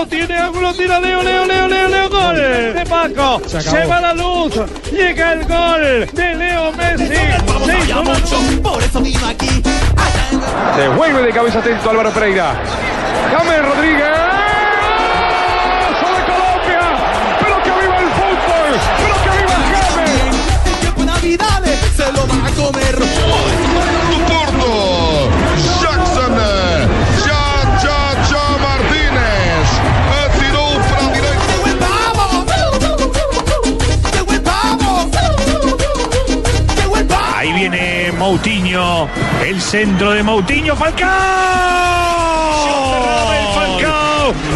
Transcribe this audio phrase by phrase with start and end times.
[0.00, 4.14] No tiene ángulo, tira Leo, Leo, Leo, Leo, Leo, gol de Paco, se, va la
[4.14, 4.54] luz,
[4.90, 9.62] llega el gol de Leo Messi, la- Por eso vino aquí.
[10.74, 12.54] se vuelve de cabeza atento Álvaro Pereira,
[13.30, 14.08] James Rodríguez,
[15.68, 16.80] ¡Golazo de Colombia,
[17.40, 20.36] pero que viva el fútbol, pero que viva James.
[20.64, 23.09] El tiempo de Navidades se lo va a comer.
[38.30, 39.08] Moutinho,
[39.44, 41.10] el centro de Moutinho, Falcao.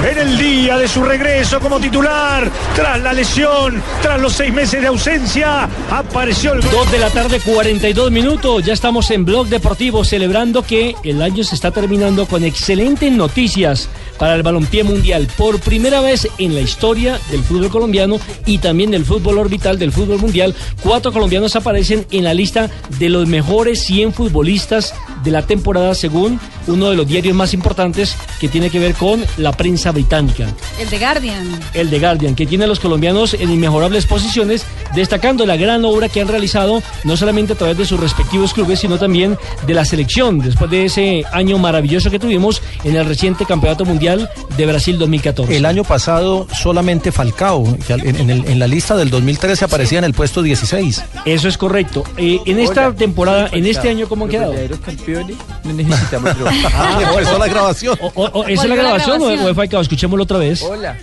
[0.09, 4.81] En el día de su regreso como titular, tras la lesión, tras los seis meses
[4.81, 6.71] de ausencia, apareció el gol.
[6.71, 8.65] Dos de la tarde, 42 minutos.
[8.65, 13.89] Ya estamos en Blog Deportivo celebrando que el año se está terminando con excelentes noticias
[14.19, 15.29] para el balompié mundial.
[15.37, 19.93] Por primera vez en la historia del fútbol colombiano y también del fútbol orbital del
[19.93, 24.95] fútbol mundial, cuatro colombianos aparecen en la lista de los mejores 100 futbolistas
[25.25, 29.25] de la temporada según uno de los diarios más importantes que tiene que ver con
[29.37, 30.47] la prensa británica
[30.79, 31.61] El de Guardian.
[31.73, 34.65] el de Guardian, que tiene a los colombianos en inmejorables posiciones,
[34.95, 38.81] destacando la gran obra que han realizado, no solamente a través de sus respectivos clubes,
[38.81, 43.47] sino también de la selección, después de ese año maravilloso que tuvimos en el reciente
[43.47, 45.57] Campeonato Mundial de Brasil 2014.
[45.57, 50.05] El año pasado solamente Falcao, en, en el- en la lista del 2013 aparecía en
[50.05, 51.03] el puesto 16.
[51.25, 52.05] Eso es correcto.
[52.19, 54.55] Eh, en esta temporada, en este año, ¿cómo han quedado?
[54.85, 56.31] campeones no necesitamos
[56.75, 57.97] Ah, empezó la grabación.
[58.01, 59.81] O- o- o- ¿Esa es la grabación o- Falcao?
[59.81, 60.63] Escuchémoslo otra vez.
[60.63, 60.97] Hola,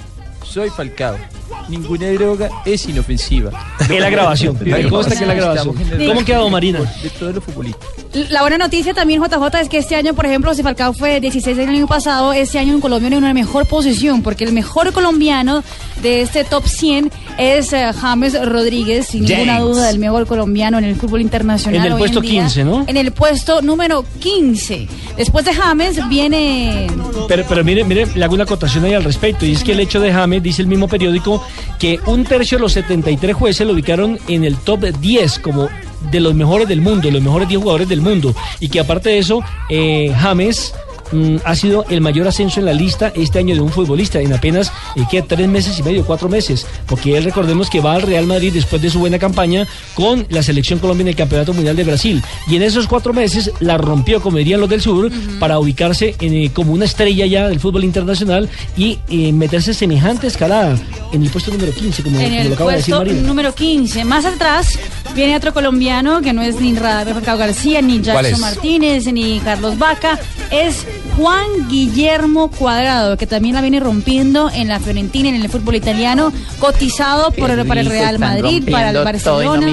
[0.43, 1.17] soy Falcao.
[1.69, 3.51] Ninguna droga es inofensiva.
[3.79, 4.57] Es la grabación.
[4.61, 5.75] Me consta que es la grabación.
[5.79, 6.79] En ¿Cómo quedado, Marina?
[7.01, 7.87] De todos los futbolistas.
[8.29, 11.57] La buena noticia también, JJ, es que este año, por ejemplo, si Falcao fue 16
[11.57, 15.63] el año pasado, este año en Colombia en una mejor posición, porque el mejor colombiano
[16.01, 20.83] de este top 100 es eh, James Rodríguez, sin ninguna duda, el mejor colombiano en
[20.83, 21.79] el fútbol internacional.
[21.79, 22.41] En el hoy puesto día.
[22.41, 22.83] 15, ¿no?
[22.85, 24.87] En el puesto número 15.
[25.15, 26.87] Después de James viene
[27.27, 29.45] Pero, pero mire, mire, le hago una acotación ahí al respecto.
[29.45, 31.40] Y es que el hecho de James, dice el mismo periódico,
[31.79, 35.69] que un tercio de los 73 jueces lo ubicaron en el top 10 como
[36.11, 38.33] de los mejores del mundo, los mejores 10 jugadores del mundo.
[38.59, 40.73] Y que aparte de eso, eh, James
[41.11, 44.33] mm, ha sido el mayor ascenso en la lista este año de un futbolista en
[44.33, 45.21] apenas eh, ¿qué?
[45.21, 48.81] tres meses y medio, cuatro meses, porque él recordemos que va al Real Madrid después
[48.81, 52.55] de su buena campaña con la selección Colombia en el Campeonato Mundial de Brasil y
[52.55, 56.51] en esos cuatro meses la rompió, como dirían los del sur, para ubicarse en, eh,
[56.53, 60.77] como una estrella ya del fútbol internacional y eh, meterse semejante escalada
[61.11, 63.27] en el puesto número 15, como, en como lo acaba de decir puesto Marina.
[63.27, 64.05] número 15.
[64.05, 64.79] Más atrás
[65.15, 68.41] viene otro colombiano que no es ni Falcao García, ni ¿Cuál Jackson?
[68.41, 70.19] Martínez, ni Carlos Vaca.
[70.49, 70.85] Es
[71.17, 76.31] Juan Guillermo Cuadrado, que también la viene rompiendo en la Fiorentina, en el fútbol italiano,
[76.59, 79.67] cotizado por, para el Real Madrid, para el Barcelona.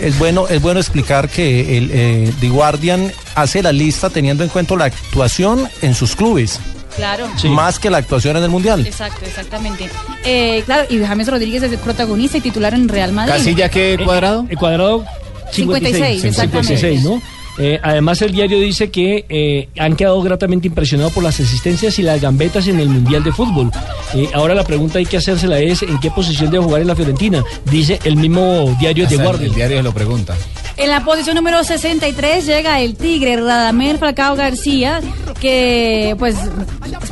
[0.00, 4.50] Es bueno, es bueno explicar que el eh, The Guardian hace la lista teniendo en
[4.50, 6.60] cuenta la actuación en sus clubes,
[6.96, 7.28] Claro.
[7.50, 8.86] más que la actuación en el Mundial.
[8.86, 9.90] Exacto, exactamente.
[10.24, 13.34] Eh, claro, y James Rodríguez es el protagonista y titular en Real Madrid.
[13.34, 14.46] ¿Casilla qué cuadrado?
[14.48, 15.04] El cuadrado
[15.52, 16.76] 56, 56, exactamente.
[16.78, 17.22] 56, ¿no?
[17.58, 22.02] Eh, además, el diario dice que eh, han quedado gratamente impresionados por las asistencias y
[22.02, 23.70] las gambetas en el Mundial de Fútbol.
[24.14, 26.96] Eh, ahora la pregunta hay que hacérsela es en qué posición debe jugar en la
[26.96, 29.46] Fiorentina, dice el mismo diario de Guardia.
[29.46, 30.36] El diario lo pregunta.
[30.78, 35.00] En la posición número 63 llega el Tigre Radamel Falcao García,
[35.40, 36.36] que pues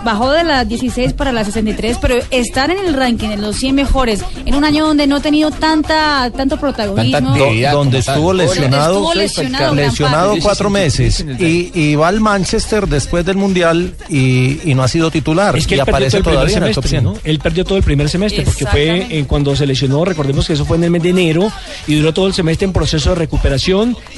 [0.04, 3.74] bajó de las 16 para las 63, pero estar en el ranking de los 100
[3.74, 9.12] mejores en un año donde no ha tenido tanta tanto protagonismo, Do- donde estuvo lesionado,
[9.14, 14.82] Estuvo lesionado cuatro meses y, y va al Manchester después del mundial y, y no
[14.82, 17.04] ha sido titular Es que y aparece todavía en el top semestre, 100.
[17.04, 17.14] ¿no?
[17.24, 20.66] Él perdió todo el primer semestre porque fue eh, cuando se lesionó, recordemos que eso
[20.66, 21.50] fue en el mes de enero
[21.86, 23.53] y duró todo el semestre en proceso de recuperación.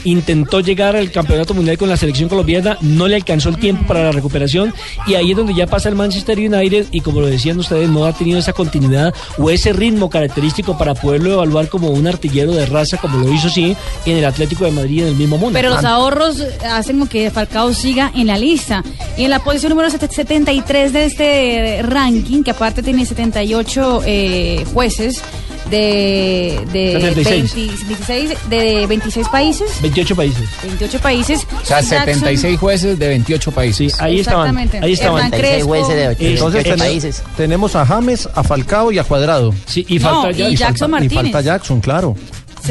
[0.04, 4.04] Intentó llegar al campeonato mundial con la selección colombiana, no le alcanzó el tiempo para
[4.04, 4.74] la recuperación
[5.06, 8.04] y ahí es donde ya pasa el Manchester United y como lo decían ustedes, no
[8.04, 12.66] ha tenido esa continuidad o ese ritmo característico para poderlo evaluar como un artillero de
[12.66, 15.52] raza como lo hizo sí en el Atlético de Madrid en el mismo mundo.
[15.54, 18.82] Pero los ahorros hacen que Falcao siga en la lista.
[19.16, 25.22] Y en la posición número 73 de este ranking, que aparte tiene 78 eh, jueces
[25.70, 27.54] de, de, 76.
[27.54, 30.48] 20 26 de 26 países, 28 países.
[30.62, 31.46] 28 países.
[31.62, 33.92] O sea, Jackson- 76 jueces de 28 países.
[33.92, 34.48] Sí, ahí estaban.
[34.48, 34.86] Exactamente.
[34.86, 35.24] Ahí estaban.
[35.24, 35.74] Hernán Crespo.
[36.20, 39.54] Entonces tenemos, tenemos a James, a Falcao y a Cuadrado.
[39.66, 40.56] Sí, y No, falta y Jackson.
[40.56, 41.14] Jackson Y Martínez.
[41.22, 42.16] falta Jackson, claro.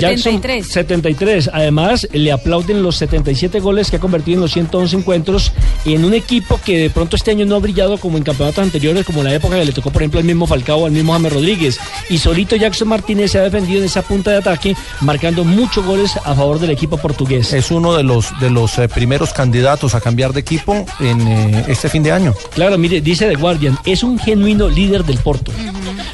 [0.02, 0.68] Jackson, 73.
[0.68, 1.50] 73.
[1.54, 5.52] Además, le aplauden los 77 goles que ha convertido en los 111 encuentros
[5.86, 9.06] en un equipo que de pronto este año no ha brillado como en campeonatos anteriores,
[9.06, 11.34] como en la época que le tocó, por ejemplo, al mismo Falcao, al mismo James
[11.34, 11.78] Rodríguez.
[12.10, 16.16] Y solito Jackson Martínez se ha defendido en esa punta de ataque, marcando muchos goles
[16.18, 17.54] a favor del equipo portugués.
[17.54, 21.66] Es uno de los de los eh, primeros candidatos a cambiar de equipo en eh,
[21.68, 22.34] este fin de año.
[22.54, 25.52] Claro, mire, dice The Guardian, es un genuino líder del Porto.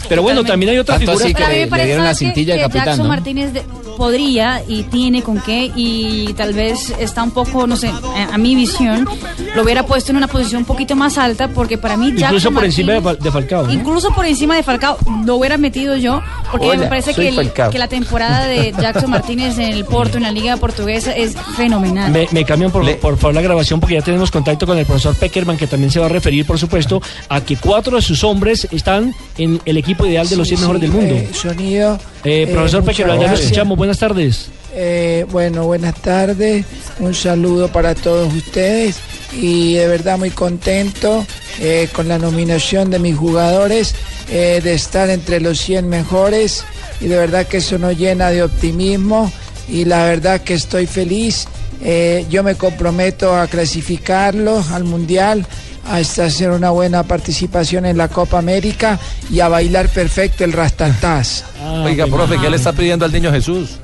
[0.10, 2.64] Pero bueno, también hay otra Tanto figura así mí le- dieron la cintilla de que
[2.64, 3.10] capitán, Jackson ¿no?
[3.10, 3.64] Martínez de-
[4.02, 8.38] podría y tiene con qué y tal vez está un poco, no sé, a, a
[8.40, 9.08] mi visión,
[9.56, 12.52] lo hubiera puesto en una posición un poquito más alta porque para mí Jackson Incluso
[12.52, 13.68] por encima de, Martínez- Fal- de Falcao.
[13.68, 13.74] ¿no?
[13.74, 16.20] Incluso por encima de Falcao lo hubiera metido yo,
[16.52, 20.18] porque Hola, me parece que, el- que la temporada de Jackson Martínez en el Porto,
[20.18, 22.12] en la Liga Portuguesa, es fenomenal.
[22.12, 25.16] Me, me cambian por, por favor la grabación porque ya tenemos contacto con el profesor
[25.16, 27.00] Peckerman que también se va a referir, por supuesto,
[27.30, 30.82] a que cuatro de sus hombres están en el equipo ideal de los 100 mejores
[30.82, 31.14] del mundo.
[31.14, 32.00] Eh, sonido.
[32.24, 33.78] Eh, profesor muchas Peckerman, ya lo escuchamos.
[33.78, 34.50] Buenas tardes.
[34.74, 36.66] Eh, bueno, buenas tardes.
[37.00, 38.98] Un saludo para todos ustedes.
[39.34, 41.26] Y de verdad muy contento
[41.60, 43.96] eh, con la nominación de mis jugadores,
[44.30, 46.64] eh, de estar entre los 100 mejores.
[47.00, 49.32] Y de verdad que eso nos llena de optimismo.
[49.68, 51.48] Y la verdad que estoy feliz.
[51.84, 55.46] Eh, yo me comprometo a clasificarlos al Mundial
[55.90, 59.00] hasta hacer una buena participación en la Copa América
[59.30, 61.44] y a bailar perfecto el rastataz.
[61.62, 63.78] Ah, Oiga, profe, ¿qué le está pidiendo al niño Jesús?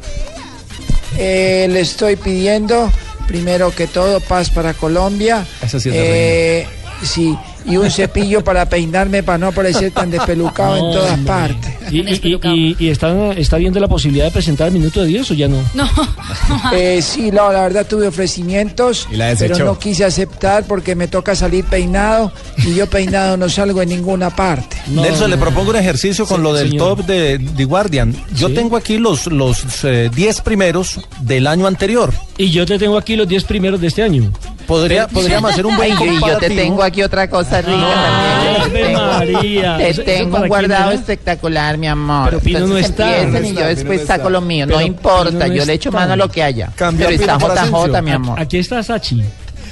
[1.17, 2.91] Eh, le estoy pidiendo,
[3.27, 5.45] primero que todo, paz para Colombia.
[5.61, 6.67] Ese sí Eh,
[7.03, 7.35] sí,
[7.67, 11.73] y un cepillo para peinarme para no parecer tan despelucado en todas partes.
[11.91, 15.07] ¿Y, y, y- y- y está, está viendo la posibilidad de presentar el minuto de
[15.07, 15.57] Dios o ya no?
[15.73, 15.87] No,
[16.73, 21.07] Eh, sí, no, la verdad tuve ofrecimientos, Y la pero no quise aceptar porque me
[21.07, 22.31] toca salir peinado
[22.65, 24.77] y yo peinado no salgo en ninguna parte.
[24.87, 26.97] Nelson, le propongo un ejercicio con Sí, lo del señor.
[26.97, 28.15] top de The Guardian.
[28.35, 28.53] Yo Sí.
[28.53, 32.13] tengo aquí los los eh, 10 primeros del año anterior.
[32.37, 34.31] Y yo te tengo aquí los 10 primeros de este año.
[34.67, 36.61] Podría, podríamos hacer un buen Ay, y yo te comparativo.
[36.61, 38.57] tengo aquí otra cosa rica también.
[38.57, 39.77] Ave Yo te tengo- María.
[39.77, 40.99] Te tengo un guardado es.
[40.99, 42.25] espectacular, mi amor.
[42.29, 43.17] Pero Pino no Entonces está.
[43.17, 44.65] empiecen No y está, yo después saco lo mío.
[44.67, 45.99] Pero no importa, no yo le echo está.
[45.99, 46.71] mano a lo que haya.
[46.75, 48.39] Cambia Pero está JJ, mi amor.
[48.39, 49.23] Aquí está Sachi.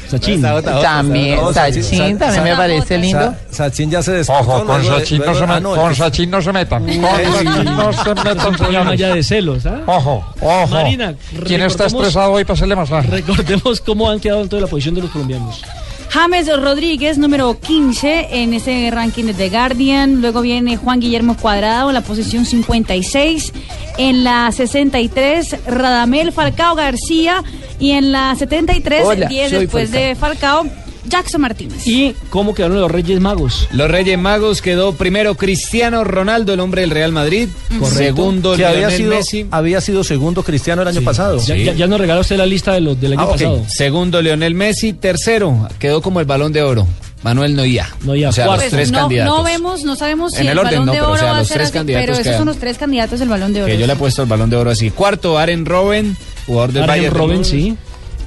[0.09, 0.39] Sachin.
[0.39, 3.33] También, No, Sachin Sachin, también me parece lindo.
[3.49, 4.39] Sa- Sachin ya se despejó.
[4.39, 5.63] Ojo, con Sachin no se ah, metan.
[5.63, 6.83] no, Con Sachin no se metan.
[6.85, 7.01] Con Sí.
[7.01, 8.99] Sachin no se Es un metan, problema señores.
[8.99, 9.81] ya de celos, ¿ah?
[9.87, 10.67] Ojo, ojo.
[10.67, 11.15] Marina,
[11.45, 13.07] ¿Quién está estresado hoy para hacerle masaje?
[13.09, 15.63] Recordemos cómo han quedado en toda la posición de los colombianos.
[16.09, 20.21] James Rodríguez, número 15 en ese ranking de The Guardian.
[20.21, 23.53] Luego viene Juan Guillermo Cuadrado en la posición 56.
[23.97, 27.43] En la 63, Radamel Falcao García.
[27.79, 30.65] Y en la 73, Hola, 10 soy después de Falcao,
[31.07, 31.85] Jackson Martínez.
[31.87, 33.67] ¿Y cómo quedaron los Reyes Magos?
[33.71, 37.47] Los Reyes Magos quedó primero Cristiano Ronaldo, el hombre del Real Madrid.
[37.91, 39.45] Segundo que había Lionel sido, Messi.
[39.51, 41.39] había sido segundo cristiano el año pasado.
[41.45, 43.63] Ya, ya- ya nos regaló usted la lista de los del año Ah, pasado.
[43.67, 44.93] Segundo Lionel Messi.
[44.93, 46.87] Tercero quedó como el balón de oro.
[47.23, 47.89] Manuel Noia.
[48.01, 49.35] Noia, o sea, los Pues tres no, candidatos.
[49.37, 51.19] no vemos, no sabemos si En el, el orden, balón no, de pero, o oro
[51.19, 52.37] sea, va a los ser tres así, candidatos pero esos quedan.
[52.37, 53.71] son los tres candidatos del balón de oro.
[53.71, 54.91] Que yo le he puesto el balón de oro así.
[54.91, 57.75] Cuarto, Aren Robben, jugador del Bayern Robben, sí.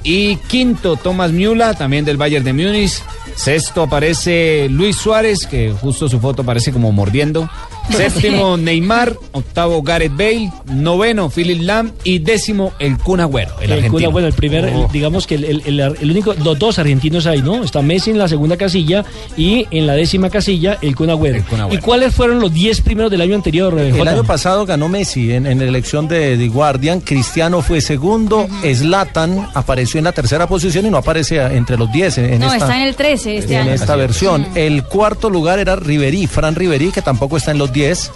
[0.03, 3.01] Y quinto, Thomas Müller, también del Bayern de Múnich.
[3.35, 7.49] Sexto aparece Luis Suárez, que justo su foto parece como mordiendo.
[7.95, 13.71] Séptimo Neymar, octavo Gareth Bale, noveno Philip Lam y décimo el Kun Agüero, el, El
[13.77, 13.91] argentino.
[13.91, 14.89] Kun Agüero, el primer, el- Oh.
[14.91, 17.63] digamos que el, el- el- el único, los dos argentinos ahí, ¿no?
[17.63, 19.03] Está Messi en la segunda casilla
[19.35, 21.43] y en la décima casilla el Kun Agüero.
[21.71, 25.33] ¿Y cuáles fueron los 10 primeros del año anterior, eh, El año pasado ganó Messi
[25.33, 30.47] en, en la elección de The Guardian, Cristiano fue segundo, Zlatan apareció en la tercera
[30.47, 33.37] posición y no aparece entre los 10 en, en no, esta, está en el 13
[33.37, 33.71] este en año.
[33.71, 34.45] esta versión.
[34.55, 37.78] El cuarto lugar era Riverí, Fran Riverí, que tampoco está en los 10.
[37.79, 38.11] 10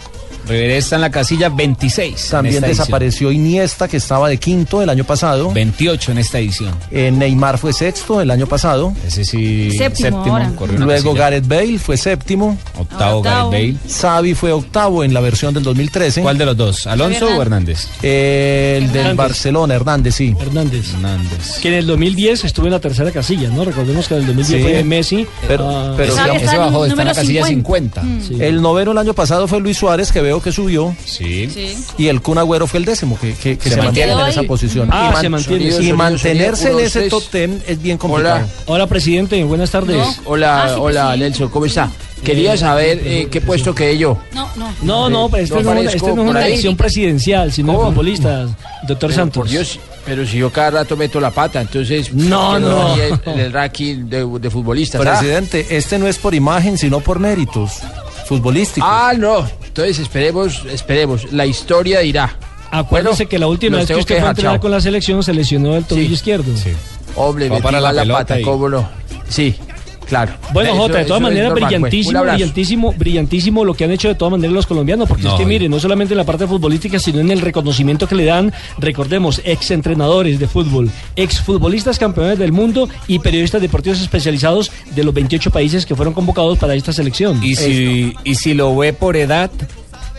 [0.47, 2.27] Riverí está en la casilla 26.
[2.29, 5.51] También desapareció Iniesta, que estaba de quinto el año pasado.
[5.53, 6.73] 28 en esta edición.
[6.91, 8.93] Eh, Neymar fue sexto el año pasado.
[9.05, 9.71] Ese sí.
[9.77, 10.23] Séptimo
[10.77, 11.13] Luego casilla.
[11.19, 12.57] Gareth Bale fue séptimo.
[12.77, 13.51] Octavo, Octavo.
[13.51, 13.93] Gareth Bale.
[13.93, 16.21] Xavi fue octavo en la versión del 2013.
[16.21, 16.87] ¿Cuál de los dos?
[16.87, 17.87] ¿Alonso o Hernández?
[18.01, 19.15] Eh, el del.
[19.15, 20.35] Barcelona, Hernández, sí.
[20.39, 20.93] Hernández.
[20.93, 21.59] Hernández.
[21.61, 23.63] Que en el 2010 estuvo en la tercera casilla, ¿no?
[23.63, 24.63] Recordemos que en el 2010 Sí.
[24.63, 25.27] fue Messi.
[25.47, 28.01] Pero- ah, pero- ese bajó, está en la casilla 50.
[28.01, 28.27] 50.
[28.27, 28.37] sí.
[28.43, 30.95] El noveno el año pasado fue Luis Suárez, que veo que subió.
[31.05, 31.49] Sí.
[31.97, 34.43] Y el Kun Agüero fue el décimo, que, que- que Se se, mantiene en esa
[34.43, 34.89] posición.
[34.91, 35.65] Ah, y man- se mantiene.
[35.65, 38.35] y Sonido, mantenerse sonido, en ese top ten es bien complicado.
[38.37, 38.47] Hola.
[38.67, 39.43] Hola, presidente.
[39.43, 39.97] Buenas tardes.
[39.97, 40.13] No.
[40.25, 41.19] Hola, Ah, sí, hola sí.
[41.19, 41.89] Nelson, ¿cómo está?
[42.23, 44.17] Quería saber eh, qué puesto quedé yo.
[44.33, 44.73] No, no.
[44.81, 47.51] No, no, pero esta No no, es una- aparezco esta no es una elección presidencial,
[47.51, 47.89] sino de ¿Cómo?
[47.89, 48.49] futbolistas.
[48.87, 49.41] Doctor Pero, Santos.
[49.41, 52.13] Por Dios, pero si yo cada rato meto la pata, entonces...
[52.13, 52.95] No, ¿qué no.
[53.33, 55.01] en el ranking de, de futbolistas.
[55.05, 55.17] ah?
[55.19, 57.71] Presidente, este no es por imagen, sino por méritos
[58.27, 58.89] futbolísticos.
[58.89, 59.45] Ah, no.
[59.73, 61.33] Entonces esperemos, esperemos.
[61.33, 62.37] La historia dirá.
[62.69, 64.61] Acuérdese Bueno, que la última vez que usted que fue a entrenar chao.
[64.61, 66.13] con la selección se lesionó el tobillo Sí.
[66.13, 66.51] izquierdo.
[67.15, 68.43] Hombre, Va metí para la la, pelota pata, ahí.
[68.43, 68.87] ¿cómo no?
[69.29, 69.55] Sí,
[70.07, 70.33] claro.
[70.53, 71.63] Bueno, Eso- Jota, de todas maneras, pues.
[71.63, 75.45] Brillantísimo, brillantísimo, brillantísimo lo que han hecho de todas maneras los colombianos, porque es que
[75.45, 79.41] mire, no solamente en la parte futbolística, sino en el reconocimiento que le dan, recordemos,
[79.43, 85.13] ex entrenadores de fútbol, ex futbolistas campeones del mundo y periodistas deportivos especializados de los
[85.13, 87.43] 28 países que fueron convocados para esta selección.
[87.43, 89.51] Y si, y si lo ve por edad,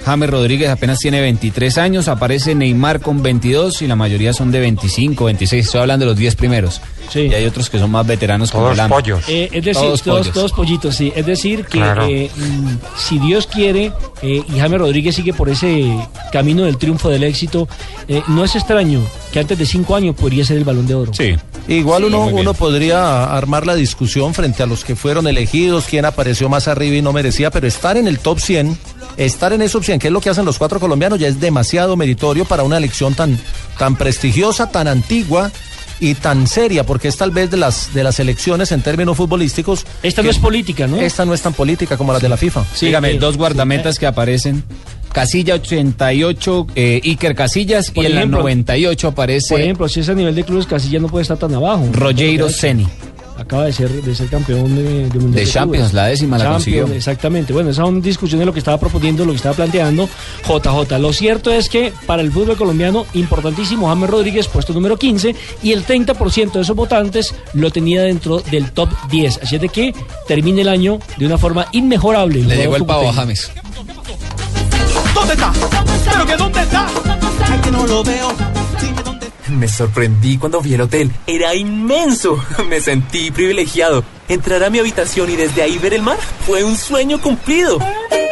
[0.05, 4.61] James Rodríguez apenas tiene 23 años, aparece Neymar con 22 y la mayoría son de
[4.61, 5.65] 25, 26.
[5.65, 6.81] Estoy hablando de los 10 primeros.
[7.11, 7.21] Sí.
[7.21, 8.91] Y hay otros que son más veteranos como Todos Lam.
[8.91, 9.23] pollos.
[9.29, 10.35] Eh, es decir, Todos todos, pollos.
[10.35, 11.13] todos pollitos, sí.
[11.17, 12.07] Es decir, que Claro.
[12.07, 12.69] eh, mm,
[12.99, 13.93] si Dios quiere
[14.23, 15.91] eh, y Jaime Rodríguez sigue por ese
[16.33, 17.69] camino del triunfo, del éxito,
[18.09, 19.01] eh, no es extraño
[19.33, 21.13] que antes de cinco años podría ser el balón de oro.
[21.15, 21.35] Sí.
[21.67, 26.51] Igual uno, uno podría armar la discusión frente a los que fueron elegidos, quién apareció
[26.51, 28.77] más arriba y no merecía, pero estar en el top 100,
[29.17, 31.97] estar en top 100, que es lo que hacen los cuatro colombianos, ya es demasiado
[31.97, 33.39] meritorio para una elección tan,
[33.79, 35.51] tan prestigiosa, tan antigua
[36.01, 39.87] y tan seria, porque es tal vez de las, de las elecciones en términos futbolísticos.
[40.03, 40.97] Esta que no es política, ¿no?
[40.97, 42.65] Esta no es tan política como las de la FIFA.
[42.75, 44.65] Sí, Dígame, eh, dos guardametas que aparecen.
[45.13, 50.09] Casilla 88, eh, Iker Casillas, Por y en la 98 aparece Por ejemplo, si es
[50.09, 51.89] a nivel de clubes, Casilla no puede estar tan abajo.
[51.93, 52.89] Rogeiro Ceni.
[53.37, 56.65] Acaba de ser, de ser campeón de, de, Mundial De Champions, la décima la Champions,
[56.65, 56.87] consiguió.
[56.95, 57.53] Exactamente.
[57.53, 60.09] Bueno, esa es una discusión de lo que estaba proponiendo, lo que estaba planteando
[60.47, 60.99] JJ.
[60.99, 65.73] Lo cierto es que para el fútbol colombiano, importantísimo, James Rodríguez, puesto número 15, y
[65.73, 69.41] el 30% de esos votantes lo tenía dentro del top 10.
[69.43, 69.95] Así es de que
[70.29, 72.43] termine el año de una forma inmejorable.
[72.43, 73.13] Le llegó el pavo a.
[73.13, 73.51] James.
[75.15, 75.53] ¿Dónde está?
[76.13, 76.87] ¿Pero que dónde está?
[77.51, 78.54] Ay, que no lo veo.
[79.55, 81.11] Me sorprendí cuando vi el hotel.
[81.27, 82.43] Era inmenso.
[82.69, 84.05] Me sentí privilegiado.
[84.29, 87.79] Entrar a mi habitación y desde ahí ver el mar fue un sueño cumplido.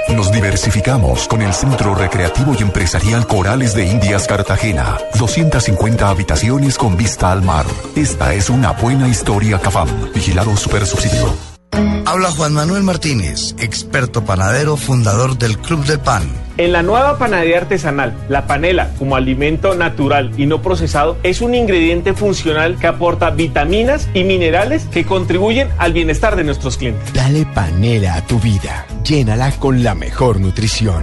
[0.08, 4.98] Nos diversificamos con el Centro Recreativo y Empresarial Corales de Indias Cartagena.
[5.18, 7.64] 250 habitaciones con vista al mar.
[7.96, 9.88] Esta es una buena historia Cafam.
[10.12, 11.51] Vigilado Super Subsidio.
[11.72, 16.22] Habla Juan Manuel Martínez, experto panadero, fundador del Club del Pan.
[16.58, 21.54] En la nueva panadería artesanal, la panela como alimento natural y no procesado es un
[21.54, 27.12] ingrediente funcional que aporta vitaminas y minerales que contribuyen al bienestar de nuestros clientes.
[27.14, 28.86] Dale panela a tu vida.
[29.02, 31.02] Llénala con la mejor nutrición.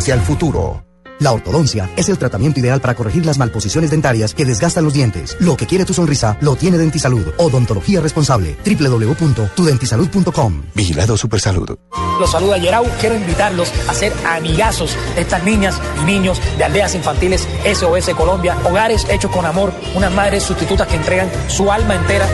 [0.00, 0.82] hacia el futuro.
[1.18, 5.36] La ortodoncia es el tratamiento ideal para corregir las malposiciones dentarias que desgastan los dientes.
[5.38, 7.34] Lo que quiere tu sonrisa lo tiene Dentisalud.
[7.36, 8.56] Odontología responsable.
[8.64, 10.62] www.tudentisalud.com.
[10.74, 11.76] Vigilado Supersalud.
[12.18, 12.86] Los saluda Yerau.
[12.98, 18.56] Quiero invitarlos a ser amigazos de estas niñas y niños de aldeas infantiles SOS Colombia.
[18.64, 19.74] Hogares hechos con amor.
[19.94, 22.26] Unas madres sustitutas que entregan su alma entera.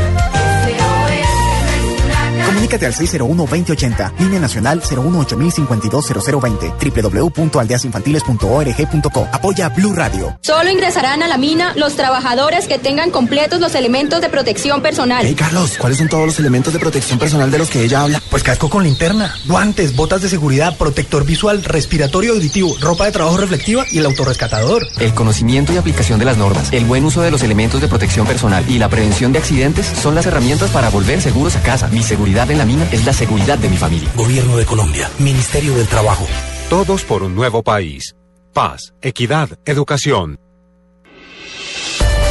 [2.56, 9.28] Comunícate al 601-2080, línea nacional 018-052-0020, www.aldeasinfantiles.org.co.
[9.30, 10.38] Apoya Blue Radio.
[10.40, 15.26] Solo ingresarán a la mina los trabajadores que tengan completos los elementos de protección personal.
[15.26, 18.22] Hey Carlos, ¿cuáles son todos los elementos de protección personal de los que ella habla?
[18.30, 23.36] Pues casco con linterna, guantes, botas de seguridad, protector visual, respiratorio auditivo, ropa de trabajo
[23.36, 24.88] reflectiva y el autorrescatador.
[24.98, 28.26] El conocimiento y aplicación de las normas, el buen uso de los elementos de protección
[28.26, 31.88] personal y la prevención de accidentes son las herramientas para volver seguros a casa.
[31.88, 34.10] Mi seguridad en la mina es la seguridad de mi familia.
[34.16, 36.26] Gobierno de Colombia, Ministerio del Trabajo.
[36.68, 38.16] Todos por un nuevo país.
[38.52, 40.38] Paz, equidad, educación.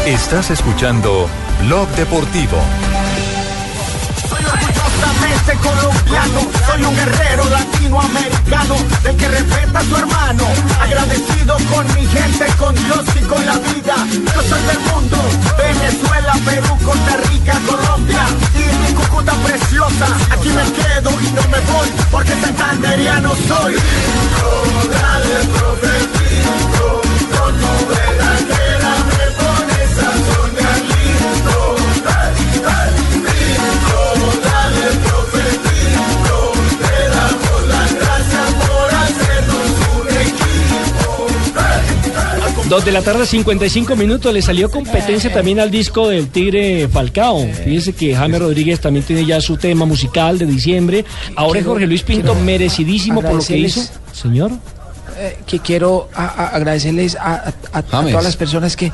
[0.05, 1.27] Estás escuchando
[1.61, 2.57] Blog Deportivo.
[5.61, 10.43] Colombiano, soy un guerrero latinoamericano, del que respeta a su hermano,
[10.81, 13.95] agradecido con mi gente, con Dios y con la vida.
[14.33, 15.17] Yo soy del mundo,
[15.57, 18.25] Venezuela, Perú, Costa Rica, Colombia
[18.55, 20.07] y mi Cúcuta preciosa.
[20.31, 23.75] Aquí me quedo y no me voy, porque santanderiano soy.
[24.91, 25.95] Dale, profe,
[27.37, 27.55] con
[42.75, 44.33] 2 de la tarde, 55 minutos.
[44.33, 45.33] Le salió competencia eh.
[45.33, 47.47] también al disco del Tigre Falcao.
[47.63, 51.05] Fíjese que Jaime Rodríguez también tiene ya su tema musical de diciembre.
[51.37, 53.81] Ahora es Jorge Luis Pinto, merecidísimo por lo que hizo.
[54.11, 54.51] Señor.
[55.17, 58.91] Eh, que quiero agradecerles a todas las personas que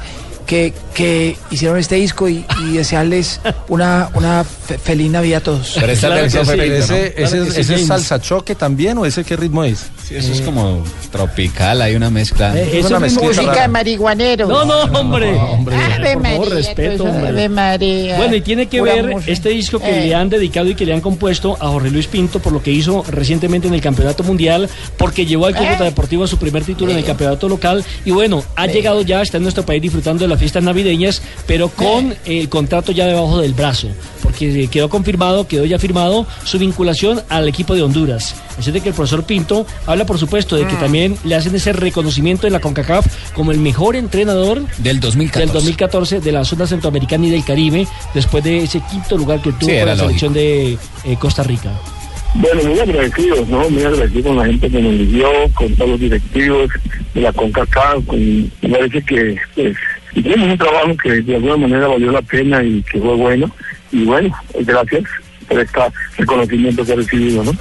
[0.51, 3.39] que, que hicieron este disco y, y desearles
[3.69, 5.71] una, una fe- feliz Navidad a todos.
[5.79, 6.51] Pero esta Claro que versión sí.
[6.51, 6.77] fue
[7.23, 9.85] ese, sí, es salsa choque también o ese qué ritmo es?
[10.09, 12.53] eso es como tropical, hay una mezcla.
[12.59, 14.45] Eh, es Música de marihuanero.
[14.47, 15.29] No, no, hombre.
[15.39, 17.27] Ave Por María, favor, respeto, hombre.
[17.29, 18.17] Ave María.
[18.17, 19.31] Bueno, y tiene que Pura ver música.
[19.31, 20.07] este disco que Eh.
[20.07, 22.71] le han dedicado y que le han compuesto a Jorge Luis Pinto por lo que
[22.71, 24.67] hizo recientemente en el Campeonato Mundial,
[24.97, 25.85] porque llevó al Cúcuta Eh.
[25.85, 27.85] Deportivo a su primer título en el Campeonato Local.
[28.03, 28.73] Y bueno, ha Eh.
[28.73, 32.91] llegado ya, está en nuestro país disfrutando de las fiestas navideñas, pero con el contrato
[32.91, 33.89] ya debajo del brazo,
[34.23, 38.33] porque quedó confirmado, quedó ya firmado su vinculación al equipo de Honduras.
[38.57, 40.79] Así es de que el profesor Pinto habla, por supuesto, de que Mm.
[40.79, 43.05] también le hacen ese reconocimiento en la CONCACAF
[43.35, 45.45] como el mejor entrenador Del 2014.
[45.45, 49.51] del 2014 de la zona centroamericana y del Caribe, después de ese quinto lugar que
[49.51, 51.71] tuvo Sí, con la selección de eh, Costa Rica.
[52.33, 53.69] Bueno, muy agradecidos, ¿no?
[53.69, 56.69] Muy agradecidos con la gente que nos eligió, con todos los directivos
[57.13, 59.75] de la CONCACAF, con, me parece que pues,
[60.13, 63.51] hicimos un trabajo que de alguna manera valió la pena y que fue bueno.
[63.91, 65.03] Y bueno, gracias
[65.47, 65.79] por este
[66.17, 67.51] reconocimiento que he recibido, ¿no?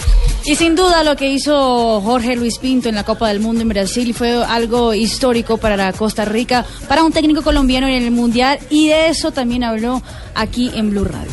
[0.45, 3.69] Y sin duda lo que hizo Jorge Luis Pinto en la Copa del Mundo en
[3.69, 8.89] Brasil fue algo histórico para Costa Rica, para un técnico colombiano en el Mundial y
[8.89, 10.03] de eso también habló
[10.35, 11.31] aquí en Blue Radio.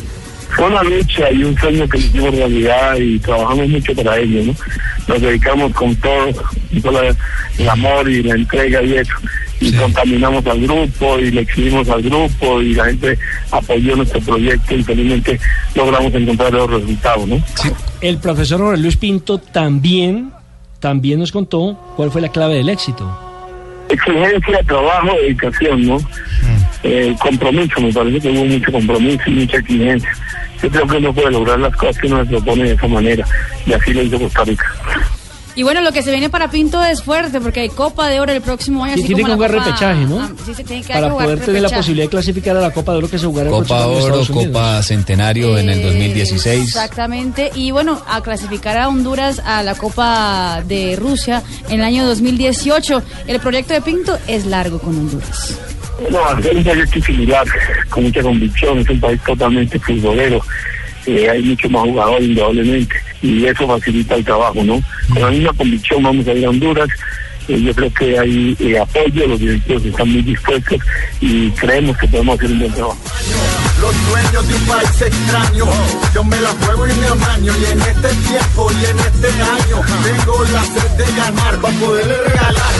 [0.50, 4.54] Fue una lucha y un sueño que hicimos realidad y trabajamos mucho para ello, ¿no?
[5.06, 7.02] Nos dedicamos con todo, con todo
[7.58, 9.14] el amor y la entrega y eso.
[9.60, 13.18] Y contaminamos al grupo y le exhibimos al grupo y la gente
[13.50, 15.40] apoyó nuestro proyecto y felizmente
[15.74, 17.42] logramos encontrar los resultados, ¿no?
[18.00, 20.30] El profesor Jorge Luis Pinto también,
[20.78, 23.18] también nos contó cuál fue la clave del éxito.
[23.88, 25.98] Exigencia, trabajo, dedicación, ¿no?
[26.84, 30.10] Eh, compromiso, me parece que hubo mucho compromiso y mucha exigencia.
[30.62, 33.26] Yo creo que uno puede lograr las cosas que uno se propone de esa manera
[33.66, 34.74] y así lo hizo Costa Rica.
[35.58, 38.30] Y bueno, lo que se viene para Pinto es fuerte porque hay Copa de Oro
[38.30, 38.94] el próximo año.
[38.94, 40.20] Sí, así tiene que jugar Copa- repechaje, ¿no?
[40.20, 42.70] Ah, sí, se tiene que Para jugar poder tener la posibilidad de clasificar a la
[42.70, 44.22] Copa de Oro que se jugará el Copa en Oro.
[44.32, 46.62] Copa Centenario en el 2016.
[46.62, 47.50] Exactamente.
[47.56, 53.02] Y bueno, a clasificar a Honduras a la Copa de Rusia en el año 2018.
[53.26, 55.58] El proyecto de Pinto es largo con Honduras.
[56.08, 57.44] No, un proyecto similar,
[57.88, 60.40] con mucha convicción, es un país totalmente futbolero,
[61.06, 64.80] eh, hay mucho más jugadores indudablemente, y eso facilita el trabajo, ¿no?
[65.12, 66.88] Con la misma convicción vamos a ir a Honduras,
[67.48, 70.78] eh, yo creo que hay eh, apoyo, los directivos están muy dispuestos
[71.20, 72.98] y creemos que podemos hacer un buen trabajo.
[73.80, 75.64] Los dueños de un país extraño,
[76.14, 77.52] yo me la juego y me amaño.
[77.58, 82.16] Y en este tiempo y en este año, tengo la sed de ganar para poderle
[82.26, 82.74] regalar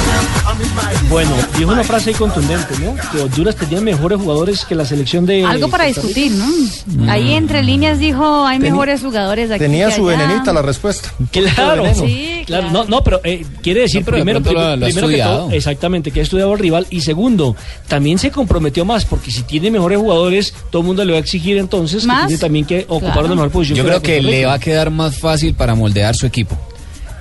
[0.46, 0.98] a mi país.
[1.08, 2.96] Bueno, dijo una frase ahí contundente, ¿no?
[3.12, 5.44] Que Honduras tenía mejores jugadores que la selección de.
[5.44, 6.46] Algo para discutir, ¿no?
[6.86, 7.08] Mm.
[7.08, 10.18] Ahí entre líneas dijo, hay Tenía- mejores jugadores aquí Tenía que su allá.
[10.26, 11.12] venenita la respuesta.
[11.30, 11.84] Claro.
[11.94, 12.70] Sí, claro.
[12.72, 15.38] No, no, pero eh, quiere decir No, primero, lo- prim- lo ha primero que estudiado.
[15.44, 17.54] todo, exactamente, que ha estudiado al rival y segundo,
[17.86, 21.56] también se comprometió más porque si tiene mejores jugadores, todo mundo le va a exigir
[21.58, 22.22] entonces ¿Más?
[22.22, 23.26] que tiene también que ocupar Claro.
[23.26, 23.76] una mejor posición.
[23.78, 26.58] Yo que creo que Costa le va a quedar más fácil para moldear su equipo.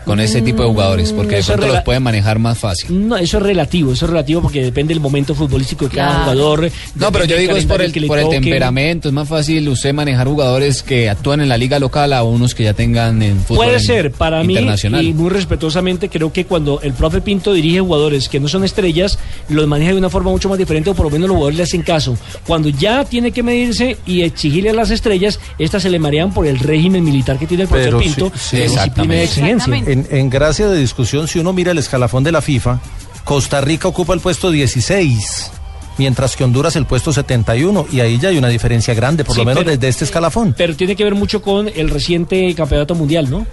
[0.07, 3.07] Con ese tipo de jugadores, porque de Eso pronto los pueden manejar más fácil.
[3.07, 6.23] No, eso es relativo, eso es relativo porque depende del momento futbolístico de cada Claro.
[6.23, 6.71] jugador.
[6.95, 9.93] No, pero yo digo es por el, que por el temperamento, es más fácil usted
[9.93, 13.65] manejar jugadores que actúan en la liga local a unos que ya tengan en fútbol
[13.65, 17.81] Puede en- ser, para mí, y muy respetuosamente, creo que cuando el profe Pinto dirige
[17.81, 21.05] jugadores que no son estrellas, los maneja de una forma mucho más diferente o por
[21.07, 22.17] lo menos los jugadores le hacen caso.
[22.45, 26.47] Cuando ya tiene que medirse y exigirle a las estrellas, estas se le marean por
[26.47, 29.73] el régimen militar que tiene el profesor Pero Pinto, sí, sí, de disciplina y exigencia.
[29.97, 32.79] En, en gracia de discusión, si uno mira el escalafón de la FIFA,
[33.23, 35.51] Costa Rica ocupa el puesto 16,
[35.97, 39.41] mientras que Honduras el puesto 71, y ahí ya hay una diferencia grande, por Sí,
[39.41, 40.53] lo menos pero- desde este escalafón.
[40.57, 43.45] Pero tiene que ver mucho con el reciente campeonato mundial, ¿no?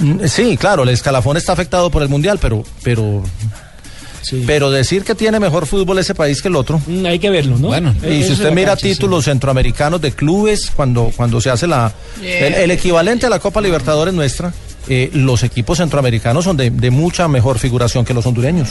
[0.00, 3.22] Mm, Sí, claro, el escalafón está afectado por el mundial, pero, pero,
[4.46, 6.80] pero decir que tiene mejor fútbol ese país que el otro.
[6.86, 7.68] Mm, hay que verlo, ¿no?
[7.68, 8.94] Bueno, Eh, y si es usted mira cancha, sí.
[8.94, 13.60] títulos centroamericanos de clubes, cuando, cuando se hace la el, el equivalente a la Copa
[13.60, 14.52] Libertadores nuestra,
[14.88, 18.68] eh, los equipos centroamericanos son de, de mucha mejor figuración que los hondureños.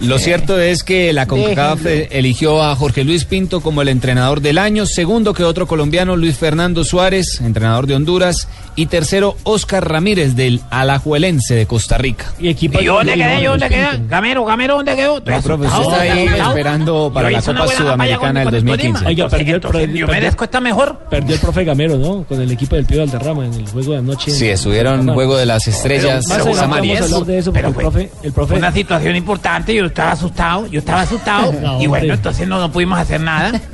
[0.00, 4.40] Lo cierto es que la CONCACAF eh, eligió a Jorge Luis Pinto como el entrenador
[4.42, 8.46] del año, segundo que otro colombiano Luis Fernando Suárez, entrenador de Honduras,
[8.78, 12.26] y tercero Oscar Ramírez del Alajuelense de Costa Rica.
[12.38, 13.42] Y equipo ¿Y yo dónde quedé?
[13.42, 13.86] ¿Yo dónde quedé?
[14.06, 15.14] Gamero, Gamero, ¿dónde quedó?
[15.18, 18.92] No, profe, usted está ahí esperando para la Copa Sudamericana del con el 2015.
[18.92, 19.08] Tolima.
[19.08, 20.98] Oiga, perdió, Entonces, perdió- yo merezco estar mejor.
[21.08, 22.24] Perdió el profe Gamero, ¿no?
[22.24, 24.30] Con el equipo del Pío Valderrama en el juego de anoche.
[24.30, 27.58] Sí, estuvieron Pero- Juego de las Estrellas Más adelante vamos a hablar de eso, porque
[27.62, 31.52] Pero el fue- profe, el profe una situación importante, yo estaba asustado, yo estaba asustado.
[31.60, 32.14] No, y bueno, hombre.
[32.14, 33.60] entonces no, no pudimos hacer nada.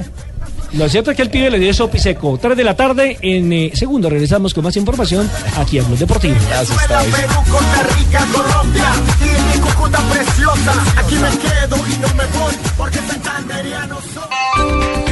[0.75, 2.39] Lo cierto es que el pibe le dio sopa y seco.
[2.41, 6.35] 3 de la tarde, en eh, segundo regresamos con más información aquí en Blog Deportivo.
[6.35, 10.73] Perú, Costa Rica, Colombia y mi Cúcuta preciosa.
[10.97, 15.12] Aquí me quedo y no me voy porque santanderiano soy.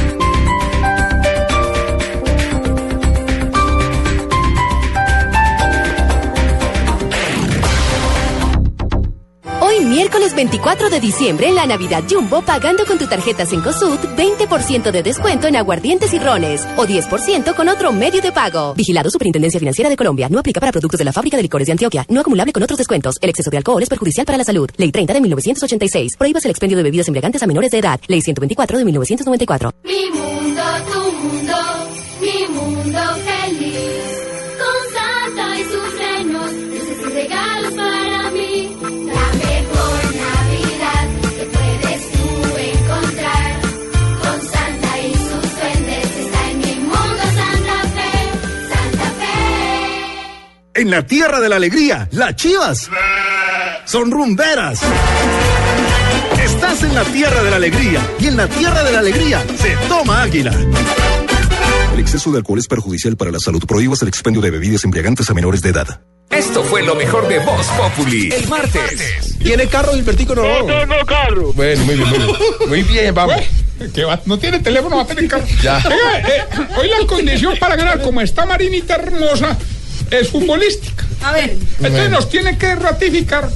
[9.91, 15.03] Miércoles 24 de diciembre en la Navidad Jumbo pagando con tu tarjeta Cencosud 20% de
[15.03, 18.73] descuento en aguardientes y rones o 10% con otro medio de pago.
[18.73, 20.29] Vigilado Superintendencia Financiera de Colombia.
[20.29, 22.05] No aplica para productos de la fábrica de licores de Antioquia.
[22.07, 23.17] No acumulable con otros descuentos.
[23.21, 24.69] El exceso de alcohol es perjudicial para la salud.
[24.77, 26.15] Ley 30 de 1986.
[26.17, 27.99] Prohíbas el expendio de bebidas embriagantes a menores de edad.
[28.07, 29.73] Ley 124 de 1994.
[29.83, 31.53] Mi mundo, tu mundo,
[32.21, 32.80] mi mundo
[50.81, 52.89] En la tierra de la alegría, las chivas
[53.85, 54.79] son rumberas.
[56.43, 59.75] Estás en la tierra de la alegría y en la tierra de la alegría se
[59.87, 60.51] toma águila.
[61.93, 63.63] El exceso de alcohol es perjudicial para la salud.
[63.67, 66.01] Prohíbas el expendio de bebidas embriagantes a menores de edad.
[66.31, 68.31] Esto fue lo mejor de Voz Populi.
[68.33, 69.37] El martes.
[69.37, 70.33] ¿Tiene carro, Gilbertico?
[70.33, 71.53] No, No tengo carro.
[71.53, 72.29] Bueno, muy bien, muy bien.
[72.69, 73.35] Muy bien, vamos.
[73.93, 75.45] Que va- no tiene teléfono, va a tener carro.
[75.61, 75.77] Ya.
[75.77, 76.43] Oiga, eh,
[76.75, 79.55] hoy la condición para ganar, como está Marinita hermosa,
[80.09, 81.05] es futbolística.
[81.23, 81.55] A ver.
[81.77, 83.49] Entonces nos tiene que ratificar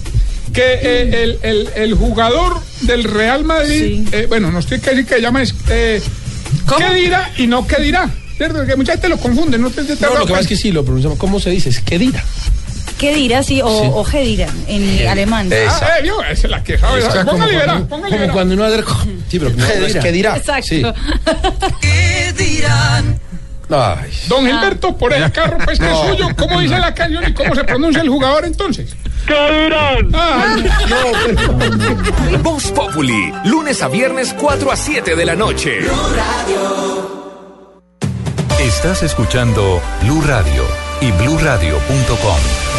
[0.53, 5.05] que eh, el, el- el jugador del Real Madrid, eh, bueno, nos tiene que decir
[5.05, 6.01] que llama es eh,
[6.77, 8.10] qué dirá y no qué dirá.
[8.38, 8.65] ¿Cierto?
[8.65, 10.71] Que mucha gente lo confunde, no te, te No, lo que pasa es que sí,
[10.71, 11.17] lo pronunciamos.
[11.17, 11.69] ¿Cómo se dice?
[11.69, 12.21] Es que dirá.
[12.97, 13.43] ¿Qué dirá?
[13.43, 13.89] Sí, o, Sí.
[13.93, 14.47] o ¿qué dirá?
[14.67, 15.49] En alemán.
[15.67, 16.99] Ah, eh, vio, esa es la que sabe.
[16.99, 18.69] Exacto, como Póngale verá, cuando- póngale como cuando uno
[19.29, 20.36] Sí, pero no, que dirá.
[20.38, 20.67] Exacto.
[20.67, 20.81] Sí.
[21.81, 23.19] ¿Qué dirán?
[23.69, 24.12] Ay.
[24.28, 26.08] Don Gilberto, por el carro, pues que es No.
[26.10, 28.95] suyo, ¿cómo dice la canción y cómo se pronuncia el jugador entonces?
[29.25, 30.12] ¿Qué dirán?
[32.43, 33.34] Voz Populi.
[33.45, 35.80] Lunes a viernes 4 a 7 de la noche.
[38.60, 40.63] Estás escuchando Blue Radio
[41.01, 42.74] y bluradio.com.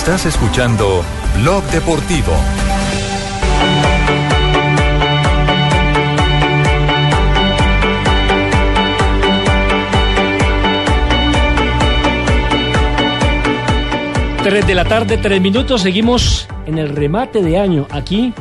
[0.00, 1.04] Estás escuchando
[1.36, 2.32] Blog Deportivo.
[14.42, 15.82] Tres de la tarde, tres minutos.
[15.82, 18.32] Seguimos en el remate de año aquí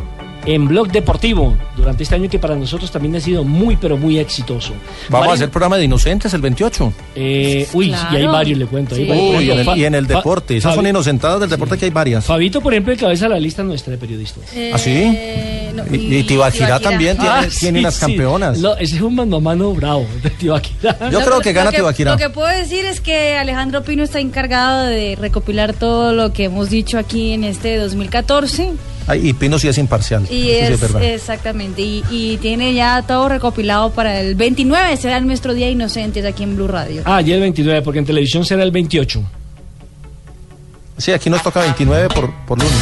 [0.46, 1.58] en Blog Deportivo.
[1.80, 4.74] Durante este año que para nosotros también ha sido muy, pero muy exitoso.
[5.10, 6.94] Vamos a hacer programa de inocentes el 28.
[7.16, 8.96] Eh, uy, y hay varios, le cuento.
[8.96, 10.58] hay Uy, y, en el, y en el Fa- deporte.
[10.58, 12.26] Esas Fabi- son inocentadas del deporte que hay varias.
[12.26, 14.44] Fabito, por ejemplo, encabeza la lista nuestra de periodistas.
[14.74, 14.92] ¿Ah, sí?
[14.94, 15.56] Eh,
[15.94, 18.02] Y, y Tibaquirá también tiene, Ah, tiene sí, unas sí.
[18.02, 18.60] campeonas.
[18.60, 21.10] No, ese es un mano a mano bravo de Tibaquirá.
[21.10, 22.12] Yo creo que gana lo Tibaquirá.
[22.12, 26.46] Lo que puedo decir es que Alejandro Pino está encargado de recopilar todo lo que
[26.46, 28.72] hemos dicho aquí en este 2014.
[29.10, 30.24] Ay, y Pino sí es imparcial.
[30.30, 35.56] Y sí es, exactamente, y, y tiene ya todo recopilado para el 29, será nuestro
[35.56, 37.02] Día Inocentes aquí en Blue Radio.
[37.06, 39.24] Ah, ya el 29, porque en televisión será el 28.
[40.98, 42.74] Sí, aquí nos toca 29 por, por lunes.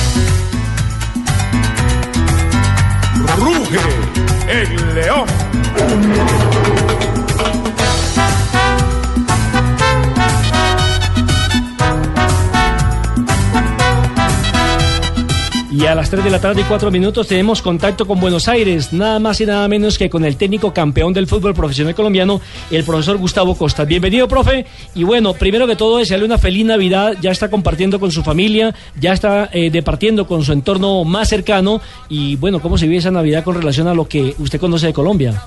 [15.78, 18.94] Y a las 3 de la tarde y 4 minutos tenemos contacto con Buenos Aires,
[18.94, 22.84] nada más y nada menos que con el técnico campeón del fútbol profesional colombiano, el
[22.84, 23.86] profesor Gustavo Costa.
[23.86, 24.66] Bienvenido, profe.
[24.96, 27.16] Y bueno, primero que todo, desearle una feliz Navidad.
[27.22, 31.80] Ya está compartiendo con su familia, ya está eh, departiendo con su entorno más cercano.
[32.10, 34.94] Y bueno, ¿cómo se vive esa Navidad con relación a lo que usted conoce de
[34.94, 35.44] Colombia?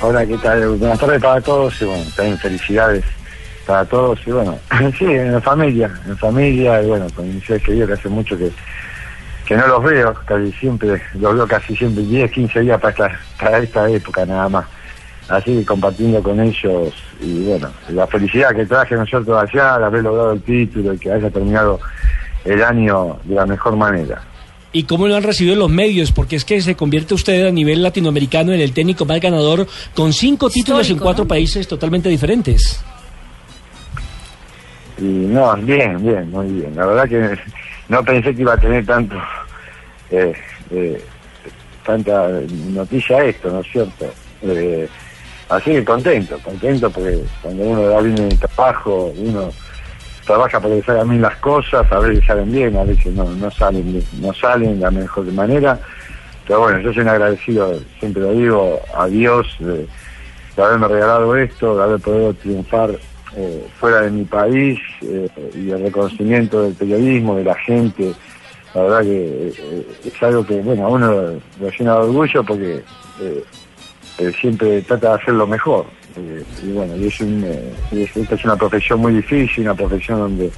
[0.00, 0.66] Hola, ¿qué tal?
[0.76, 3.04] Buenas tardes para todos y bueno, felicidades
[3.66, 4.58] para todos y bueno,
[4.98, 8.36] sí, en la familia, en familia y bueno, con mis seres queridos que hace mucho
[8.36, 8.50] que,
[9.46, 13.20] que no los veo, casi siempre, los veo casi siempre 10, 15 días para esta,
[13.38, 14.66] para esta época nada más.
[15.28, 20.02] Así que compartiendo con ellos y bueno, la felicidad que traje nosotros allá, de haber
[20.02, 21.78] logrado el título y que haya terminado
[22.44, 24.22] el año de la mejor manera.
[24.72, 26.12] ¿Y cómo lo han recibido los medios?
[26.12, 30.12] Porque es que se convierte usted a nivel latinoamericano en el técnico más ganador con
[30.12, 31.28] cinco títulos en cuatro ¿no?
[31.28, 32.80] países totalmente diferentes.
[35.00, 36.76] Y no, bien, bien, muy bien.
[36.76, 37.38] La verdad que
[37.88, 39.16] no pensé que iba a tener tanto,
[40.10, 40.34] eh,
[40.70, 41.02] eh,
[41.84, 42.28] tanta
[42.68, 44.12] noticia esto, ¿no es cierto?
[44.42, 44.86] Eh,
[45.48, 49.50] así que contento, contento porque cuando uno da bien el trabajo, uno
[50.26, 53.50] trabaja para que salgan bien las cosas, a veces salen bien, a veces no, no
[53.50, 55.78] salen no salen de la mejor manera.
[56.46, 59.86] Pero bueno, yo soy un agradecido, siempre lo digo, a Dios de,
[60.56, 62.90] de haberme regalado esto, de haber podido triunfar
[63.36, 68.12] eh, fuera de mi país eh, y el reconocimiento del periodismo, de la gente.
[68.74, 71.10] La verdad que eh, es algo que, bueno, a uno
[71.60, 72.82] lo llena de orgullo porque
[73.20, 73.44] eh,
[74.18, 75.86] eh, siempre trata de hacer lo mejor.
[76.64, 77.44] Y bueno, y es un,
[77.92, 80.50] es- esta es una profesión muy difícil, una profesión donde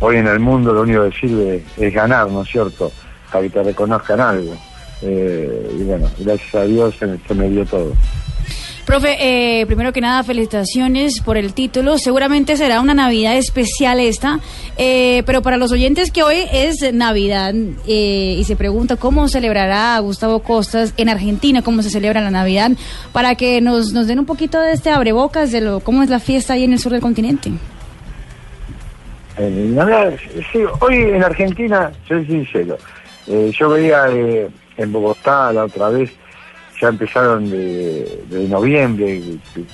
[0.00, 2.92] hoy en el mundo lo único que sirve es ganar, ¿no es cierto?
[3.32, 4.54] Para que te reconozcan algo.
[5.02, 7.92] Eh, y bueno, gracias a Dios se, se me dio todo.
[8.86, 11.96] Profe, eh, primero que nada, felicitaciones por el título.
[11.96, 14.40] Seguramente será una Navidad especial esta,
[14.76, 17.54] eh, pero para los oyentes que hoy es Navidad
[17.88, 22.72] eh, y se pregunta cómo celebrará Gustavo Costas en Argentina, cómo se celebra la Navidad,
[23.12, 26.20] para que nos, nos den un poquito de este abrebocas de lo cómo es la
[26.20, 27.52] fiesta ahí en el sur del continente.
[29.38, 30.16] Eh, la verdad,
[30.52, 32.78] sí, hoy en Argentina, soy sincero,
[33.26, 36.10] eh, yo veía eh, en Bogotá la otra vez,
[36.80, 39.20] ya empezaron de, noviembre,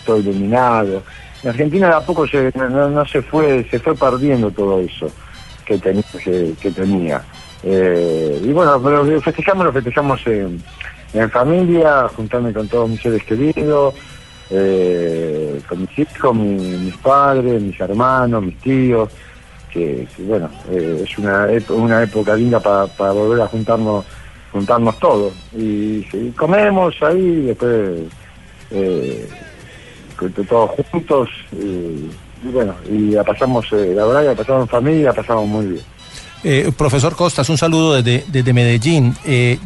[0.04, 1.02] todo iluminado.
[1.42, 5.10] En Argentina de a poco se, no, se fue, se fue perdiendo todo eso
[5.64, 6.02] que tenía.
[6.60, 7.22] Que, tenía.
[7.62, 10.62] Eh, y bueno, lo festejamos, lo festejamos en,
[11.14, 13.94] en familia, juntarme con todos mis seres queridos,
[14.50, 19.08] eh, con mis hijos, mi- mis padres, mis hermanos, mis tíos
[19.72, 24.04] que, bueno, eh, es una, una época linda para volver a juntarnos
[24.52, 25.32] juntarnos todos.
[25.56, 26.02] Y,
[26.36, 28.00] comemos ahí, después
[28.70, 29.28] eh,
[30.48, 32.08] todos juntos, y,
[32.52, 35.84] bueno, y la pasamos, eh, la verdad la pasamos en familia, la pasamos muy bien.
[36.42, 39.14] Eh, profesor Costas, un saludo desde, desde Medellín.
[39.24, 39.58] Eh,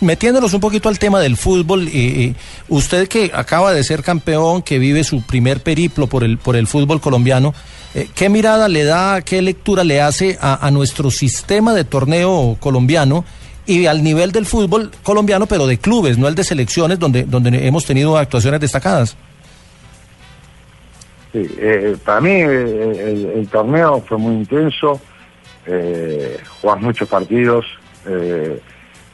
[0.00, 2.34] metiéndonos un poquito al tema del fútbol, eh, eh,
[2.68, 6.66] usted que acaba de ser campeón, que vive su primer periplo por el, por el
[6.66, 7.54] fútbol colombiano,
[7.94, 12.56] eh, ¿qué mirada le da, qué lectura le hace a, a nuestro sistema de torneo
[12.58, 13.24] colombiano
[13.68, 17.66] y al nivel del fútbol colombiano, pero de clubes, no el de selecciones, donde, donde
[17.66, 19.14] hemos tenido actuaciones destacadas?
[21.32, 24.98] Sí, eh, para mí eh, el, torneo fue muy intenso,
[25.66, 27.66] eh, jugás muchos partidos,
[28.06, 28.58] eh,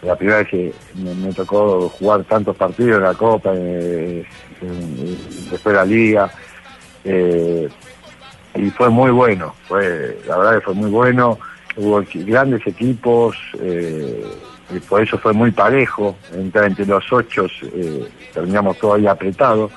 [0.03, 4.25] la primera vez que me, tocó jugar tantos partidos en la Copa, eh,
[5.51, 6.31] después de la Liga,
[8.55, 11.41] y fue muy bueno, fue la verdad que fue muy bueno,
[11.77, 14.25] hubo grandes equipos, eh,
[14.75, 19.71] y por eso fue muy parejo, entre, los ocho eh, terminamos todo ahí apretado,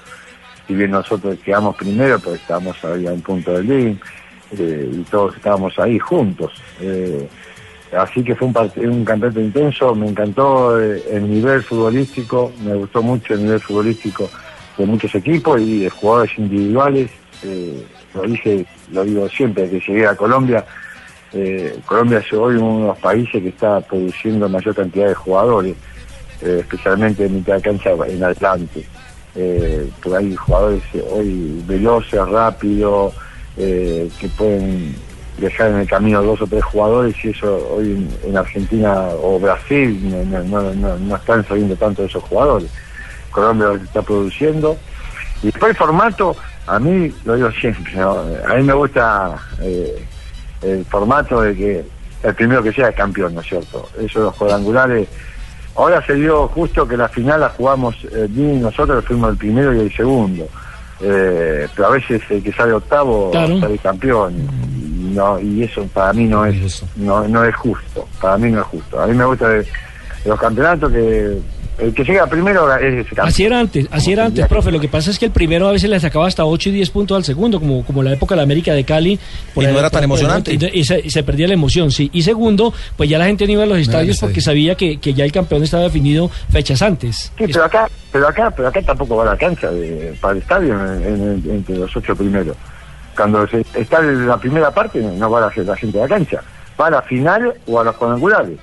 [0.67, 4.03] si bien nosotros quedamos primero, pues estábamos ahí a un punto del link,
[4.51, 6.53] eh, y todos estábamos ahí juntos.
[6.79, 7.27] Eh,
[7.97, 13.01] así que fue un, un campeonato intenso, me encantó eh, el nivel futbolístico, me gustó
[13.01, 14.29] mucho el nivel futbolístico
[14.77, 17.11] de muchos equipos y de jugadores individuales.
[18.13, 20.65] lo dije, lo digo siempre, que llegué a Colombia,
[21.37, 25.75] eh, Colombia es hoy uno de los países que está produciendo mayor cantidad de jugadores,
[26.41, 28.85] eh, especialmente en mitad de cancha en adelante.
[29.35, 33.13] Eh, porque hay jugadores hoy veloces, rápidos,
[33.57, 34.95] eh, que pueden
[35.37, 39.39] dejar en el camino dos o tres jugadores y eso hoy en, en Argentina o
[39.39, 42.69] Brasil no, no- no- están saliendo tanto de esos jugadores.
[43.29, 44.75] Colombia lo está produciendo.
[45.43, 49.35] Y después el formato, a mí, lo digo siempre, a mí me gusta
[50.61, 51.85] el formato de que
[52.23, 53.87] el primero que sea es campeón, ¿no es cierto?
[53.99, 55.07] Eso de los cuadrangulares.
[55.75, 59.37] Ahora se dio justo que la final la jugamos eh, bien y nosotros fuimos el
[59.37, 60.47] primero y el segundo.
[60.99, 63.59] Eh, pero a veces el que sale octavo Claro.
[63.59, 64.33] sale campeón.
[64.35, 68.07] Y, no, y eso para mí no es, no, no es justo.
[68.19, 68.99] Para mí no es justo.
[68.99, 69.67] A mí me gusta de, de
[70.25, 71.37] los campeonatos que
[71.79, 73.27] el que llega primero es ese campeón.
[73.27, 74.71] Así era antes, así era antes, profe.
[74.71, 76.89] Lo que pasa es que el primero a veces le sacaba hasta 8 y 10
[76.89, 79.19] puntos al segundo, como, como la época de la América de Cali.
[79.55, 80.53] Y no era tan emocionante.
[80.53, 82.09] Y, y se, y se perdía la emoción, sí.
[82.13, 85.13] Y segundo, pues ya la gente no iba a los estadios porque sabía que, que
[85.13, 87.31] ya el campeón estaba definido fechas antes.
[87.37, 90.39] Sí, pero acá, pero acá, pero acá tampoco va a la cancha de, para el
[90.39, 92.55] estadio en- en- en- entre los ocho primeros.
[93.15, 96.41] Cuando se, está en la primera parte no va la, la gente a la cancha,
[96.79, 98.57] va a la final o a los cuadrangulares.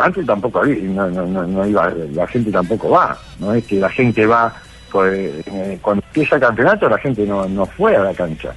[0.00, 3.80] Antes tampoco había, no, no, no, no iba, la gente tampoco va, no es que
[3.80, 4.52] la gente va,
[4.90, 8.52] pues, eh, cuando empieza el campeonato la gente no, no fue a la cancha,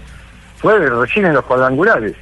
[0.58, 2.15] fue recién en los cuadrangulares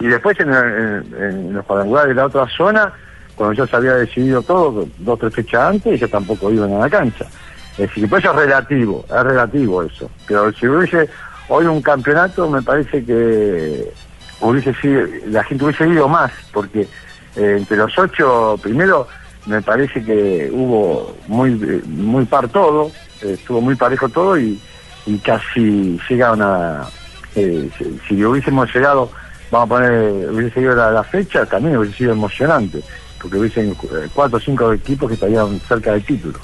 [0.00, 2.92] y después en, los cuadrangulares de la otra zona,
[3.36, 6.90] cuando ya se había decidido todo, dos tres fechas antes, ya tampoco iban a la
[6.90, 7.26] cancha.
[7.72, 10.10] Es decir, pues eso es relativo, es relativo eso.
[10.26, 11.08] Pero si hubiese
[11.48, 13.92] hoy un campeonato, me parece que
[14.40, 16.88] hubiese sido, la gente hubiese ido más, porque
[17.36, 19.06] eh, entre los ocho, primero,
[19.46, 21.50] me parece que hubo muy
[21.86, 22.90] muy par todo,
[23.22, 24.58] estuvo muy parejo todo y,
[25.24, 26.88] casi llegaron a...
[27.34, 29.10] eh, si, si hubiésemos llegado,
[29.50, 32.80] vamos a poner, hubiese seguido la, la fecha, también hubiese sido emocionante,
[33.20, 36.38] porque hubiesen eh, cuatro o cinco equipos que estarían cerca del título.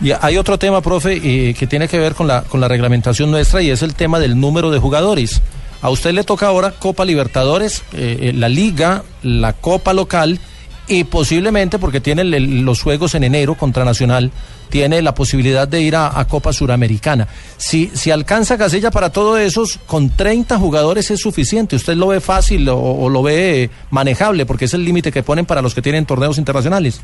[0.00, 3.30] Y hay otro tema, profe, eh, que tiene que ver con la, con la reglamentación
[3.30, 5.42] nuestra y es el tema del número de jugadores.
[5.82, 10.38] A usted le toca ahora Copa Libertadores, eh, eh, la Liga, la Copa Local
[10.86, 14.32] y posiblemente, porque tiene los juegos en enero contra Nacional,
[14.70, 17.28] tiene la posibilidad de ir a, Copa Suramericana.
[17.56, 21.76] Si, si alcanza Casella para todos esos, con 30 jugadores es suficiente.
[21.76, 24.46] ¿Usted lo ve fácil o, o lo ve manejable?
[24.46, 27.00] Porque es el límite que ponen para los que tienen torneos internacionales.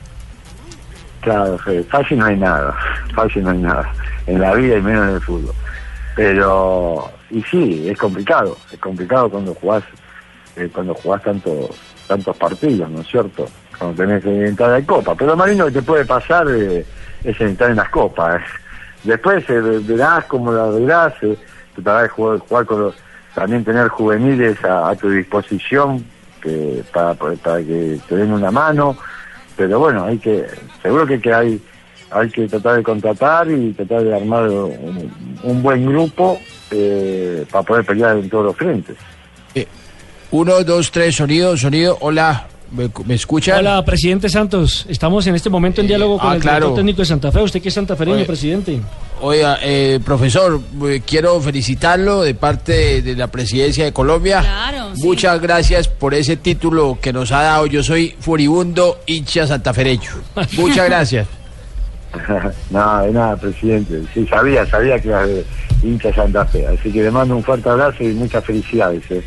[1.27, 1.59] Claro,
[1.91, 2.73] fácil no hay nada,
[3.13, 3.93] fácil no hay nada,
[4.29, 5.55] en la vida y menos en el fútbol.
[6.15, 9.83] Pero, y sí, es complicado, es complicado cuando jugás,
[10.57, 11.71] eh, cuando jugás tantos,
[12.07, 13.47] tantos partidos, ¿no es cierto?
[13.79, 15.15] Cuando tenés que entrar a la copa.
[15.15, 16.85] Pero lo más lindo que te puede pasar eh,
[17.25, 18.41] es entrar en las copas.
[18.41, 18.45] eh.
[19.05, 21.37] Después eh, verás cómo la verás, eh,
[21.75, 22.95] tratarás de jugar, jugar con los,
[23.35, 26.05] también tener juveniles a, a tu disposición
[26.41, 28.97] que, para, para que te den una mano
[29.57, 30.47] pero bueno, hay que,
[30.83, 31.61] seguro que, que hay,
[32.11, 35.11] hay que tratar de contratar y tratar de armar un,
[35.43, 36.39] un buen grupo
[36.71, 38.97] eh, para poder pelear en todos los frentes.
[40.31, 41.97] Uno, dos, tres, sonido, sonido.
[42.01, 43.59] Hola, ¿me, me escuchan?
[43.59, 44.85] Hola, presidente Santos.
[44.89, 46.57] Estamos en este momento en diálogo con ah, el claro.
[46.57, 47.43] director técnico de Santa Fe.
[47.43, 48.25] Usted que es santafereño, Oye.
[48.25, 48.81] presidente.
[49.21, 54.41] Oiga, eh, profesor, eh, quiero felicitarlo de parte de, la presidencia de Colombia.
[54.41, 55.03] Claro, sí.
[55.05, 57.67] Muchas gracias por ese título que nos ha dado.
[57.67, 60.11] Yo soy furibundo hincha santafereño.
[60.59, 61.29] Muchas gracias.
[62.71, 64.03] nada, de nada, presidente.
[64.15, 65.45] Sí, sabía, sabía que era de
[65.83, 66.67] hincha Santa Fe.
[66.67, 69.03] Así que le mando un fuerte abrazo y muchas felicidades.
[69.11, 69.23] eh.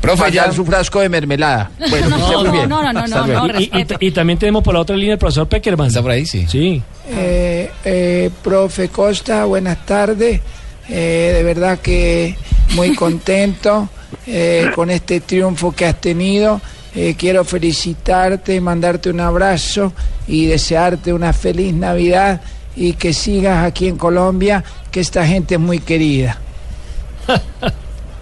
[0.00, 1.70] Profe, ya su frasco de mermelada.
[1.88, 2.68] Bueno, No, muy no, bien.
[2.68, 5.18] no, no, no, no, no, Y, y- y también tenemos por la otra línea el
[5.18, 5.86] profesor Peckerman.
[5.86, 6.26] ¿Está por ahí?
[6.26, 6.44] Sí.
[6.48, 6.82] Sí.
[7.08, 10.40] Eh, eh, profe Costa, buenas tardes.
[10.88, 12.36] Eh, de verdad que
[12.74, 13.88] muy contento
[14.26, 16.60] eh, con este triunfo que has tenido.
[16.94, 19.92] Eh, quiero felicitarte, mandarte un abrazo
[20.26, 22.42] y desearte una feliz Navidad
[22.76, 26.38] y que sigas aquí en Colombia, que esta gente es muy querida.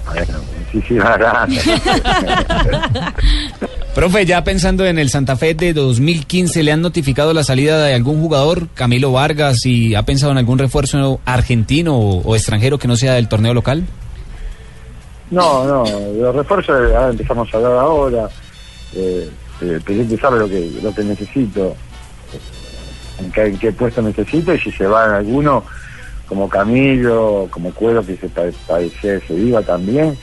[0.06, 0.38] Bueno,
[0.72, 1.64] muchísimas gracias.
[3.94, 7.94] Profe, ya pensando en el Santa Fe de 2015, ¿le han notificado la salida de
[7.94, 12.86] algún jugador, Camilo Vargas, y ha pensado en algún refuerzo argentino o, o extranjero que
[12.86, 13.84] no sea del torneo local?
[15.30, 18.28] No, no, los refuerzos ahora empezamos a hablar ahora.
[18.94, 21.76] Eh, el presidente sabe lo que, lo que necesito,
[23.20, 25.64] en qué, en qué puesto necesito, y si se va en alguno,
[26.26, 30.16] como Camilo, como Cuero, que se que se iba también,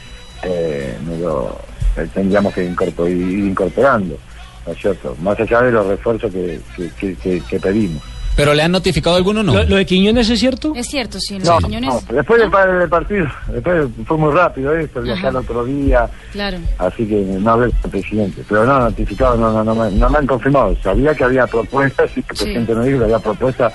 [0.44, 1.58] eh, me lo,
[1.98, 4.18] eh, tendríamos que incorpor- ir incorporando,
[4.66, 5.16] ¿no es cierto?
[5.22, 8.02] Más allá de los refuerzos que- que pedimos.
[8.38, 9.54] ¿Pero le han notificado alguno o no?
[9.54, 10.72] ¿Lo, lo de Quiñones es cierto?
[10.76, 11.90] Es cierto, sí, No, Quiñones.
[11.90, 16.58] no, después del, del partido, después fue muy rápido esto, viajar el otro día, Claro.
[16.78, 18.44] así que no hablé con el presidente.
[18.48, 20.78] Pero no, notificado, no, no, no, me, no me han confirmado.
[20.82, 22.44] Sabía que había propuestas y que el Sí.
[22.46, 23.74] presidente no dijo que había propuestas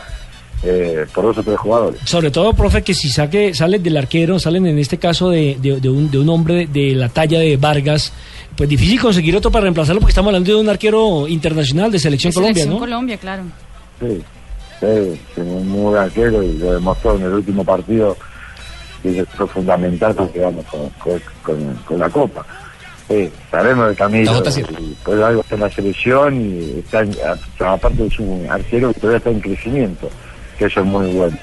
[0.65, 2.01] eh, por dos o tres jugadores.
[2.05, 5.81] Sobre todo, profe, que si saque, salen del arquero, salen en este caso de, de-
[5.81, 8.13] de un, de un hombre de la talla de Vargas,
[8.57, 12.31] pues difícil conseguir otro para reemplazarlo porque estamos hablando de un arquero internacional de Selección
[12.31, 12.79] De Colombia, Selección ¿no?
[12.79, 13.43] Colombia, claro.
[13.99, 14.23] Sí,
[15.35, 18.17] sí, muy, arquero y lo demostró en el último partido
[19.05, 20.91] y eso fue fundamental para que vamos con,
[21.43, 22.45] con, la Copa.
[23.09, 23.91] Sí, sabemos
[24.53, 24.63] sí.
[24.81, 27.17] y por algo está en la selección y está en-
[27.61, 30.09] aparte es un arquero que todavía está en crecimiento,
[30.59, 31.37] que eso es muy bueno.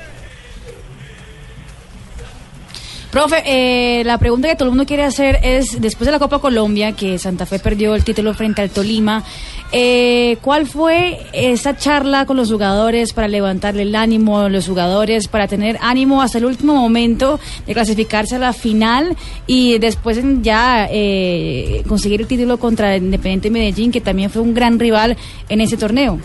[3.11, 6.37] Profe, eh, la pregunta que todo el mundo quiere hacer es, después de la Copa
[6.37, 9.23] Colombia, que Santa Fe perdió el título frente al Tolima,
[9.71, 15.27] eh, ¿cuál fue esa charla con los jugadores para levantarle el ánimo a los jugadores,
[15.27, 20.87] para tener ánimo hasta el último momento de clasificarse a la final y después ya
[20.91, 25.17] eh, conseguir el título contra Independiente Medellín, que también fue un gran rival
[25.49, 26.19] en ese torneo?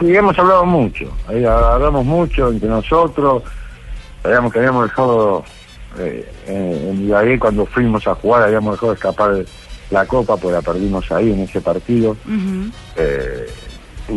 [0.00, 3.44] Y hemos hablado mucho, ahí hablamos mucho entre nosotros,
[4.22, 5.44] sabíamos que habíamos dejado,
[5.98, 9.44] eh, en, Ibagué cuando fuimos a jugar, habíamos dejado escapar
[9.90, 12.16] la copa, pues la perdimos ahí en ese partido.
[12.96, 13.46] Eh,
[14.08, 14.12] y,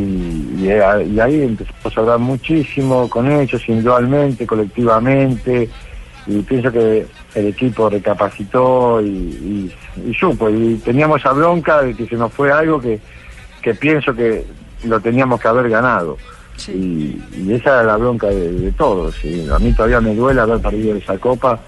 [0.63, 5.69] y, eh, y ahí empezamos a hablar muchísimo con ellos, individualmente, colectivamente,
[6.27, 9.71] y pienso que el equipo recapacitó y,
[10.05, 12.99] y- supo, y teníamos esa bronca de que se nos fue algo que,
[13.61, 14.45] que pienso que
[14.85, 16.17] lo teníamos que haber ganado.
[16.67, 19.23] Y, y esa es la bronca de, de todos.
[19.23, 21.59] y a mí todavía me duele haber perdido esa copa,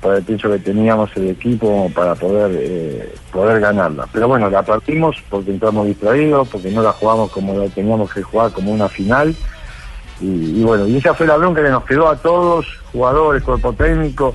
[0.00, 4.06] porque pienso que teníamos el equipo para poder eh, poder ganarla.
[4.12, 8.22] Pero bueno, la partimos porque entramos distraídos, porque no la jugamos como la teníamos que
[8.22, 9.34] jugar, como una final.
[10.20, 13.72] Y, y bueno, y esa fue la bronca que nos quedó a todos, jugadores, cuerpo
[13.72, 14.34] técnico,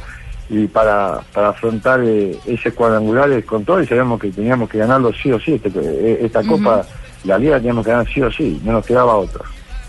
[0.49, 5.11] y para, para afrontar eh, ese cuadrangular con todo, y sabíamos que teníamos que ganarlo
[5.13, 5.53] sí o sí.
[5.53, 6.57] Este- eh, esta Ujú.
[6.57, 6.85] copa,
[7.23, 9.43] la liga teníamos que ganar sí o sí, no nos quedaba otra.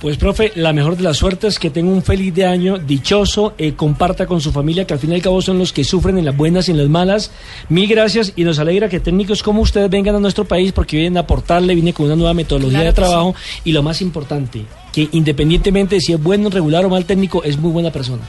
[0.05, 3.73] Pues, profe, la mejor de las suertes, que tenga un feliz de año, dichoso, eh,
[3.73, 6.27] comparta con su familia, que al fin y al cabo son los que sufren en
[6.27, 7.31] las buenas y en las malas.
[7.71, 11.17] Mil gracias y nos alegra que técnicos como ustedes vengan a nuestro país porque vienen
[11.17, 13.35] a aportarle, viene con una nueva metodología Claro de trabajo
[13.65, 17.57] y lo más importante, que independientemente de si es bueno, regular o mal técnico, es
[17.57, 18.25] muy buena persona.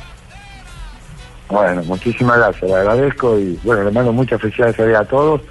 [1.49, 5.41] Bueno, muchísimas gracias, le agradezco y bueno, le mando muchas felicidades a todos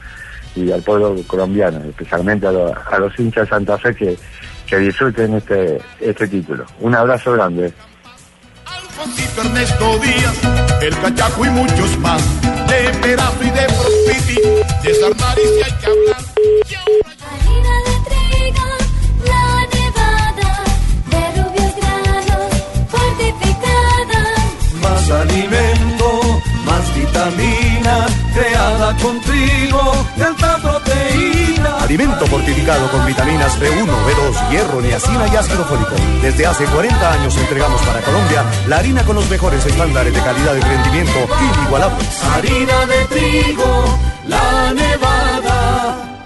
[0.56, 4.16] y al pueblo colombiano, especialmente a, los- a los hinchas de Santa Fe que,
[4.66, 6.64] que disfruten este, este título.
[6.80, 7.72] Un abrazo grande.
[8.66, 10.36] Alfonsito Ernesto Díaz,
[10.82, 12.22] el Cachaco y muchos más.
[12.68, 14.40] De Perazo y de Profiti,
[14.82, 16.22] de Sarnari si hay que hablar.
[17.26, 18.68] Harina de trigo,
[19.26, 20.52] la nevada,
[21.10, 22.50] de rubios granos,
[22.88, 24.22] fortificada.
[24.82, 26.08] Más alimento,
[26.64, 31.43] más vitamina, creada con trigo de alta proteína.
[31.84, 35.90] Alimento fortificado con vitaminas B1, B2, hierro, niacina y ácido fólico.
[36.22, 40.54] Desde hace 40 años entregamos para Colombia la harina con los mejores estándares de calidad
[40.56, 41.28] y rendimiento
[41.58, 42.24] inigualables.
[42.24, 46.24] Harina de trigo, la nevada.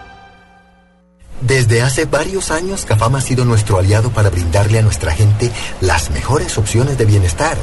[1.41, 5.51] Desde hace varios años, Cafam ha sido nuestro aliado para brindarle a nuestra gente
[5.81, 7.57] las mejores opciones de bienestar.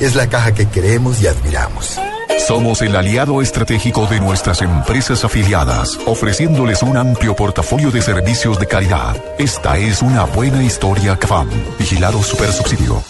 [0.00, 1.96] Es la caja que queremos y admiramos.
[2.38, 8.66] Somos el aliado estratégico de nuestras empresas afiliadas, ofreciéndoles un amplio portafolio de servicios de
[8.66, 9.16] calidad.
[9.38, 11.48] Esta es una buena historia CAFAM.
[11.78, 13.02] Vigilado Supersubsidio.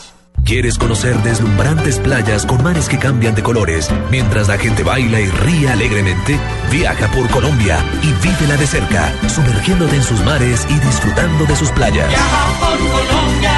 [0.44, 5.26] ¿Quieres conocer deslumbrantes playas con mares que cambian de colores mientras la gente baila y
[5.26, 6.38] ríe alegremente?
[6.70, 11.70] Viaja por Colombia y vívela de cerca, sumergiéndote en sus mares y disfrutando de sus
[11.72, 12.14] playas.
[12.60, 13.52] por Colombia,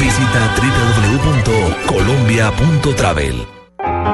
[0.00, 0.54] Visita
[1.92, 3.46] www.colombia.travel.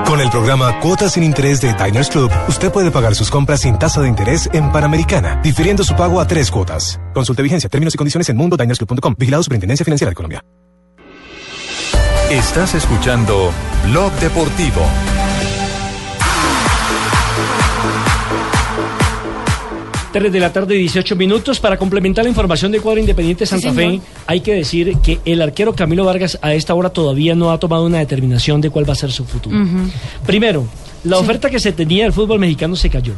[0.06, 3.78] Con el programa Cuotas sin Interés de Diners Club, usted puede pagar sus compras sin
[3.78, 6.98] tasa de interés en Panamericana, difiriendo su pago a tres cuotas.
[7.12, 9.14] Consulte vigencia, términos y condiciones en mundodinersclub.com.
[9.18, 10.42] Vigilado Superintendencia Financiera de Colombia.
[12.30, 13.50] Estás escuchando
[13.84, 14.82] Blog Deportivo.
[20.12, 21.60] Tres de la tarde, 18 minutos.
[21.60, 25.74] Para complementar la información de cuadro Independiente Santa Fe, hay que decir que el arquero
[25.74, 28.96] Camilo Vargas a esta hora todavía no ha tomado una determinación de cuál va a
[28.96, 29.56] ser su futuro.
[30.24, 30.66] Primero,
[31.04, 33.12] la oferta que se tenía del fútbol mexicano se cayó.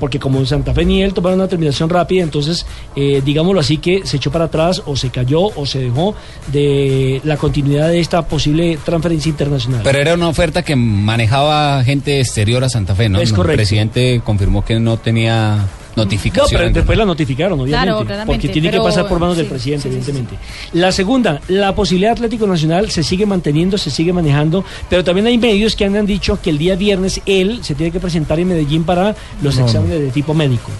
[0.00, 2.66] Porque como Santa Fe ni él tomaron una determinación rápida, entonces,
[2.96, 6.16] eh, digámoslo así, que se echó para atrás o se cayó o se dejó
[6.48, 9.82] de la continuidad de esta posible transferencia internacional.
[9.84, 13.20] Pero era una oferta que manejaba gente exterior a Santa Fe, ¿no?
[13.20, 13.56] Es El correcto.
[13.58, 15.64] presidente confirmó que no tenía
[15.96, 16.52] Notificación.
[16.60, 17.84] No, pero después la notificaron, obviamente.
[17.86, 20.36] Claro, claramente, porque tiene pero- que pasar por manos del sí, presidente, sí, sí, evidentemente.
[20.72, 25.26] La segunda, la posibilidad de Atlético Nacional se sigue manteniendo, se sigue manejando, pero también
[25.26, 28.38] hay medios que han han dicho que el día viernes él se tiene que presentar
[28.40, 29.66] en Medellín para los No, no.
[29.66, 30.70] exámenes de tipo médico.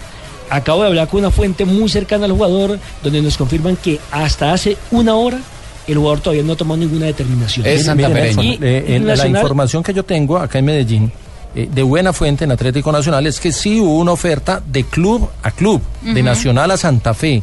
[0.49, 4.53] Acabo de hablar con una fuente muy cercana al jugador, donde nos confirman que hasta
[4.53, 5.39] hace una hora
[5.87, 7.65] el jugador todavía no ha tomado ninguna determinación.
[7.65, 11.11] Y eh, en la información que yo tengo acá en Medellín,
[11.55, 15.29] eh, de buena fuente en Atlético Nacional, es que sí hubo una oferta de club
[15.43, 16.21] a club, de.
[16.23, 17.41] Nacional a Santa Fe.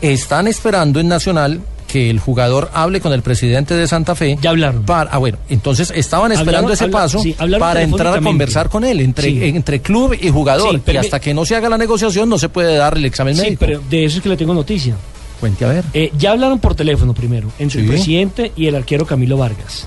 [0.00, 4.36] Están esperando en Nacional que el jugador hable con el presidente de Santa Fe.
[4.42, 4.82] Ya hablaron.
[4.84, 8.68] Para, ah, bueno, entonces estaban esperando Hablaron- ese habla- paso sí, para entrar a conversar
[8.68, 9.38] con él, entre, Sí.
[9.44, 10.72] entre club y jugador.
[10.74, 13.04] Sí, pero y hasta que no se haga la negociación no se puede dar el
[13.04, 13.60] examen Sí, médico.
[13.60, 14.96] pero de eso es que le tengo noticia.
[15.38, 15.84] Cuente a ver.
[15.92, 17.92] Eh, ya hablaron por teléfono primero, entre el Sí.
[17.92, 19.86] presidente y el arquero Camilo Vargas.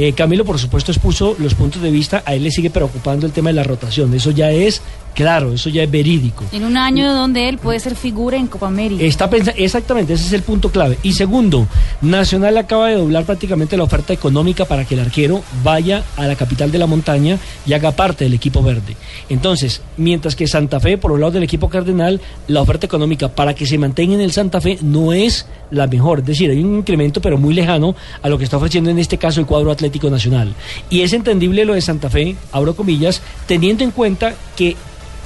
[0.00, 3.32] Eh, Camilo, por supuesto, expuso los puntos de vista, a él le sigue preocupando el
[3.32, 4.80] tema de la rotación, eso ya es
[5.18, 6.44] claro, eso ya es verídico.
[6.52, 9.02] En un año donde él puede ser figura en Copa América.
[9.02, 10.96] Está pensa- exactamente, ese es el punto clave.
[11.02, 11.66] Y segundo,
[12.02, 16.36] Nacional acaba de doblar prácticamente la oferta económica para que el arquero vaya a la
[16.36, 18.96] capital de la montaña y haga parte del equipo verde.
[19.28, 23.54] Entonces, mientras que Santa Fe, por los lados del equipo cardenal, la oferta económica para
[23.54, 26.20] que se mantenga en el Santa Fe no es la mejor.
[26.20, 29.18] Es decir, hay un incremento, pero muy lejano a lo que está ofreciendo en este
[29.18, 30.54] caso el cuadro Atlético Nacional.
[30.90, 34.76] Y es entendible lo de Santa Fe, abro comillas, teniendo en cuenta que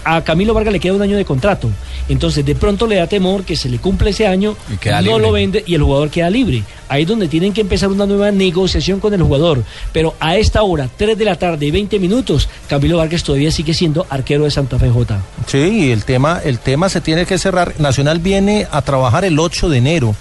[0.04, 1.68] a Camilo Vargas le queda un año de contrato.
[2.08, 5.12] Entonces, de pronto le da temor que se le cumple ese año, Y queda no
[5.12, 5.22] libre.
[5.22, 6.62] lo vende y el jugador queda libre.
[6.88, 9.62] Ahí es donde tienen que empezar una nueva negociación con el jugador.
[9.92, 13.72] Pero a esta hora, 3 de la tarde y 20 minutos, Camilo Vargas todavía sigue
[13.74, 15.20] siendo arquero de Santa Fe J.
[15.46, 17.74] Sí, y el tema, el tema se tiene que cerrar.
[17.78, 20.14] Nacional viene a trabajar el 8 de enero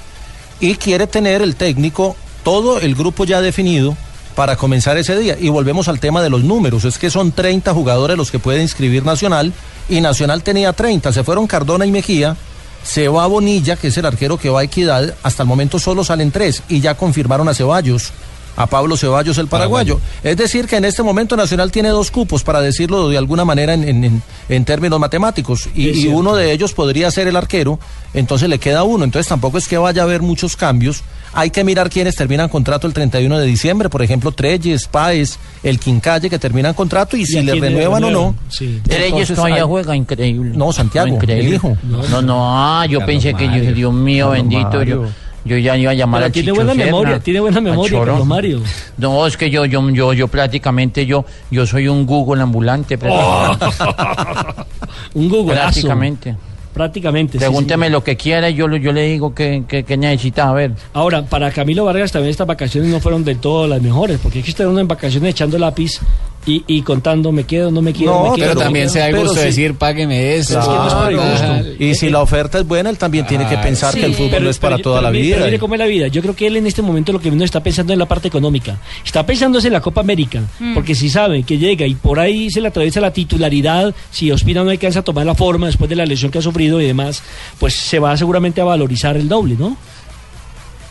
[0.59, 3.97] y quiere tener el técnico, todo el grupo ya definido
[4.35, 5.37] para comenzar ese día.
[5.39, 6.85] Y volvemos al tema de los números.
[6.85, 9.53] Es que son 30 jugadores los que puede inscribir Nacional
[9.89, 11.11] y Nacional tenía 30.
[11.13, 12.35] Se fueron Cardona y Mejía.
[12.83, 15.13] Se va Bonilla, que es el arquero que va a Equidad.
[15.23, 18.11] Hasta el momento solo salen tres y ya confirmaron a Ceballos.
[18.57, 19.99] A Pablo Ceballos, el paraguayo.
[20.23, 23.73] Es decir, que en este momento Nacional tiene dos cupos, para decirlo de alguna manera
[23.73, 25.69] en, en- en- términos matemáticos.
[25.73, 27.79] Y, uno de ellos podría ser el arquero,
[28.13, 29.05] entonces le queda uno.
[29.05, 31.01] Entonces tampoco es que vaya a haber muchos cambios.
[31.33, 33.89] Hay que mirar quiénes terminan contrato el 31 de diciembre.
[33.89, 38.11] Por ejemplo, Treyes, Páez, el Quincalle, que terminan contrato y, si a le renuevan o
[38.11, 38.35] no.
[38.49, 38.81] Sí.
[38.87, 40.51] Treyes todavía hay- juega increíble.
[40.55, 41.47] No, Santiago, increíble.
[41.47, 41.77] el hijo.
[41.83, 43.73] No, no, ah, yo Carlos pensé que yo.
[43.73, 45.13] Dios mío, Carlos bendito, yo, Mario.
[45.45, 47.99] yo ya iba a llamar Pero al tiene Chicho buena Serna, memoria, tiene buena memoria.
[47.99, 48.61] Carlos Mario.
[48.97, 52.97] No, es que yo, yo, yo, yo prácticamente, yo, yo soy un Google ambulante.
[52.97, 53.65] prácticamente.
[55.13, 55.61] Un googleazo.
[55.61, 56.35] Prácticamente.
[56.73, 57.33] Prácticamente.
[57.33, 57.99] sí, Pregúnteme señor.
[57.99, 60.49] lo que quiera yo, yo le digo que, que, que necesita.
[60.49, 60.71] A ver.
[60.93, 64.45] Ahora, para Camilo Vargas también estas vacaciones no fueron del todo las mejores, porque es
[64.45, 65.99] que estar uno en vacaciones echando lápiz
[66.45, 68.45] y, y contando, me quedo, no me quedo, No, me quedo.
[68.47, 69.45] Pero no también se da el gusto de sí.
[69.47, 70.59] decir, págueme eso.
[70.59, 71.83] Es que no es por el Ah, gusto.
[71.83, 74.43] Y si la oferta es buena, él también tiene que pensar que el fútbol pero-
[74.45, 75.35] no es para pero- toda pero la mire- vida.
[75.35, 76.07] pero mire cómo es la vida.
[76.07, 78.27] Yo creo que él en este momento lo que no está pensando en la parte
[78.27, 78.77] económica.
[79.05, 80.41] Está pensando en la Copa América.
[80.59, 80.73] Mm.
[80.73, 84.63] Porque si sabe que llega y por ahí se le atraviesa la titularidad, si Ospina
[84.63, 87.21] no alcanza a tomar la forma después de la lesión que ha sufrido y demás,
[87.59, 89.77] pues se va seguramente a valorizar el doble, ¿no?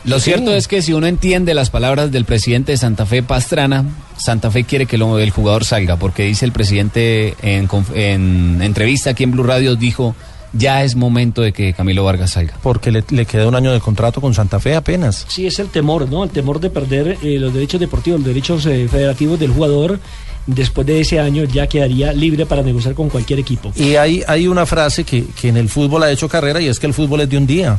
[0.05, 3.85] Lo cierto es que si uno entiende las palabras del presidente de Santa Fe, Pastrana,
[4.17, 9.25] Santa Fe quiere que lo- el jugador salga, porque dice el presidente en, entrevista aquí
[9.25, 10.15] en Blue Radio, dijo,
[10.53, 12.55] ya es momento de que Camilo Vargas salga.
[12.63, 15.27] Porque le, le queda un año de contrato con Santa Fe apenas.
[15.29, 16.25] Sí, es el temor, ¿no?
[16.25, 20.01] El temor de perder eh, los derechos deportivos, los derechos eh, federativos del jugador.
[20.47, 23.71] Después de ese año ya quedaría libre para negociar con cualquier equipo.
[23.77, 26.81] Y hay, hay una frase que, que en el fútbol ha hecho carrera y es
[26.81, 27.79] que el fútbol es de un día.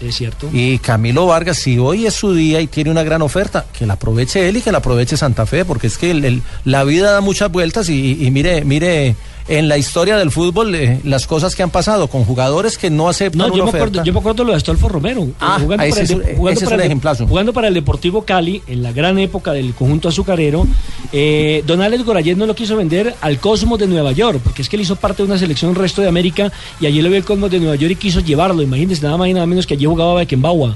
[0.00, 0.48] Es cierto.
[0.52, 3.94] Y Camilo Vargas, si hoy es su día y tiene una gran oferta, que la
[3.94, 7.50] aproveche él y que la aproveche Santa Fe, porque es que la vida da muchas
[7.50, 9.16] vueltas y, y mire, mire,
[9.48, 13.08] en la historia del fútbol eh, las cosas que han pasado con jugadores que no
[13.08, 13.86] aceptan No, una yo me, oferta.
[13.86, 15.22] acuerdo, yo me acuerdo lo de Astolfo Romero.
[15.22, 19.18] eh, Ah, jugando, para el, de- para jugando para el Deportivo Cali, en la gran
[19.18, 20.66] época del conjunto azucarero,
[21.12, 24.68] eh, Don Alex Gorayet no lo quiso vender al Cosmos de Nueva York, porque es
[24.68, 27.24] que él hizo parte de una selección resto de América y allí lo vio el
[27.24, 28.62] Cosmos de Nueva York y quiso llevarlo.
[28.62, 30.74] Imagínense, nada más y nada menos que allí jugaba Beckenbauer.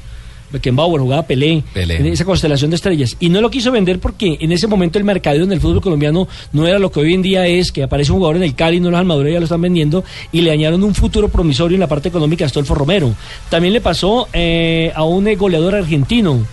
[0.53, 1.97] Beckenbauer jugaba Pelé, Pelé.
[1.97, 3.17] en esa constelación de estrellas.
[3.21, 6.29] Y no lo quiso vender porque en ese momento el mercadeo en el fútbol colombiano
[6.53, 8.81] no era lo que hoy en día es, que aparece un jugador en el Cali,
[8.81, 11.87] no los armadores ya lo están vendiendo, y le añadieron un futuro promisorio en la
[11.89, 13.15] parte económica a Astolfo Romero.
[13.49, 16.45] También le pasó eh, a un eh, goleador argentino.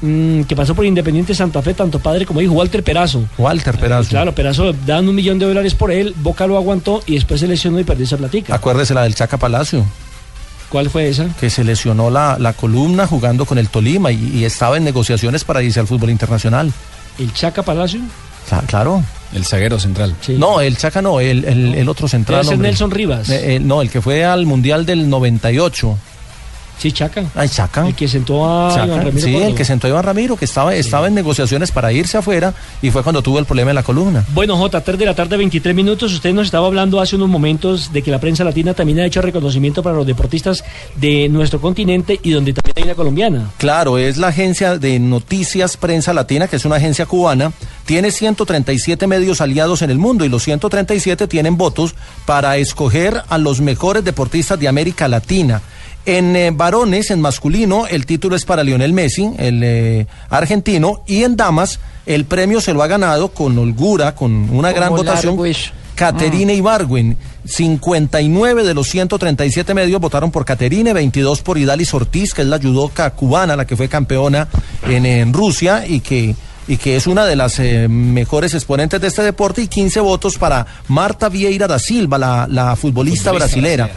[0.00, 3.24] mm, que pasó por Independiente Santa Fe, tanto padre como hijo, Walter Perazo.
[3.36, 4.10] Walter Perazo.
[4.10, 7.48] Claro, Perazo dan un millón de dólares por él, Boca lo aguantó y después se
[7.48, 8.54] lesionó y perdió esa platica.
[8.54, 9.84] Acuérdese la del Chaca Palacio.
[10.68, 11.26] ¿Cuál fue esa?
[11.40, 15.44] Que se lesionó la, la columna jugando con el Tolima y, y estaba en negociaciones
[15.44, 16.72] para irse al fútbol internacional.
[17.18, 18.00] ¿El Chaca Palacio?
[18.50, 19.02] Cla- Claro.
[19.34, 20.14] El zaguero central.
[20.38, 22.46] No, el Chaca no, el, el, el otro central.
[22.48, 22.68] Hombre.
[22.68, 23.28] Nelson Rivas.
[23.28, 25.98] Eh, eh, no, el que fue al Mundial del 98.
[26.78, 27.24] Sí, Chaca.
[27.34, 27.86] Ay, Chaca.
[27.86, 29.50] El que sentó a Chaca, Iván Ramiro sí, Córdoba.
[29.50, 32.90] el que sentó a Iván Ramiro, que estaba, estaba en negociaciones para irse afuera y
[32.90, 34.24] fue cuando tuvo el problema en la columna.
[34.32, 36.12] Bueno, J, 3 de la tarde, 23 minutos.
[36.12, 39.20] Usted nos estaba hablando hace unos momentos de que la prensa latina también ha hecho
[39.20, 40.64] reconocimiento para los deportistas
[40.96, 43.50] de nuestro continente y donde también hay una colombiana.
[43.58, 47.52] Claro, es la agencia de noticias Prensa Latina, que es una agencia cubana.
[47.86, 51.94] Tiene 137 medios aliados en el mundo y los 137 tienen votos
[52.26, 55.62] para escoger a los mejores deportistas de América Latina.
[56.08, 61.22] En eh, varones, en masculino, el título es para Lionel Messi, el eh, argentino, y
[61.22, 65.36] en damas, el premio se lo ha ganado con holgura, con una gran votación.
[65.36, 65.70] Larguish.
[65.94, 67.18] Caterine Ibargüen.
[67.44, 72.58] 59 de los 137 medios votaron por Caterine, 22 por Idalis Ortiz, que es la
[72.58, 74.48] judoka cubana, la que fue campeona
[74.88, 76.34] en, en Rusia y que,
[76.68, 80.38] y que es una de las eh, mejores exponentes de este deporte, y 15 votos
[80.38, 83.90] para Marta Vieira da Silva, la, la futbolista, brasilera.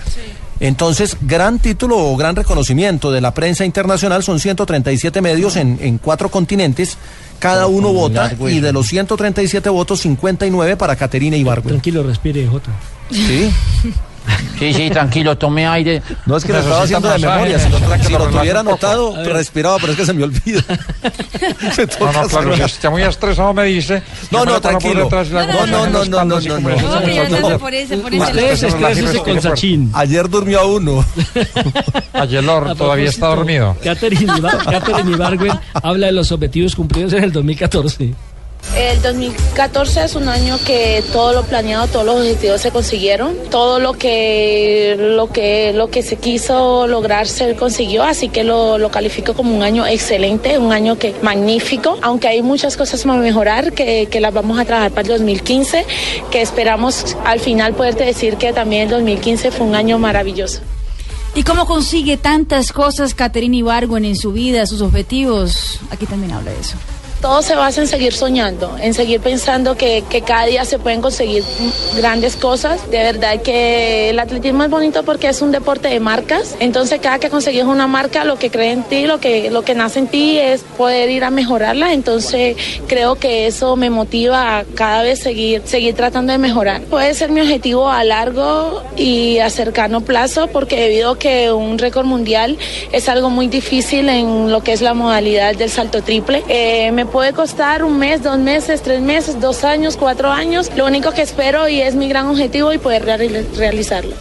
[0.62, 5.98] Entonces, gran título o gran reconocimiento de la prensa internacional, son 137 medios en, en
[5.98, 6.98] cuatro continentes,
[7.40, 11.74] cada uno vota y de los 137 votos, 59 para Caterina Ibargüen.
[11.74, 12.72] Tranquilo, respire, J.
[13.10, 13.52] Sí.
[14.60, 16.04] Sí, sí, tranquilo, tome aire.
[16.28, 19.78] No es que lo estaba haciendo de memoria, si lo, si lo tuviera anotado, respiraba,
[19.80, 20.62] pero es que se me olvida.
[21.78, 24.04] Me No, no, claro, si está muy estresado me dice.
[24.30, 25.10] No, no, por tranquilo.
[25.10, 26.42] No, no, no, no, no, no, no.
[28.56, 29.92] se esclarece con Sachin.
[29.94, 31.06] Ayer durmió a uno.
[32.14, 32.46] Ayer
[32.78, 33.76] todavía está dormido.
[33.84, 34.32] Catherine
[35.12, 38.14] Ibargüen habla de los objetivos cumplidos en el 2014.
[38.76, 43.80] El 2014 es un año que todo lo planeado, todos los objetivos se consiguieron, todo
[43.80, 48.90] lo que lo que lo que se quiso lograr se consiguió, así que lo, lo
[48.90, 53.74] califico como un año excelente, un año que magnífico, aunque hay muchas cosas para mejorar
[53.74, 55.86] que, que las vamos a trabajar para el 2015,
[56.32, 60.62] que esperamos al final poderte decir que también el 2015 fue un año maravilloso.
[61.36, 65.80] ¿Y cómo consigue tantas cosas Caterina Ibargüen en su vida, sus objetivos?
[65.90, 66.78] Aquí también habla de eso.
[67.22, 71.02] Todo se basa en seguir soñando, en seguir pensando que, que cada día se pueden
[71.02, 71.44] conseguir
[71.96, 72.90] grandes cosas.
[72.90, 76.56] De verdad que el atletismo es bonito porque es un deporte de marcas.
[76.60, 79.76] Entonces cada que consigues una marca, lo que cree en ti, lo que, lo que
[79.76, 81.94] nace en ti es poder ir a mejorarla.
[81.94, 82.58] Entonces
[82.88, 86.82] creo que eso me motiva a cada vez seguir, seguir tratando de mejorar.
[86.82, 91.78] Puede ser mi objetivo a largo y a cercano plazo porque debido a que un
[91.78, 92.58] récord mundial
[92.92, 96.44] es algo muy difícil en lo que es la modalidad del salto triple.
[96.48, 100.70] Eh, me puede costar un mes, dos meses, tres meses, dos años, cuatro años.
[100.76, 104.16] Lo único que espero y es mi gran objetivo y poder reali- realizarlo.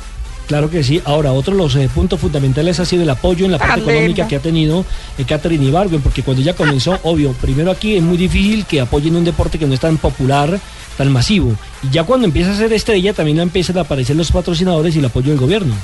[0.48, 1.00] Claro que sí.
[1.04, 4.26] Ahora, otro de los eh, puntos fundamentales ha sido el apoyo en la parte económica
[4.26, 4.84] que ha tenido
[5.16, 9.14] eh, Catherine Ibargüen, porque cuando ella comenzó, obvio, primero aquí es muy difícil que apoyen
[9.14, 10.58] un deporte que no es tan popular,
[10.98, 11.52] tan masivo.
[11.84, 15.04] Y ya cuando empieza a ser estrella, también empiezan a aparecer los patrocinadores y el
[15.04, 15.74] apoyo del gobierno.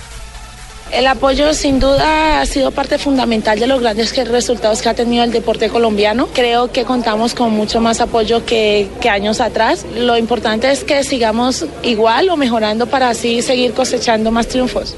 [0.92, 5.24] El apoyo sin duda ha sido parte fundamental de los grandes resultados que ha tenido
[5.24, 6.28] el deporte colombiano.
[6.32, 9.84] Creo que contamos con mucho más apoyo que años atrás.
[9.96, 14.94] Lo importante es que sigamos igual o mejorando para así seguir cosechando más triunfos.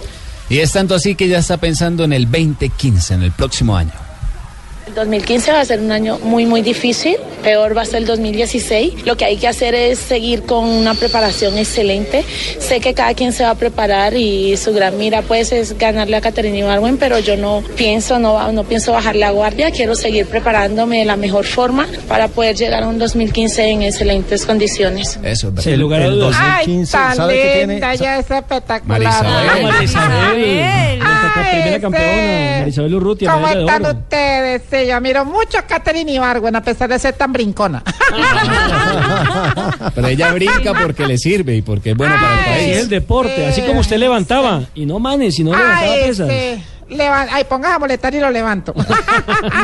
[0.50, 4.07] Y es tanto así que ya está pensando en el 2015, en el próximo año.
[4.98, 7.14] El 2015 va a ser un año muy, muy difícil.
[7.44, 9.06] Peor va a ser el 2016.
[9.06, 12.24] Lo que hay que hacer es seguir con una preparación excelente.
[12.58, 16.16] Sé que cada quien se va a preparar y su gran mira pues es ganarle
[16.16, 19.70] a Caterina Ibargüen, pero yo no pienso, no, va- no pienso bajar la guardia.
[19.70, 24.44] Quiero seguir preparándome de la mejor forma para poder llegar a un 2015 en excelentes
[24.44, 25.16] condiciones.
[25.22, 26.36] Eso, lugar a el dudas.
[26.36, 27.96] 2015, Tan ¿sabe qué tiene?
[27.98, 28.82] ya es espectacular.
[29.00, 31.80] Marisabel, Ay, Marisabel, nuestra Ay, primera sí.
[31.82, 33.94] campeona, Marisabel Urrutia, ¿Cómo de están oro.
[33.98, 34.62] ustedes?
[34.68, 37.82] Sí, yo miro mucho a Catherine Ibargüen a pesar de ser tan brincona.
[39.94, 42.76] Pero ella brinca porque le sirve y porque es bueno para el país.
[42.78, 46.28] el deporte, así como usted levantaba, y no manes, si no levantaba Ay, pesas.
[46.88, 48.74] Leva- Ay, pongas a molestar y lo levanto.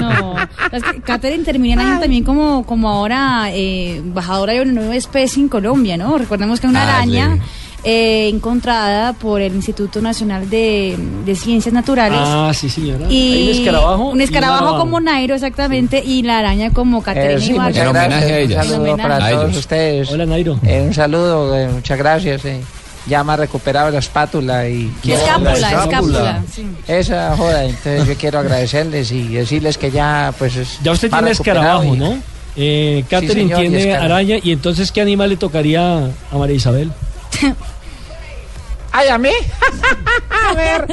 [0.01, 0.37] No,
[0.73, 4.95] es que Catherine termina el año también como, como ahora eh, embajadora de una nueva
[4.97, 6.19] especie en Colombia, ¿no?
[6.19, 7.39] Recordemos que una Ah, araña.
[7.85, 12.19] Eh, encontrada por el Instituto Nacional de, de Ciencias Naturales.
[12.23, 13.07] Ah, sí, señora.
[13.11, 14.05] Y Hay un escarabajo.
[14.11, 18.23] Un escarabajo como Nairo, exactamente, y la araña como Catherine Eh, sí, muchas gracias.
[18.25, 18.67] a ellas.
[18.67, 19.57] Un saludo para A todos ellos.
[19.59, 20.11] ustedes.
[20.11, 20.59] Hola, Nairo.
[20.65, 22.45] Eh, un saludo, eh, muchas gracias.
[22.47, 22.61] eh.
[23.07, 25.85] Ya me ha recuperado la espátula y Escápula, la escápula.
[25.85, 26.43] escápula.
[26.51, 26.67] sí.
[26.89, 27.65] esa joda.
[27.67, 30.57] Entonces yo quiero agradecerles y decirles que ya, pues.
[30.57, 32.17] es- Ya usted tiene escarabajo, y- ¿no?
[32.57, 36.91] Eh, Catherine señor, tiene araña, y entonces, ¿qué animal le tocaría a María Isabel?
[38.97, 39.31] Ay, a mí.
[40.51, 40.87] a ver.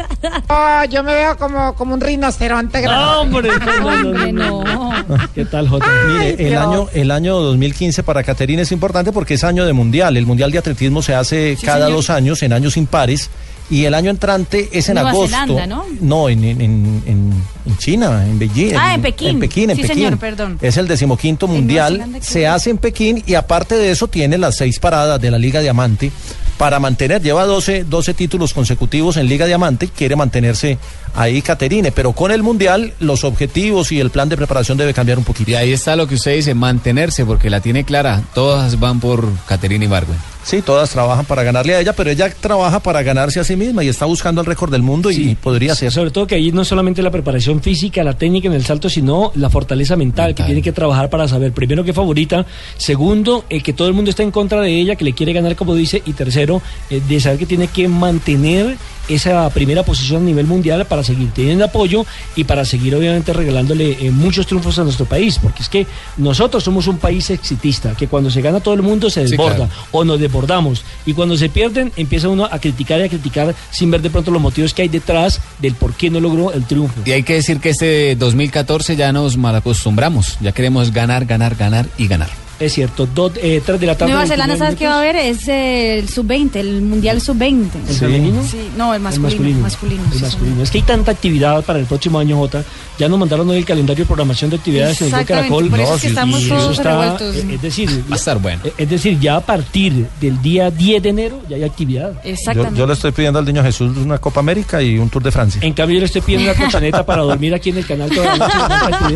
[0.50, 3.00] Oh, yo me veo como, como un rinoceronte grande.
[3.06, 3.50] No, hombre,
[3.80, 5.18] no, no, no.
[5.36, 5.86] ¿Qué tal, Jota?
[6.08, 10.18] Mire, el año, el año 2015 para Caterina es importante porque es año de mundial.
[10.18, 11.98] El mundial de atletismo se hace Sí, cada señor.
[11.98, 13.30] dos años, en años impares.
[13.70, 15.30] Y el año entrante es en Nueva agosto.
[15.38, 15.66] Zelanda,
[16.02, 16.28] ¿no?
[16.28, 18.74] en, en, en- en- en China, en Beijing.
[18.78, 19.30] Ah, en Pekín.
[19.30, 19.96] En Pekín, en Sí, Pekín.
[19.96, 20.58] señor, perdón.
[20.62, 21.94] Es el decimoquinto mundial.
[21.94, 25.38] Zelanda, Se hace en Pekín y aparte de eso tiene las seis paradas de la
[25.38, 26.12] Liga Diamante
[26.58, 30.78] para mantener, lleva 12, 12 títulos consecutivos en Liga Diamante, quiere mantenerse
[31.16, 35.18] ahí Caterine, pero con el Mundial los objetivos y el plan de preparación debe cambiar
[35.18, 35.52] un poquito.
[35.52, 38.22] Y ahí está lo que usted dice, mantenerse, porque la tiene clara.
[38.34, 40.18] Todas van por Caterina Ibargüen.
[40.44, 43.84] Sí, todas trabajan para ganarle a ella, pero ella trabaja para ganarse a sí misma
[43.84, 45.92] y está buscando el récord del mundo y podría ser.
[45.92, 49.32] Sobre todo que ahí no solamente la preparación física, la técnica en el salto, sino
[49.36, 52.46] la fortaleza mental, que tiene que trabajar para saber, primero, que favorita,
[52.76, 55.56] segundo, eh, que todo el mundo está en contra de ella, que le quiere ganar,
[55.56, 58.78] como dice, y tercero, eh, de saber que tiene que mantener
[59.14, 62.06] esa primera posición a nivel mundial para seguir teniendo apoyo
[62.36, 65.88] y para seguir, obviamente, regalándole eh, muchos triunfos a nuestro país, porque es que
[66.18, 69.56] nosotros somos un país exitista, que cuando se gana todo el mundo se Sí, desborda
[69.56, 69.72] claro.
[69.92, 70.84] o nos desbordamos.
[71.06, 74.32] Y cuando se pierden, empieza uno a criticar y a criticar sin ver de pronto
[74.32, 77.02] los motivos que hay detrás del por qué no logró el triunfo.
[77.06, 80.38] Y hay que decir que este 2014 ya nos malacostumbramos.
[80.42, 82.30] Ya queremos ganar, ganar, ganar y ganar.
[82.62, 84.12] Es cierto, dos, eh, tres de la tarde.
[84.14, 85.16] Nueva Zelanda, 29 ¿sabes qué va a haber?
[85.16, 87.70] Es eh, el sub-20, el mundial sub-20.
[87.90, 88.44] ¿El femenino?
[88.44, 89.60] Sí, no, el masculino.
[89.60, 90.62] masculino, El sí, masculino.
[90.64, 92.64] Es que hay tanta actividad para el próximo año, Jota.
[93.00, 95.70] Ya nos mandaron hoy el calendario de programación de actividades en el Exactamente, Caracol.
[95.72, 97.36] por eso es que y estamos todos está, revueltos.
[97.36, 98.62] eh, Es decir, Va a estar bueno.
[98.78, 102.14] es decir, ya a partir del día 10 de enero ya hay actividad.
[102.54, 105.32] Yo, yo le estoy pidiendo al niño Jesús una Copa América y un Tour de
[105.32, 105.62] Francia.
[105.64, 108.36] En cambio, yo le estoy pidiendo una colchoneta para dormir aquí en el canal toda
[108.36, 109.16] la noche.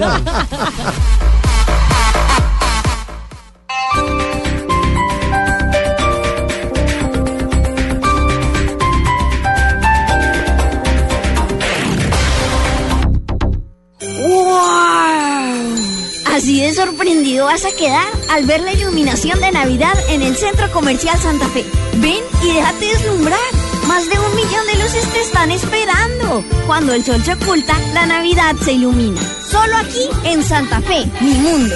[16.46, 20.72] Así de sorprendido vas a quedar al ver la iluminación de Navidad en el Centro
[20.72, 21.66] Comercial Santa Fe.
[21.96, 23.40] Ven y déjate deslumbrar.
[23.88, 26.46] Más de un millón de luces te están esperando.
[26.68, 29.20] Cuando el sol se oculta, la Navidad se ilumina.
[29.50, 31.74] Solo aquí en Santa Fe, mi mundo.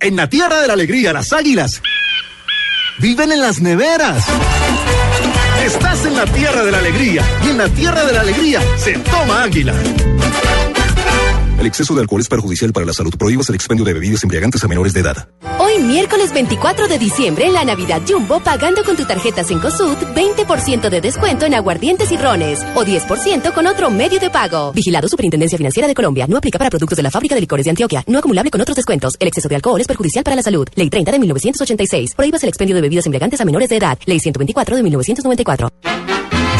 [0.00, 1.80] En la tierra de la alegría, las águilas
[2.98, 4.24] viven en las neveras.
[5.64, 8.94] Estás en la tierra de la alegría y en la tierra de la alegría se
[8.94, 9.74] toma águila.
[11.62, 13.14] El exceso de alcohol es perjudicial para la salud.
[13.16, 15.28] Prohíbas el expendio de bebidas embriagantes a menores de edad.
[15.60, 20.90] Hoy miércoles 24 de diciembre en la Navidad Jumbo, pagando con tu tarjeta Cencosud, 20%
[20.90, 24.72] de descuento en aguardientes y rones o 10% con otro medio de pago.
[24.72, 26.26] Vigilado Superintendencia Financiera de Colombia.
[26.26, 28.02] No aplica para productos de la Fábrica de Licores de Antioquia.
[28.08, 29.14] No acumulable con otros descuentos.
[29.20, 30.66] El exceso de alcohol es perjudicial para la salud.
[30.74, 32.16] Ley 30 de 1986.
[32.16, 33.96] Prohíbas el expendio de bebidas embriagantes a menores de edad.
[34.04, 36.11] Ley 124 de 1994.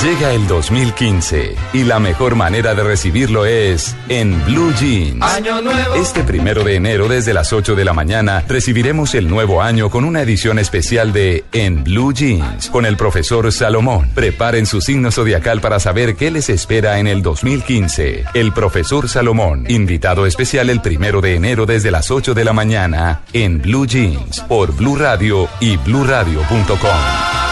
[0.02, 5.22] Llega el 2015 y la mejor manera de recibirlo es en Blue Jeans.
[5.22, 5.94] Año nuevo.
[5.94, 10.04] Este primero de enero desde las 8 de la mañana recibiremos el nuevo año con
[10.04, 14.10] una edición especial de En Blue Jeans con el profesor Salomón.
[14.12, 18.24] Preparen su signo zodiacal para saber qué les espera en el 2015.
[18.34, 23.22] El profesor Salomón, invitado especial el primero de enero desde las 8 de la mañana
[23.32, 27.51] en Blue Jeans por Blue Radio y bluradio.com.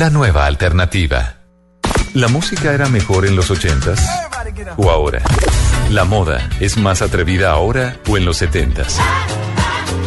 [0.00, 1.40] La nueva alternativa.
[2.14, 4.02] ¿La música era mejor en los ochentas
[4.78, 5.20] o ahora?
[5.90, 8.98] ¿La moda es más atrevida ahora o en los setentas?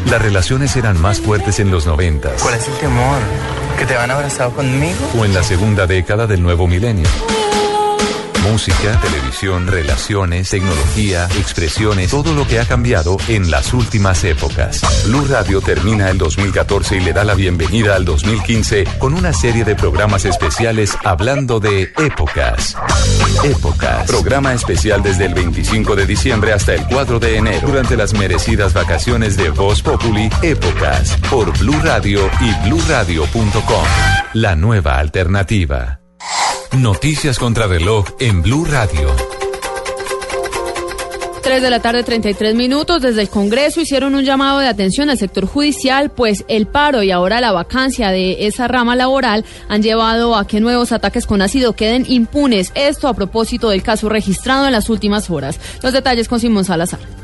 [0.09, 3.19] ¿Las relaciones eran más fuertes en los noventas ¿Cuál es el temor?
[3.77, 4.97] ¿Que te van abrazado conmigo?
[5.15, 7.07] o en la segunda década del nuevo milenio?
[8.43, 14.81] Música, televisión, relaciones, tecnología, expresiones, todo lo que ha cambiado en las últimas épocas.
[15.05, 19.63] Blue Radio termina el 2014 y le da la bienvenida al 2015 con una serie
[19.63, 22.75] de programas especiales hablando de épocas.
[23.43, 24.07] Épocas.
[24.07, 27.67] Programa especial desde el 25 de diciembre hasta el 4 de enero.
[27.67, 31.17] Durante las merecidas vacaciones de Voz Populi, Épocas.
[31.29, 33.85] Por Blue Radio y bluradio.com.
[34.33, 36.02] La nueva alternativa.
[36.77, 39.15] Noticias contra reloj en Blue Radio.
[41.43, 43.01] 3 de la tarde, 33 minutos.
[43.01, 47.11] Desde el Congreso hicieron un llamado de atención al sector judicial, pues el paro y
[47.11, 51.73] ahora la vacancia de esa rama laboral han llevado a que nuevos ataques con ácido
[51.73, 52.71] queden impunes.
[52.75, 55.59] Esto a propósito del caso registrado en las últimas horas.
[55.81, 57.22] Los detalles con Simón Salazar.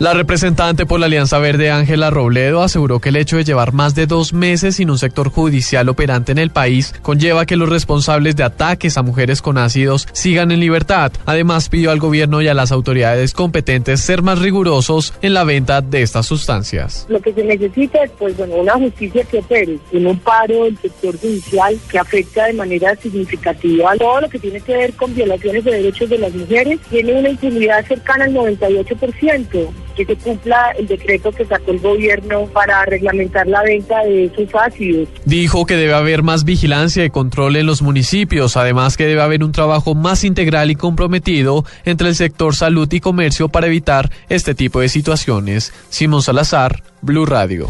[0.00, 3.94] La representante por la Alianza Verde, Ángela Robledo, aseguró que el hecho de llevar más
[3.94, 8.34] de dos meses sin un sector judicial operante en el país conlleva que los responsables
[8.34, 11.12] de ataques a mujeres con ácidos sigan en libertad.
[11.26, 15.80] Además, pidió al gobierno y a las autoridades competentes ser más rigurosos en la venta
[15.80, 17.06] de estas sustancias.
[17.08, 20.76] Lo que se necesita es pues, bueno, una justicia que opere en un paro del
[20.76, 25.64] sector judicial que afecta de manera significativa todo lo que tiene que ver con violaciones
[25.64, 26.80] de derechos de las mujeres.
[26.90, 32.46] Tiene una impunidad cercana al 98% que se cumpla el decreto que sacó el gobierno
[32.52, 35.08] para reglamentar la venta de esos ácidos.
[35.24, 39.42] Dijo que debe haber más vigilancia y control en los municipios, además que debe haber
[39.44, 44.54] un trabajo más integral y comprometido entre el sector salud y comercio para evitar este
[44.54, 45.72] tipo de situaciones.
[45.88, 47.68] Simón Salazar, Blue Radio.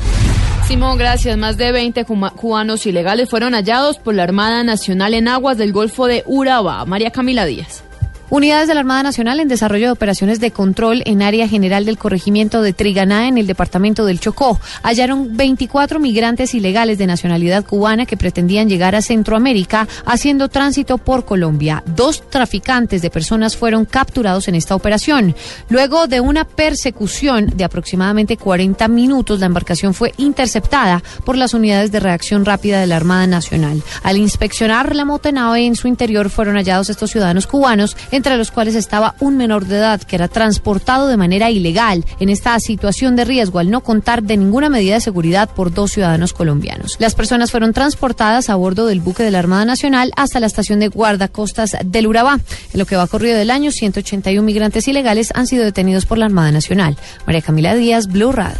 [0.66, 1.36] Simón, gracias.
[1.36, 5.72] Más de 20 cuma- cubanos ilegales fueron hallados por la Armada Nacional en aguas del
[5.72, 6.86] Golfo de Urabá.
[6.86, 7.84] María Camila Díaz.
[8.30, 11.98] Unidades de la Armada Nacional en desarrollo de operaciones de control en área general del
[11.98, 18.06] corregimiento de Triganá en el departamento del Chocó hallaron 24 migrantes ilegales de nacionalidad cubana
[18.06, 21.82] que pretendían llegar a Centroamérica haciendo tránsito por Colombia.
[21.86, 25.36] Dos traficantes de personas fueron capturados en esta operación.
[25.68, 31.92] Luego de una persecución de aproximadamente 40 minutos, la embarcación fue interceptada por las unidades
[31.92, 33.82] de reacción rápida de la Armada Nacional.
[34.02, 38.74] Al inspeccionar la motonave en su interior fueron hallados estos ciudadanos cubanos, entre los cuales
[38.74, 43.26] estaba un menor de edad que era transportado de manera ilegal en esta situación de
[43.26, 46.96] riesgo al no contar de ninguna medida de seguridad por dos ciudadanos colombianos.
[46.98, 50.80] Las personas fueron transportadas a bordo del buque de la Armada Nacional hasta la estación
[50.80, 52.40] de guardacostas del Urabá.
[52.72, 56.24] En lo que va corrido del año, 181 migrantes ilegales han sido detenidos por la
[56.24, 56.96] Armada Nacional.
[57.26, 58.56] María Camila Díaz, Blue Radio.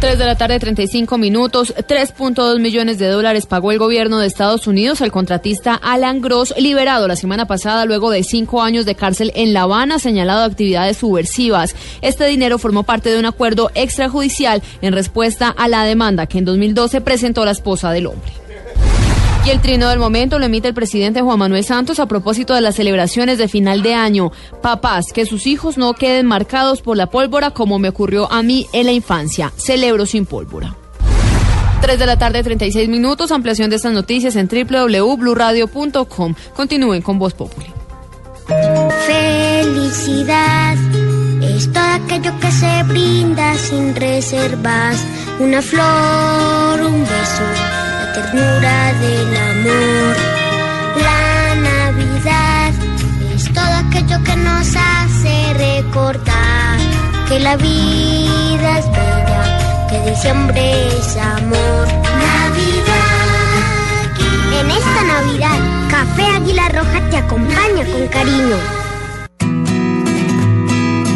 [0.00, 1.74] 3 de la tarde, 35 minutos.
[1.74, 7.08] 3.2 millones de dólares pagó el gobierno de Estados Unidos al contratista Alan Gross, liberado
[7.08, 10.98] la semana pasada luego de cinco años de cárcel en La Habana, señalado de actividades
[10.98, 11.74] subversivas.
[12.02, 16.44] Este dinero formó parte de un acuerdo extrajudicial en respuesta a la demanda que en
[16.44, 18.45] 2012 presentó la esposa del hombre.
[19.46, 22.60] Y el trino del momento lo emite el presidente Juan Manuel Santos a propósito de
[22.60, 24.32] las celebraciones de final de año.
[24.60, 28.66] Papás, que sus hijos no queden marcados por la pólvora como me ocurrió a mí
[28.72, 29.52] en la infancia.
[29.56, 30.74] Celebro sin pólvora.
[31.80, 33.30] 3 de la tarde, 36 minutos.
[33.30, 36.34] Ampliación de estas noticias en www.bluradio.com.
[36.56, 37.68] Continúen con Voz Populi.
[39.06, 40.76] Felicidad
[41.40, 45.04] es todo aquello que se brinda sin reservas.
[45.38, 47.44] Una flor, un beso,
[48.16, 50.16] ternura del amor.
[51.04, 52.72] La Navidad
[53.34, 56.78] es todo aquello que nos hace recordar
[57.28, 61.86] que la vida es bella, que diciembre es amor.
[62.28, 63.26] Navidad.
[64.60, 65.58] En esta Navidad,
[65.90, 68.56] Café Águila Roja te acompaña con cariño.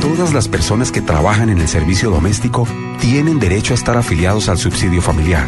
[0.03, 2.69] Todas las personas que trabajan en el servicio doméstico
[3.01, 5.47] tienen derecho a estar afiliados al subsidio familiar.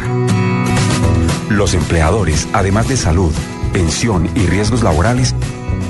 [1.49, 3.33] Los empleadores, además de salud,
[3.71, 5.35] pensión y riesgos laborales,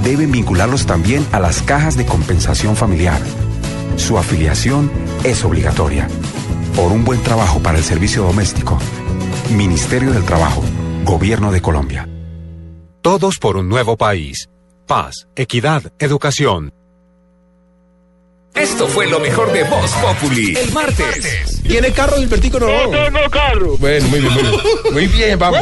[0.04, 3.22] deben vincularlos también a las cajas de compensación familiar.
[3.95, 4.91] Su afiliación
[5.24, 6.08] es obligatoria.
[6.76, 8.80] Por un buen trabajo para el servicio doméstico.
[9.56, 10.64] Ministerio del Trabajo,
[11.06, 12.10] Gobierno de Colombia.
[13.01, 14.49] Todos por un nuevo país.
[14.88, 16.74] Paz, equidad, educación.
[18.56, 20.56] Esto fue lo mejor de Voz Populi.
[20.56, 21.62] El martes.
[21.64, 22.60] ¿Tiene carro Gilbertico?
[22.60, 23.78] No, No tengo carro.
[23.78, 24.62] Bueno, muy bien, muy bien.
[24.93, 25.60] Muy bien, vamos.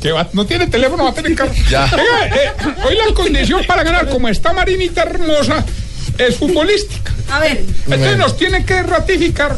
[0.00, 0.28] ¿Qué va?
[0.32, 1.52] No tiene teléfono, va a tener carro.
[1.70, 1.84] Ya.
[1.94, 2.52] Oiga, eh,
[2.84, 5.64] hoy la condición para ganar, como está Marinita hermosa,
[6.18, 7.12] es futbolística.
[7.30, 7.64] A ver.
[7.86, 9.56] Entonces nos tiene que ratificar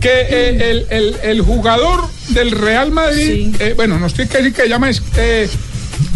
[0.00, 4.52] que eh, el, el- el jugador del Real Madrid, eh, bueno, nos tiene que decir
[4.54, 5.48] que llama es eh,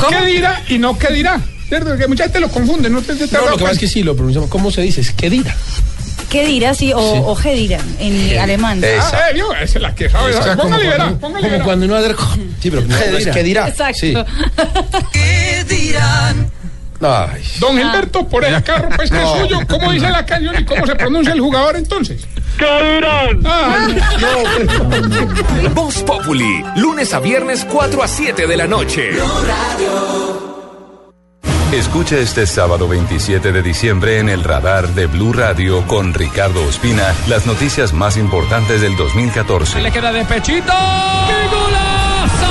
[0.08, 1.40] ¿qué dirá y no qué dirá?
[1.68, 1.96] ¿Cierto?
[1.96, 4.02] Que mucha gente lo confunde, no te, te- No, lo que pasa es que sí,
[4.02, 4.50] lo pronunciamos.
[4.50, 5.00] ¿Cómo se dice?
[5.00, 5.54] Es que dirá.
[6.30, 6.74] ¿Qué dirá?
[6.74, 7.20] Sí, o, Sí.
[7.24, 8.80] o Gedira en alemán.
[8.84, 10.34] Ah, eh, esa es la que sabe.
[10.36, 12.14] O sea, como cuando- como cuando uno hace...
[12.60, 13.68] Sí, pero no, es que dirá.
[13.68, 13.98] Exacto.
[14.00, 14.14] Sí.
[15.12, 16.50] ¿Qué dirán?
[17.00, 17.42] Ay.
[17.58, 19.34] Don Gilberto, por el carro, pues que No.
[19.34, 19.60] es suyo.
[19.68, 22.24] ¿Cómo dice la canción y cómo se pronuncia el jugador entonces?
[22.58, 23.42] ¿Qué dirán?
[25.74, 29.10] Voz Populi, lunes a viernes 4 a 7 de la noche.
[31.74, 37.12] Escucha este sábado 27 de diciembre en el radar de Blue Radio con Ricardo Ospina
[37.26, 39.80] las noticias más importantes del 2014.
[39.80, 40.72] Le queda de pechito.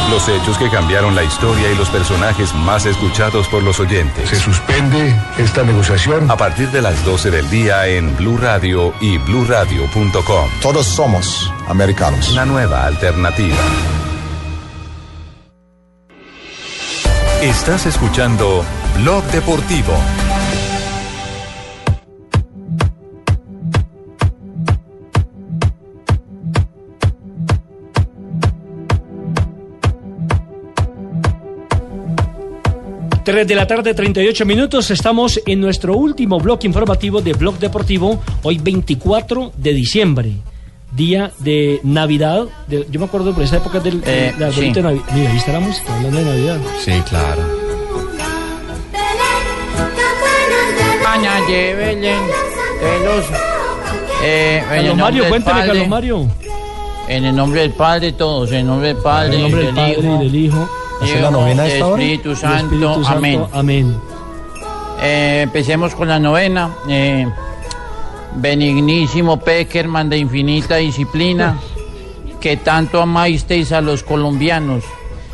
[0.10, 4.28] Los hechos que cambiaron la historia y los personajes más escuchados por los oyentes.
[4.28, 9.20] Se suspende esta negociación a partir de las 12 del día en Blue Radio y
[9.20, 10.50] bluradio.com.
[10.62, 12.34] Todos somos americanos.
[12.34, 13.56] Una nueva alternativa.
[17.42, 18.66] Estás escuchando
[18.98, 19.94] Blog Deportivo.
[33.24, 34.92] Tres de la tarde, 38 minutos.
[34.92, 40.32] Estamos en nuestro último bloque informativo de Blog Deportivo, hoy 24 de diciembre,
[40.94, 42.46] día de Navidad.
[42.68, 44.72] de- yo me acuerdo por esa época del Eh, sí.
[44.74, 45.04] de Navidad.
[45.14, 46.58] Mira, ahí está la música, hablando de Navidad.
[46.84, 47.63] Sí, claro.
[51.24, 53.26] Mañana llévelen de los.
[54.26, 56.28] Eh, en el Carlos nombre Mario, del Padre, Carlos Mario.
[57.08, 58.52] En el nombre del Padre, todos.
[58.52, 60.70] En el nombre del Padre, En el nombre del Padre Hijo, y del Hijo.
[61.02, 61.74] ¿Hace la novena hora?
[61.74, 62.58] Espíritu del Santo.
[62.58, 63.10] Espíritu Santo.
[63.10, 63.46] Amén.
[63.54, 63.98] Amén.
[65.02, 66.72] Eh, empecemos con la novena.
[66.90, 67.26] Eh,
[68.36, 71.58] benignísimo Peckerman de infinita disciplina,
[72.42, 74.84] que tanto amasteis a los colombianos,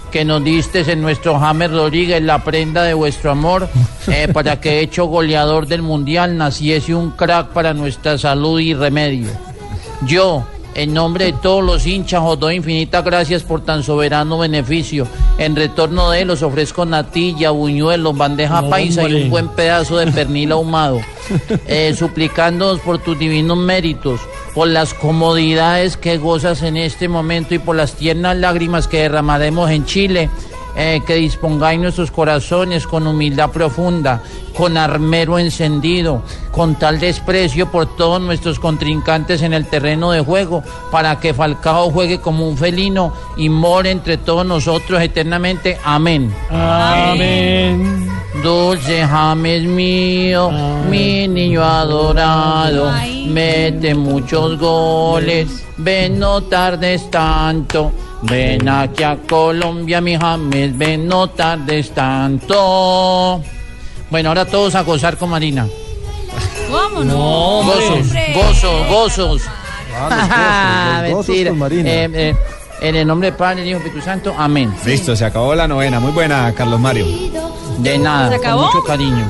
[0.09, 3.69] que nos distes en nuestro James Rodríguez la prenda de vuestro amor,
[4.07, 9.29] eh, para que hecho goleador del mundial naciese un crack para nuestra salud y remedio.
[10.05, 10.45] Yo,
[10.75, 15.07] en nombre de todos los hinchas, os doy infinitas gracias por tan soberano beneficio.
[15.37, 19.97] En retorno de él os ofrezco natilla, buñuelos, bandeja No, paisa y un buen pedazo
[19.97, 20.99] de pernil ahumado.
[21.67, 24.19] Eh, suplicándonos por tus divinos méritos,
[24.53, 29.69] por las comodidades que gozas en este momento y por las tiernas lágrimas que derramaremos
[29.71, 30.29] en Chile.
[30.75, 34.21] Eh, que dispongáis nuestros corazones con humildad profunda,
[34.55, 40.63] con armero encendido, con tal desprecio por todos nuestros contrincantes en el terreno de juego,
[40.91, 45.77] para que Falcao juegue como un felino y more entre todos nosotros eternamente.
[45.83, 46.33] Amén.
[46.49, 48.09] Amén.
[48.43, 50.49] Dulce James mío,
[50.89, 52.91] mi niño adorado,
[53.25, 57.91] mete muchos goles, ven no tardes tanto,
[58.23, 63.41] ven aquí a Colombia mi James, ven no tardes tanto.
[64.09, 65.67] Bueno, ahora todos a gozar con Marina.
[66.71, 67.15] Vámonos.
[67.65, 68.33] Gozos, Hombre.
[68.35, 69.41] gozos, gozos.
[69.95, 71.49] Ah, los gozos, los gozos Mentira.
[71.51, 71.89] con Marina.
[71.89, 72.35] Eh, eh,
[72.81, 74.73] en el nombre del Padre, del Hijo Espíritu Santo, amén.
[74.85, 75.99] Listo, se acabó la novena.
[75.99, 77.05] Muy buena, Carlos Mario.
[77.79, 78.61] De nada, ¿Se acabó?
[78.63, 79.29] con mucho cariño.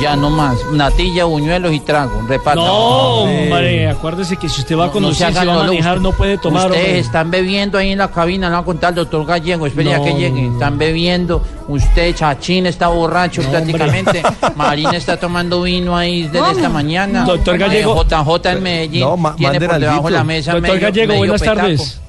[0.00, 0.56] Ya no más.
[0.72, 2.22] Natilla, buñuelos y trago.
[2.28, 2.60] Reparta.
[2.60, 5.56] No, hombre, acuérdese que si usted va a No se conducir, si hagan va a
[5.64, 6.66] manejar, usted- no puede tomar.
[6.66, 7.00] Ustedes hombre.
[7.00, 9.66] están bebiendo ahí en la cabina, le va a contar al doctor Gallego.
[9.66, 10.42] Espere a No, que llegue.
[10.42, 10.52] no, no.
[10.54, 11.42] Están bebiendo.
[11.66, 14.22] Usted, Chachín, está borracho No, prácticamente.
[14.56, 17.24] Marina está tomando vino ahí desde esta mañana.
[17.24, 18.04] Doctor Eh, Gallego.
[18.04, 19.00] JJ en Medellín.
[19.00, 21.56] No, ma- tiene por debajo de la mesa Doctor medio- Gallego, medio buenas petaco.
[21.60, 22.00] tardes.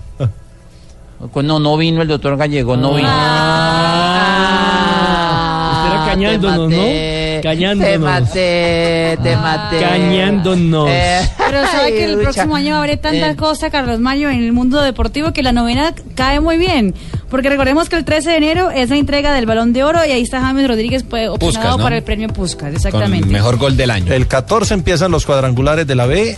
[1.43, 3.09] No, no vino el doctor Gallego, no vino.
[3.11, 4.45] Ah,
[5.73, 6.81] usted era cañándonos, te ¿no?
[7.39, 7.91] Maté, Cañándonos.
[7.91, 9.79] Te maté, te maté.
[9.81, 10.87] Cañándonos.
[10.89, 12.23] Eh, Pero sabe que el lucha.
[12.23, 13.35] próximo año habrá tanta Eh.
[13.35, 16.93] cosa, Carlos Mayo, en el mundo deportivo que la novena cae muy bien.
[17.29, 20.11] Porque recordemos que el 13 de enero es la entrega del Balón de Oro y
[20.11, 21.29] ahí está James Rodríguez pues,
[21.63, 21.77] ¿no?
[21.77, 23.21] para el premio Puskas, exactamente.
[23.25, 24.11] Con mejor gol del año.
[24.13, 26.37] El 14 empiezan los cuadrangulares de la B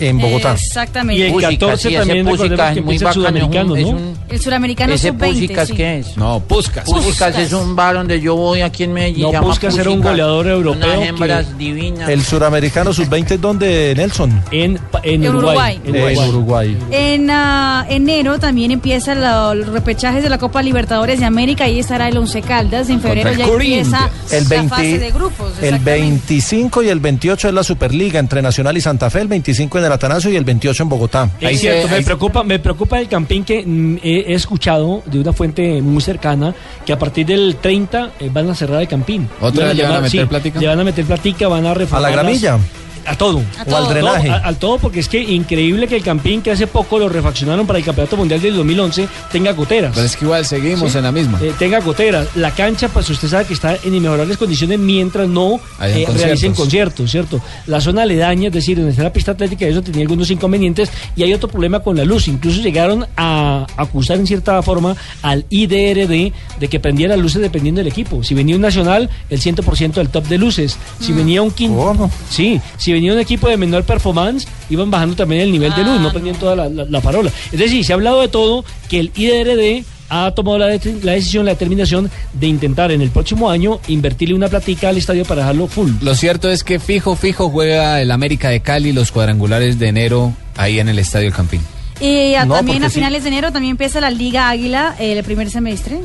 [0.00, 0.52] en Bogotá.
[0.54, 1.20] Exactamente.
[1.20, 3.36] Y el Música, 14 sí, ese también música recordemos que es muy empieza el bacano,
[3.38, 3.90] es un- sudamericano, es ¿no?
[3.90, 5.46] un- El suramericano ¿Ese sub-20.
[5.48, 5.74] Puskas sí.
[5.74, 6.16] qué es?
[6.16, 6.84] No, Puskas.
[6.84, 9.30] Puskas es un bar donde yo voy aquí en Medellín.
[9.32, 12.08] No, Puskás era un goleador europeo Unas que- hembras divinas.
[12.08, 14.42] El suramericano sub-20 es donde, Nelson.
[14.50, 15.80] En, en En Uruguay.
[15.84, 16.16] Uruguay.
[16.16, 16.78] En En Uruguay.
[16.90, 21.64] En ah, enero también empiezan la- los repechajes de la Copa Libertadores de América.
[21.64, 22.88] Ahí estará el Once Caldas.
[22.88, 24.10] En febrero Contra ya empieza.
[24.30, 25.52] El, la 20 fase de grupos.
[25.58, 25.90] el exactamente.
[26.00, 29.84] 25 y el 28 es la Superliga entre Nacional y Santa Fe, el 25 en
[29.84, 31.30] el Atanasio y el 28 en Bogotá.
[31.40, 34.34] Es Ahí cierto, se- me ahí- preocupa, me preocupa el campín que mm, he, he
[34.34, 38.80] escuchado de una fuente muy cercana que a partir del 30 eh, van a cerrar
[38.82, 39.28] el campín.
[39.40, 40.60] ¿Otra vez le van a meter platica?
[40.60, 42.58] Le van a meter platica, van a ¿A reformar la las- gramilla?
[43.10, 43.42] A todo.
[43.66, 44.28] ¿O al drenaje?
[44.28, 47.08] No, a- al todo, porque es que increíble que el Campín, que hace poco lo
[47.08, 49.92] refaccionaron para el Campeonato Mundial del 2011, tenga goteras.
[49.94, 50.98] Pero es que igual seguimos Sí.
[50.98, 51.38] en la misma.
[51.42, 52.28] Eh, tenga goteras.
[52.36, 56.16] La cancha, pues usted sabe que está en inmejorables condiciones mientras no eh, conciertos.
[56.20, 57.40] realicen conciertos, ¿cierto?
[57.66, 61.22] La zona aledaña, es decir, donde está la pista atlética, eso tenía algunos inconvenientes y
[61.24, 62.28] hay otro problema con la luz.
[62.28, 67.78] Incluso llegaron a acusar en cierta forma al IDRD de que prendía las luces dependiendo
[67.80, 68.22] del equipo.
[68.22, 70.76] Si venía un nacional, el 100% del top de luces.
[71.00, 72.10] Si venía un quinto.
[72.28, 76.00] Sí, si venía un equipo de menor performance, iban bajando también el nivel de luz,
[76.00, 77.30] no prendían toda la, la, la farola.
[77.50, 81.12] Es decir, se ha hablado de todo que el IDRD ha tomado la, de- la
[81.12, 85.42] decisión, la determinación de intentar en el próximo año invertirle una platica al estadio para
[85.42, 85.90] dejarlo full.
[86.02, 90.32] Lo cierto es que fijo, fijo juega el América de Cali los cuadrangulares de enero
[90.56, 91.60] ahí en el Estadio El Campín.
[92.00, 92.94] Y a- No, también a sí.
[92.96, 96.00] finales de enero también empieza la Liga Águila, eh, el primer semestre.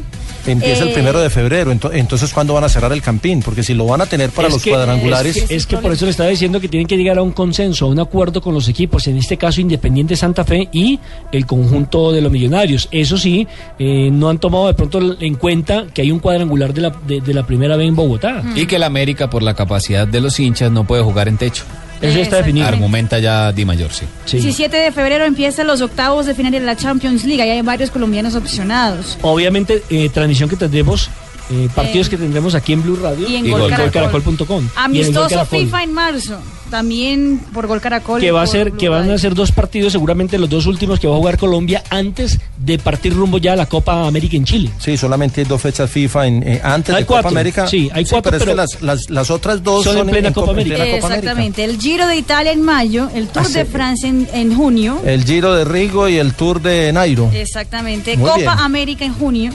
[0.47, 3.41] Empieza el Eh, primero de febrero, ento- entonces ¿cuándo van a cerrar el campín?
[3.41, 5.35] Porque si lo van a tener para los que- cuadrangulares...
[5.37, 7.31] Es que, es que por eso le estaba diciendo que tienen que llegar a un
[7.31, 10.99] consenso, a un acuerdo con los equipos, en este caso Independiente Santa Fe y
[11.31, 12.87] el conjunto de los millonarios.
[12.91, 13.47] Eso sí,
[13.79, 17.21] eh, no han tomado de pronto en cuenta que hay un cuadrangular de la, de,
[17.21, 18.43] de la primera vez en Bogotá.
[18.55, 21.63] Y que el América, por la capacidad de los hinchas, no puede jugar en techo.
[22.09, 22.67] Eso está definido.
[22.67, 24.05] Argumenta ya Di Mayor, sí.
[24.31, 27.41] 17 de febrero empiezan los octavos de final de la Champions League.
[27.41, 29.17] Ahí hay varios colombianos opcionados.
[29.21, 31.09] Obviamente, eh, transmisión que tendremos,
[31.51, 34.01] eh, partidos Eh, que tendremos aquí en Blue Radio y en Gol Caracol.
[34.11, 34.63] golcaracol.com.
[34.93, 35.45] Y en Gol Amistoso.
[35.45, 36.37] FIFA en marzo.
[36.71, 38.19] También por Gol Caracol.
[38.19, 39.13] que va a ser Blue que van Radio.
[39.13, 42.79] a ser dos partidos seguramente los dos últimos que va a jugar Colombia antes de
[42.79, 46.25] partir rumbo ya a la Copa América en Chile Sí, solamente hay dos fechas FIFA
[46.27, 47.67] en, eh, antes Hay de Copa cuatro, América.
[47.67, 50.11] sí, hay cuatro, pero, es que pero las, las, las otras dos son son, en
[50.13, 50.75] plena Copa en América.
[50.77, 51.31] plena Copa América.
[51.31, 51.63] Exactamente.
[51.63, 53.71] El Giro de Italia en mayo, el Tour Ah, de sí.
[53.71, 54.99] Francia en, en junio.
[55.05, 57.29] El Giro de Rigo y el Tour de Nairo.
[57.31, 58.17] Exactamente.
[58.17, 58.49] Muy Copa bien.
[58.49, 59.51] América en junio.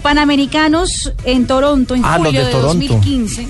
[0.00, 2.86] Panamericanos en Toronto en Ah, julio de de, Toronto.
[2.94, 3.46] 2015.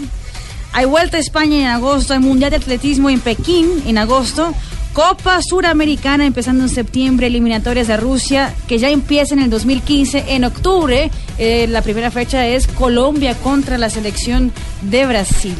[0.72, 2.12] Hay Vuelta a España en agosto.
[2.12, 4.52] Hay Mundial de Atletismo en Pekín en agosto.
[4.92, 10.24] Copa Suramericana empezando en septiembre, eliminatorias de Rusia que ya empieza en el 2015.
[10.34, 15.54] En octubre, eh, la primera fecha es Colombia contra la selección de Brasil.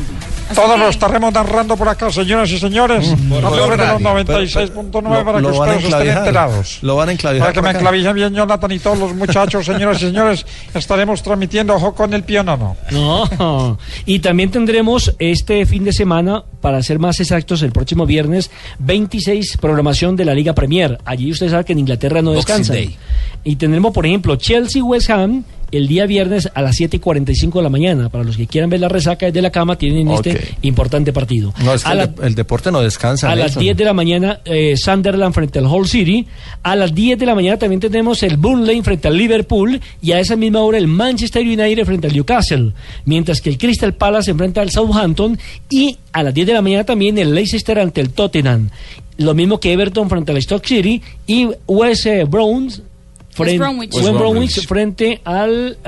[0.50, 3.14] Así Todo que- lo estaremos narrando por acá, señoras y señores.
[3.28, 3.98] Por a través de los radio.
[4.00, 6.78] 96.9 para que lo a ustedes estén enterados.
[6.82, 7.78] Lo van a enclavijar Para que me acá.
[7.78, 10.44] enclavillen bien Jonathan y todos los muchachos, señoras y señores,
[10.74, 12.76] estaremos transmitiendo Ojo con el Pionono.
[12.90, 13.78] No.
[14.06, 19.56] Y también tendremos este fin de semana, para ser más exactos, el próximo viernes, 26
[19.58, 20.98] programación de la Liga Premier.
[21.04, 22.76] Allí usted sabe que en Inglaterra no Boxing descansan.
[22.76, 22.96] Day.
[23.44, 27.62] Y tendremos, por ejemplo, Chelsea-West Ham el día viernes a las 7 y 45 de
[27.62, 28.08] la mañana.
[28.08, 31.52] Para los que quieran ver la resaca desde la cama, tienen este importante partido.
[31.64, 33.30] No, es que a el, la- de- el deporte no descansa.
[33.30, 33.62] a las Nelson.
[33.62, 36.26] 10 de la mañana, eh, Sunderland frente al Hull City.
[36.62, 39.80] A las 10 de la mañana también tenemos el Burnley frente al Liverpool.
[40.02, 42.72] Y a esa misma hora el Manchester United frente al Newcastle.
[43.04, 45.38] Mientras que el Crystal Palace enfrenta al Southampton.
[45.68, 48.70] Y a las 10 de la mañana también el Leicester ante el Tottenham.
[49.18, 51.02] Lo mismo que Everton frente al Stoke City.
[51.26, 52.82] Y West Browns.
[53.30, 53.94] Frente, Bromwich.
[53.94, 55.78] West Bromwich frente al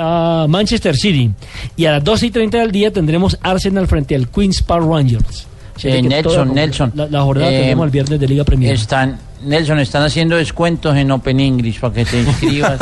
[0.48, 1.30] Manchester City.
[1.76, 5.46] Y a las 12 y 30 del día tendremos Arsenal frente al Queen's Park Rangers.
[5.84, 6.92] Eh, Nelson, la- Nelson.
[6.94, 8.74] La, la jornada Eh, tenemos el viernes de Liga Premier.
[8.74, 12.78] Están, Nelson, están haciendo descuentos en Open English para que te inscribas.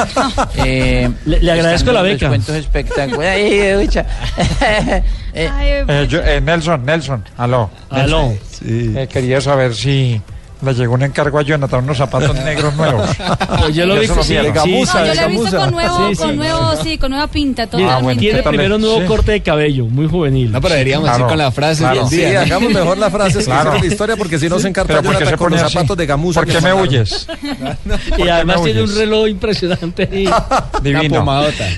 [0.56, 2.28] Eh, Le- le agradezco la beca.
[2.28, 3.96] Descuentos espectaculares.
[4.62, 5.02] Eh,
[5.32, 5.48] Eh,
[6.12, 7.70] eh, Nelson, Nelson, aló.
[7.88, 8.34] Aló.
[8.64, 10.20] Eh, quería saber si
[10.62, 13.08] le llegó un encargo a Jonathan, unos zapatos negros nuevos.
[13.60, 14.92] Pues yo lo Ya vi se que sí, sí, No, sí.
[14.92, 16.22] yo lo he visto con nuevo, Sí, sí.
[16.22, 18.20] con nuevo, sí, con nueva pinta, totalmente.
[18.20, 19.06] tiene primero un nuevo Sí.
[19.06, 20.52] corte de cabello, muy juvenil.
[20.52, 22.00] No, pero deberíamos Claro, decir con la frase claro.
[22.00, 22.40] del Sí, día.
[22.42, 23.74] hagamos mejor la frase que Claro.
[23.78, 25.72] la historia porque si no se encarta Pero ¿por qué Jonathan se con los así?
[25.72, 26.40] zapatos de gamuza.
[26.40, 27.26] ¿Por qué me huyes?
[28.18, 30.08] Y además tiene un reloj impresionante.
[30.12, 30.28] ahí.
[30.82, 31.24] Divino.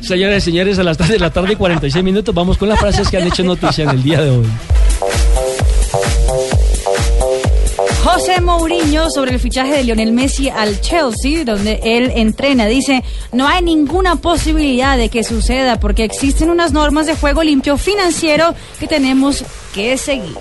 [0.03, 2.79] Señores y señores, a las 3 de la tarde y 46 minutos vamos con las
[2.79, 4.47] frases que han hecho noticia en el día de hoy.
[8.25, 13.03] José Mourinho sobre el fichaje de Lionel Messi al Chelsea, donde él entrena, dice,
[13.33, 18.55] no hay ninguna posibilidad de que suceda porque existen unas normas de juego limpio financiero
[18.79, 19.43] que tenemos
[19.75, 20.37] que seguir.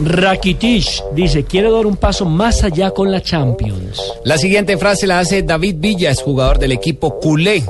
[0.00, 4.00] Rakitic dice, quiero dar un paso más allá con la Champions.
[4.24, 7.64] La siguiente frase la hace David Villa, es jugador del equipo culé.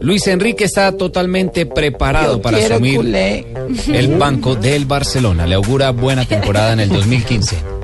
[0.00, 3.46] Luis Enrique está totalmente preparado Yo para asumir culé.
[3.92, 5.46] el banco del Barcelona.
[5.46, 7.81] Le augura buena temporada en el 2015.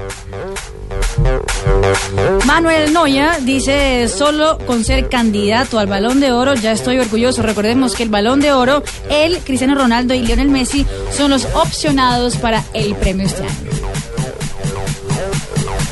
[2.47, 7.43] Manuel Noya dice, solo con ser candidato al Balón de Oro ya estoy orgulloso.
[7.43, 12.37] Recordemos que el Balón de Oro, él, Cristiano Ronaldo y Lionel Messi son los opcionados
[12.37, 13.71] para el premio este año.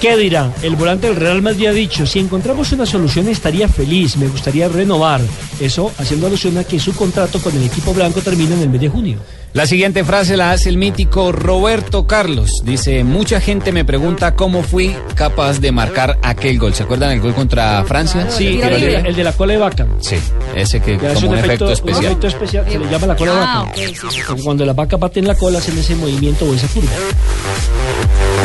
[0.00, 0.52] ¿Qué dirá?
[0.62, 4.68] El volante del Real Madrid ha dicho, si encontramos una solución estaría feliz, me gustaría
[4.68, 5.22] renovar.
[5.58, 8.82] Eso haciendo alusión a que su contrato con el equipo blanco termina en el mes
[8.82, 9.18] de junio.
[9.56, 12.50] La siguiente frase la hace el mítico Roberto Carlos.
[12.62, 16.74] Dice, mucha gente me pregunta cómo fui capaz de marcar aquel gol.
[16.74, 18.30] ¿Se acuerdan el gol contra Francia?
[18.30, 19.86] Sí, el de, la, el de la cola de vaca.
[20.00, 20.16] Sí,
[20.54, 22.04] ese que como un un efecto efecto, un especial.
[22.04, 23.74] efecto especial, se le llama la cola de Ah, vaca.
[23.76, 24.42] sí, sí.
[24.44, 26.90] Cuando las vacas baten la cola hacen ese movimiento o esa curva.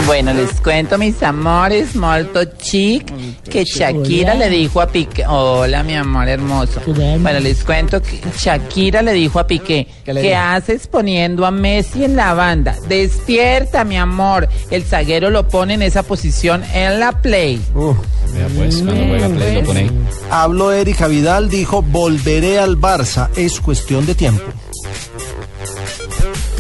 [0.06, 3.12] Bueno, les cuento, mis amores, molto chic,
[3.44, 6.82] que Shakira le dijo a Piqué, hola mi amor hermoso.
[6.86, 12.16] Bueno, les cuento que Shakira le dijo a Piqué, ¿Qué haces poniendo a Messi en
[12.16, 12.76] la banda?
[12.88, 14.50] Despierta, mi amor.
[14.70, 17.62] El zaguero lo pone en esa posición en la play.
[17.74, 19.92] Vea pues, cuando juega play lo pone ahí.
[20.30, 24.44] Habló Erika Vidal, dijo, volveré al Barça, es cuestión de tiempo.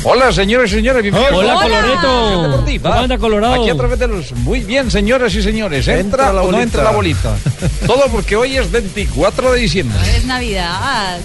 [0.03, 1.37] Hola, señores y señores, bienvenidos.
[1.37, 2.41] Hola, a la Coloreto.
[2.41, 2.89] Deportiva.
[2.89, 3.61] ¿Cómo anda, Colorado?
[3.61, 4.31] Aquí a través de los...
[4.31, 5.87] Muy bien, señoras y señores.
[5.87, 6.63] ¿Entra, Entra la o no bolita.
[6.63, 7.35] entra la bolita?
[7.85, 9.95] Todo porque hoy es 24 de diciembre.
[10.17, 11.19] Es Navidad.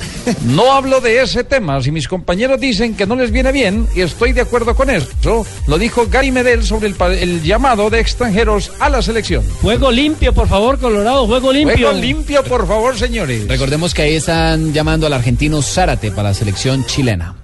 [0.44, 1.80] No hablo de ese tema.
[1.80, 5.46] Si mis compañeros dicen que no les viene bien, y estoy de acuerdo con eso,
[5.66, 9.42] lo dijo Gary Medel sobre el, el llamado de extranjeros a la selección.
[9.62, 11.78] Juego limpio, por favor, Colorado, juego limpio.
[11.78, 13.48] Juego limpio, por favor, señores.
[13.48, 17.36] Recordemos que ahí están llamando al argentino Zárate para la selección chilena.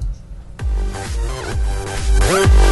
[2.28, 2.71] Hey.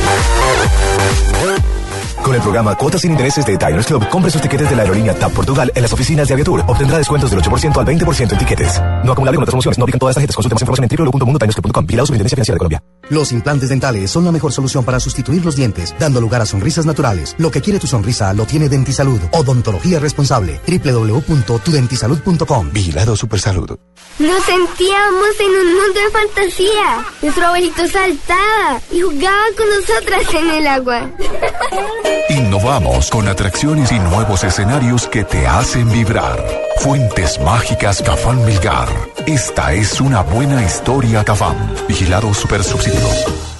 [2.30, 5.12] Con el programa Cuotas sin Intereses de Diners Club, compre sus tiquetes de la aerolínea
[5.12, 6.62] TAP Portugal en las oficinas de Aviatur.
[6.68, 8.80] Obtendrá descuentos del 8% al 20% en tiquetes.
[9.04, 9.76] No acumulable con otras promociones.
[9.76, 10.36] No aplican todas las tarjetas.
[10.36, 11.86] Consulte más información en www.mundotinersclub.com.
[11.86, 12.80] Vigilado Superintendencia Financiera de Colombia.
[13.08, 16.86] Los implantes dentales son la mejor solución para sustituir los dientes, dando lugar a sonrisas
[16.86, 17.34] naturales.
[17.36, 19.20] Lo que quiere tu sonrisa lo tiene Dentisalud.
[19.32, 20.60] Odontología responsable.
[20.68, 22.70] www.tudentisalud.com.
[22.72, 23.76] Vigilado Supersalud.
[24.20, 27.04] Nos sentíamos en un mundo de fantasía.
[27.22, 31.10] Nuestro abuelito saltaba y jugaba con nosotras en el agua.
[32.28, 36.38] Innovamos con atracciones y nuevos escenarios que te hacen vibrar.
[36.78, 38.88] Fuentes Mágicas Cafán Melgar.
[39.26, 41.56] Esta es una buena historia Cafán.
[41.88, 43.59] Vigilado Super Subsidio.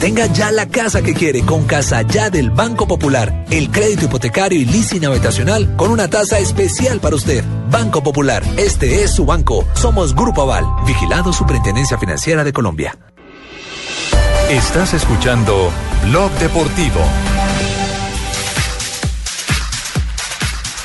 [0.00, 3.44] Tenga ya la casa que quiere con Casa Ya del Banco Popular.
[3.50, 7.44] El crédito hipotecario y leasing habitacional con una tasa especial para usted.
[7.70, 9.66] Banco Popular, este es su banco.
[9.74, 12.96] Somos Grupo Aval, vigilado Superintendencia Financiera de Colombia.
[14.48, 15.70] Estás escuchando
[16.06, 17.00] Blog Deportivo.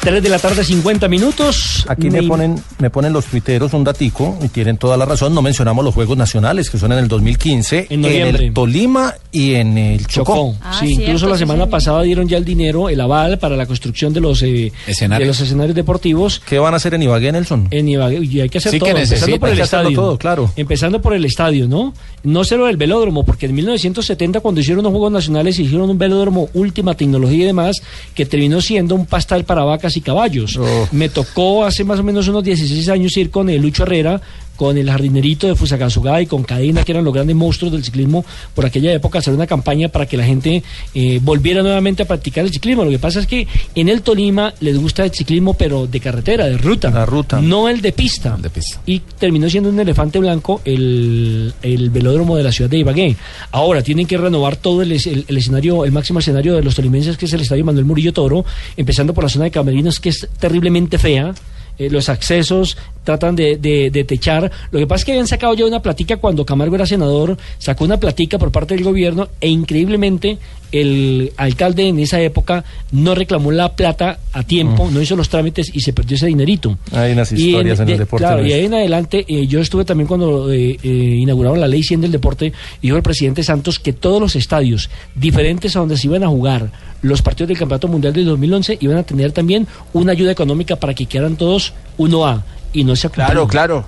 [0.05, 1.83] 3 de la tarde, 50 minutos.
[1.89, 5.33] Aquí me Me- ponen, me ponen los tuiteros un datico y tienen toda la razón.
[5.33, 8.45] No mencionamos los Juegos Nacionales que son en el 2015 En noviembre.
[8.45, 10.53] el Tolima y en el Chocó.
[10.53, 10.55] Chocó.
[10.79, 14.21] sí, incluso la semana pasada dieron ya el dinero, el aval para la construcción de
[14.21, 15.25] los eh, Escenarios.
[15.25, 16.41] de los escenarios deportivos.
[16.47, 17.67] ¿Qué van a hacer en Ibagué, Nelson?
[17.71, 19.95] En Ibagué, y hay que hacer Sí que todo, empezando necesita, por el que estadio.
[19.95, 20.51] todo, claro.
[20.55, 21.93] Empezando por el estadio, ¿no?
[22.25, 26.49] No solo el velódromo, porque en 1970 cuando hicieron los Juegos Nacionales hicieron un velódromo
[26.53, 27.81] última tecnología y demás
[28.13, 30.59] que terminó siendo un pastal para vacas y caballos.
[30.91, 34.21] Me tocó hace más o menos unos 16 años ir con el Lucho Herrera
[34.55, 38.23] con el jardinerito de Fusagasugá y con Cadena, que eran los grandes monstruos del ciclismo
[38.53, 40.63] por aquella época, hacer una campaña para que la gente
[40.93, 42.83] eh, volviera nuevamente a practicar el ciclismo.
[42.83, 46.45] Lo que pasa es que en el Tolima les gusta el ciclismo, pero de carretera,
[46.45, 46.89] de ruta.
[46.91, 47.41] La ruta.
[47.41, 48.37] No el de pista.
[48.85, 53.15] Y terminó siendo un elefante blanco el, el velódromo de la ciudad de Ibagué.
[53.51, 57.25] Ahora tienen que renovar todo el- el escenario, el máximo escenario de los tolimenses, que
[57.25, 58.45] es el estadio Manuel Murillo Toro,
[58.77, 61.33] empezando por la zona de Camerinos, que es terriblemente fea.
[61.77, 64.51] Eh, los accesos tratan de, de- de techar.
[64.71, 67.83] Lo que pasa es que habían sacado ya una platica cuando Camargo era senador, sacó
[67.85, 70.37] una platica por parte del gobierno e increíblemente
[70.81, 75.71] el alcalde en esa época no reclamó la plata a tiempo, no hizo los trámites
[75.73, 76.77] y se perdió ese dinerito.
[76.91, 78.25] Hay unas Y historias en, de- el deporte.
[78.25, 81.83] Claro, y ahí en adelante, eh, yo estuve también cuando eh, eh, inauguraron la ley
[81.83, 86.07] 100 del deporte, dijo el presidente Santos que todos los estadios diferentes a donde se
[86.07, 86.71] iban a jugar
[87.01, 90.93] los partidos del Campeonato Mundial del 2011 iban a tener también una ayuda económica para
[90.93, 92.41] que quedaran todos 1A
[92.73, 93.85] y no se ha Claro, claro.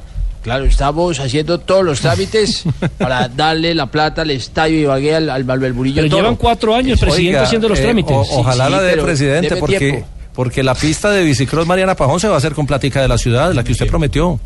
[0.47, 2.63] Claro, estamos haciendo todos los trámites
[2.97, 7.31] para darle la plata al estadio Ibagué al, al Valverburillo Pero llevan cuatro años, presidente,
[7.31, 8.15] Oiga, haciendo los eh, trámites.
[8.15, 10.07] o- ojalá Sí, la dé presidente porque, tiempo.
[10.33, 13.17] porque la pista de bicicross Mariana Pajón se va a hacer con plática de la
[13.17, 14.39] ciudad, la que usted prometió.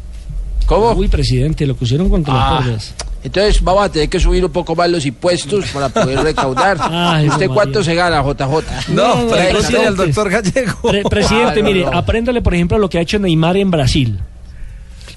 [0.66, 0.92] ¿Cómo?
[0.94, 2.94] Uy, presidente, lo pusieron contra Ah, las cuerdas.
[3.24, 6.78] Entonces vamos a tener que subir un poco más los impuestos para poder recaudar.
[6.82, 8.90] Ay, ¿Usted no, cuánto se gana, JJ?
[8.92, 9.86] No, Presidente.
[9.88, 11.10] al doctor Gallego.
[11.12, 11.92] presidente, Ah, no, mire, no.
[11.96, 14.20] apréndale, por ejemplo, lo que ha hecho Neymar en Brasil.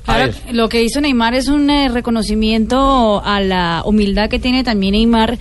[0.05, 4.93] Claro, lo que hizo Neymar es un eh, reconocimiento a la humildad que tiene también
[4.93, 5.39] Neymar.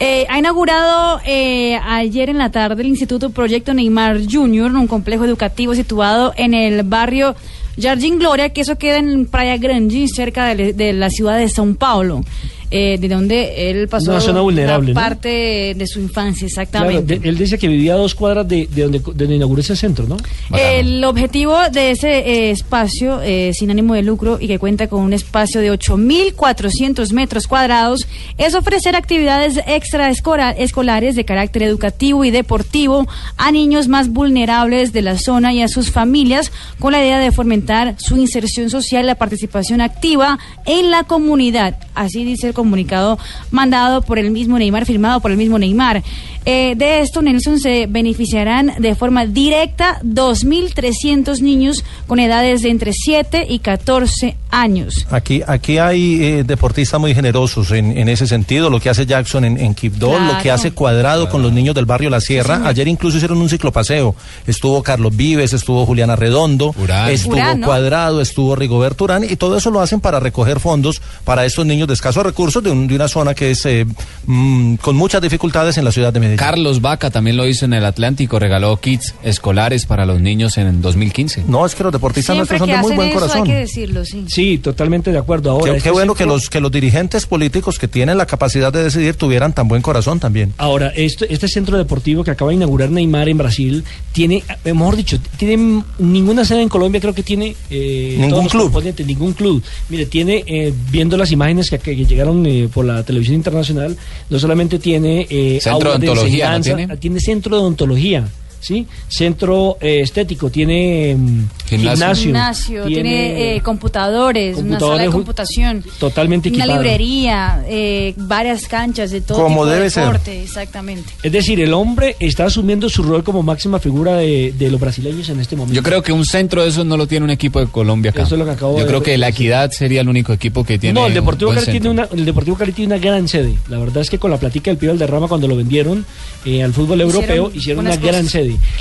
[0.00, 5.24] Eh, ha inaugurado eh, ayer en la tarde el Instituto Proyecto Neymar Junior, un complejo
[5.24, 7.36] educativo situado en el barrio
[7.80, 11.76] Jardim Gloria, que eso queda en Praia Grande, cerca de, de la ciudad de São
[11.76, 12.22] Paulo.
[12.70, 15.00] Eh, de donde él pasó Una zona vulnerable, la ¿no?
[15.08, 17.18] parte de, de su infancia, Claro, exactamente.
[17.18, 19.74] de- él dice que vivía a dos cuadras de, de donde, de donde inauguró ese
[19.76, 20.16] centro, ¿no?
[20.56, 25.00] El objetivo de ese eh, espacio eh, sin ánimo de lucro y que cuenta con
[25.02, 28.06] un espacio de 8.400 metros cuadrados
[28.38, 33.06] es ofrecer actividades extraescolares de carácter educativo y deportivo
[33.36, 37.32] a niños más vulnerables de la zona y a sus familias con la idea de
[37.32, 41.76] fomentar su inserción social y la participación activa en la comunidad.
[41.94, 43.18] Así dice el comunicado
[43.50, 46.02] mandado por el mismo Neymar, firmado por el mismo Neymar.
[46.46, 52.92] Eh, de esto, Nelson, se beneficiarán de forma directa 2.300 niños con edades de entre
[52.92, 55.06] 7 y 14 años.
[55.10, 59.44] Aquí, aquí hay eh, deportistas muy generosos en, en ese sentido, lo que hace Jackson
[59.44, 62.62] en, en Quibdó, lo que hace Cuadrado con los niños del barrio La Sierra.
[62.64, 64.14] Ayer incluso hicieron un ciclopaseo.
[64.46, 66.74] Estuvo Carlos Vives, estuvo Juliana Redondo,
[67.14, 67.66] estuvo Urán, ¿no?
[67.66, 71.86] Cuadrado, estuvo Rigoberto Urán, y todo eso lo hacen para recoger fondos para estos niños
[71.88, 73.86] de escasos recursos de, un- de una zona que es eh,
[74.26, 76.29] mm, con muchas dificultades en la ciudad de Medellín.
[76.36, 80.80] Carlos Vaca también lo hizo en el Atlántico, regaló kits escolares para los niños en
[80.82, 81.44] 2015.
[81.46, 84.24] No, es que los deportistas Siempre que hacen eso hay que decirlo, sí.
[84.28, 85.50] Sí, totalmente de acuerdo.
[85.50, 88.72] Ahora, Qué, este qué bueno que los, que los dirigentes políticos que tienen la capacidad
[88.72, 90.54] de decidir tuvieran tan buen corazón también.
[90.58, 94.96] Ahora, esto, este centro deportivo que acaba de inaugurar Neymar en Brasil tiene, eh, mejor
[94.96, 98.82] dicho, tiene ninguna sede en Colombia, creo que tiene eh, Ningún club.
[99.04, 99.62] ningún club.
[99.88, 103.96] Mire, tiene, eh, viendo las imágenes que, que llegaron eh, por la televisión internacional,
[104.28, 106.96] no solamente tiene eh, Centro de aulas odontología, ¿no enseñanza, tiene?
[106.98, 108.28] tiene centro de odontología.
[108.60, 108.86] ¿Sí?
[109.08, 112.84] Centro eh, estético, tiene mm, Gimnasio.
[112.86, 116.82] tiene, eh, computadores, una sala de computación, totalmente una equipado.
[116.82, 120.04] librería, eh, varias canchas de todo Como tipo de debe ser.
[120.04, 121.10] deporte, exactamente.
[121.22, 125.28] Es decir, el hombre está asumiendo su rol como máxima figura de, de los brasileños
[125.30, 125.74] en este momento.
[125.74, 128.22] Yo creo que un centro de esos no lo tiene un equipo de Colombia acá.
[128.24, 130.64] Eso es lo que acabo Yo de- creo que la Equidad sería el único equipo
[130.64, 133.54] que tiene no, el Deportivo Cali tiene una, el Deportivo Cali tiene una gran sede.
[133.68, 136.04] La verdad es que con la platica del Pío Derrama cuando lo vendieron
[136.44, 138.32] eh, al fútbol Hicieron europeo hicieron una gran cosas.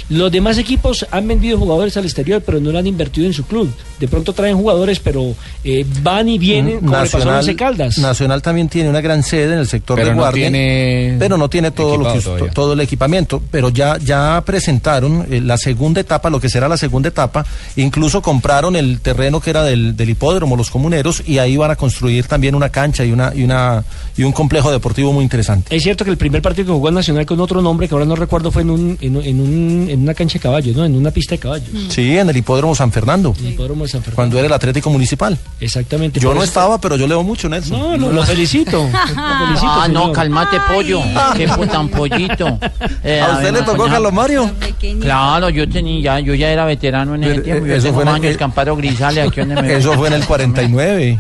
[0.10, 3.46] Los demás equipos han vendido jugadores al exterior, pero no lo han invertido en su
[3.46, 3.70] club.
[4.00, 7.98] De pronto traen jugadores, pero eh, van y vienen como le pasó a Once Caldas.
[7.98, 11.38] Nacional también tiene una gran sede en el sector Pero de no guardia, tiene pero
[11.38, 12.50] no tiene todo lo que todavía.
[12.52, 16.78] todo el equipamiento, pero ya ya presentaron eh, la segunda etapa, lo que será la
[16.78, 21.58] segunda etapa, incluso compraron el terreno que era del, del hipódromo los comuneros y ahí
[21.58, 23.84] van a construir también una cancha y una y una
[24.16, 25.76] y un complejo deportivo muy interesante.
[25.76, 28.06] Es cierto que el primer partido que jugó el Nacional con otro nombre, que ahora
[28.06, 29.59] no recuerdo, fue en, un, en, un- en, un-
[29.90, 30.86] en una cancha de caballos, ¿no?
[30.86, 31.68] En una pista de caballos.
[31.90, 33.34] Sí, en el hipódromo San Fernando.
[33.40, 34.16] En el hipódromo de San Fernando.
[34.16, 35.38] Cuando era el Atlético Municipal.
[35.60, 36.20] Exactamente.
[36.20, 37.78] Yo no eso- estaba, pero yo leo mucho, Nelson.
[37.80, 38.78] No, lo, lo felicito.
[38.90, 41.02] Lo felicito, Ah, no, calmate, pollo.
[41.36, 42.60] Qué putan pollito.
[43.04, 43.94] Eh, ¿A usted le tocó coñac.
[43.94, 44.52] Carlos Mario?
[45.00, 47.66] Claro, yo tenía, ya, yo ya era veterano en ese Pero, tiempo.
[47.66, 49.94] eh, Yo eso tengo fue en el- años que Amparo Grisales aquí donde me Eso
[49.94, 51.20] fue en el 49.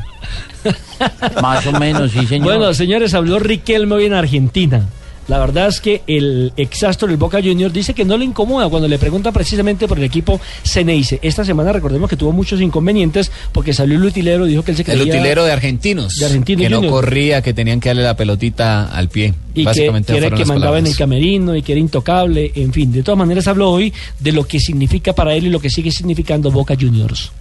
[1.41, 2.47] Más o menos, sí, señor.
[2.57, 4.85] Bueno, señores, habló Riquelme hoy en Argentina.
[5.29, 8.87] La verdad es que el exastro del Boca Juniors dice que no le incomoda cuando
[8.87, 11.19] le pregunta precisamente por el equipo Ceneice.
[11.21, 14.91] Esta semana recordemos que tuvo muchos inconvenientes porque salió el utilero dijo que él se
[14.91, 16.15] El utilero de argentinos.
[16.15, 19.35] De Argentinos que no corría, que tenían que darle la pelotita al pie.
[19.53, 22.73] y que, Básicamente que era que mandaba en el camerino y que era intocable, en
[22.73, 22.91] fin.
[22.91, 25.91] De todas maneras habló hoy de lo que significa para él y lo que sigue
[25.91, 27.31] significando Boca Juniors.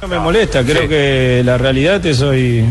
[0.00, 2.64] No me molesta, creo que la realidad es hoy.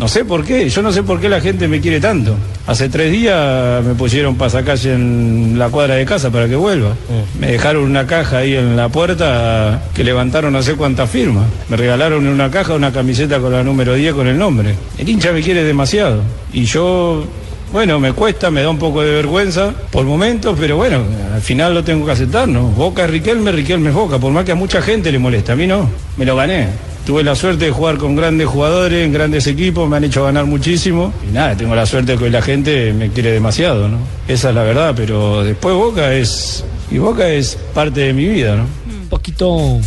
[0.00, 2.34] No sé por qué, yo no sé por qué la gente me quiere tanto.
[2.66, 6.96] Hace tres días me pusieron pasacalle en la cuadra de casa para que vuelva.
[7.38, 11.44] Me dejaron una caja ahí en la puerta que levantaron no sé cuántas firmas.
[11.68, 14.74] Me regalaron en una caja una camiseta con la número 10 con el nombre.
[14.98, 16.22] El hincha me quiere demasiado.
[16.52, 17.24] Y yo
[17.72, 21.02] bueno, me cuesta, me da un poco de vergüenza por momentos, pero bueno,
[21.34, 22.68] al final lo tengo que aceptar, ¿no?
[22.68, 25.56] Boca es Riquelme, Riquelme es Boca, por más que a mucha gente le molesta, a
[25.56, 26.68] mí no, me lo gané.
[27.06, 30.44] Tuve la suerte de jugar con grandes jugadores, en grandes equipos, me han hecho ganar
[30.46, 31.12] muchísimo.
[31.28, 33.98] Y nada, tengo la suerte de que la gente me quiere demasiado, ¿no?
[34.28, 36.62] Esa es la verdad, pero después Boca es...
[36.92, 38.66] Y Boca es parte de mi vida, ¿no?
[39.02, 39.80] Un poquito...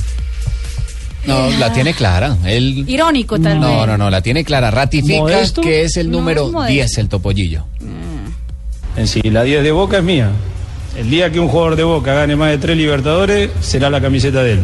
[1.26, 2.36] No, la tiene clara.
[2.45, 2.84] Él...
[2.88, 3.88] Irónico, tal No, vez.
[3.88, 4.70] no, no, la tiene clara.
[4.70, 5.62] Ratifica ¿Modesto?
[5.62, 6.72] que es el No, número modesto.
[6.74, 7.66] 10, el topollillo.
[8.98, 10.30] En sí, la 10 de Boca es mía.
[10.98, 14.44] El día que un jugador de Boca gane más de tres Libertadores, será la camiseta
[14.44, 14.60] de él.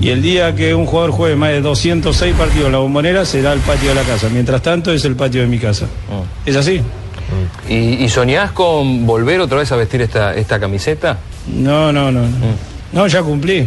[0.00, 3.52] Y el día que un jugador juegue más de 206 partidos en la bombonera, será
[3.52, 4.28] el patio de la casa.
[4.32, 5.86] Mientras tanto, es el patio de mi casa.
[6.46, 6.80] ¿Es así?
[7.68, 11.18] ¿Y, y soñás con volver otra vez a vestir esta, esta camiseta?
[11.52, 12.22] No, no, no.
[12.92, 13.66] No, ya cumplí.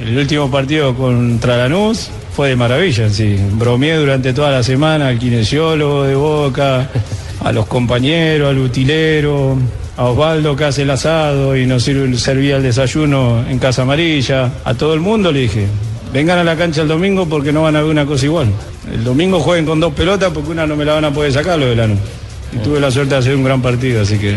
[0.00, 3.36] El último partido contra Lanús fue de maravilla, sí.
[3.52, 6.88] Bromeé durante toda la semana al kinesiólogo de Boca,
[7.44, 9.56] a los compañeros, al utilero,
[9.96, 14.50] a Osvaldo que hace el asado y nos sirve- servía el desayuno en Casa Amarilla.
[14.64, 15.66] A todo el mundo le dije,
[16.12, 18.48] vengan a la cancha el domingo porque no van a ver una cosa igual.
[18.92, 21.58] El domingo jueguen con dos pelotas porque una no me la van a poder sacar,
[21.58, 21.98] lo de Lanús.
[22.52, 24.36] Y tuve la suerte de hacer un gran partido, así que...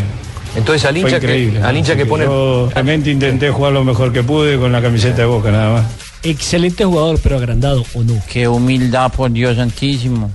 [0.56, 1.62] Entonces al hincha, que, increíble.
[1.62, 2.26] al hincha que pone...
[2.26, 5.86] Yo realmente intenté jugar lo mejor que pude con la camiseta de Boca, nada más.
[6.24, 8.20] Excelente jugador, pero agrandado o no.
[8.28, 10.32] Qué humildad, por Dios santísimo.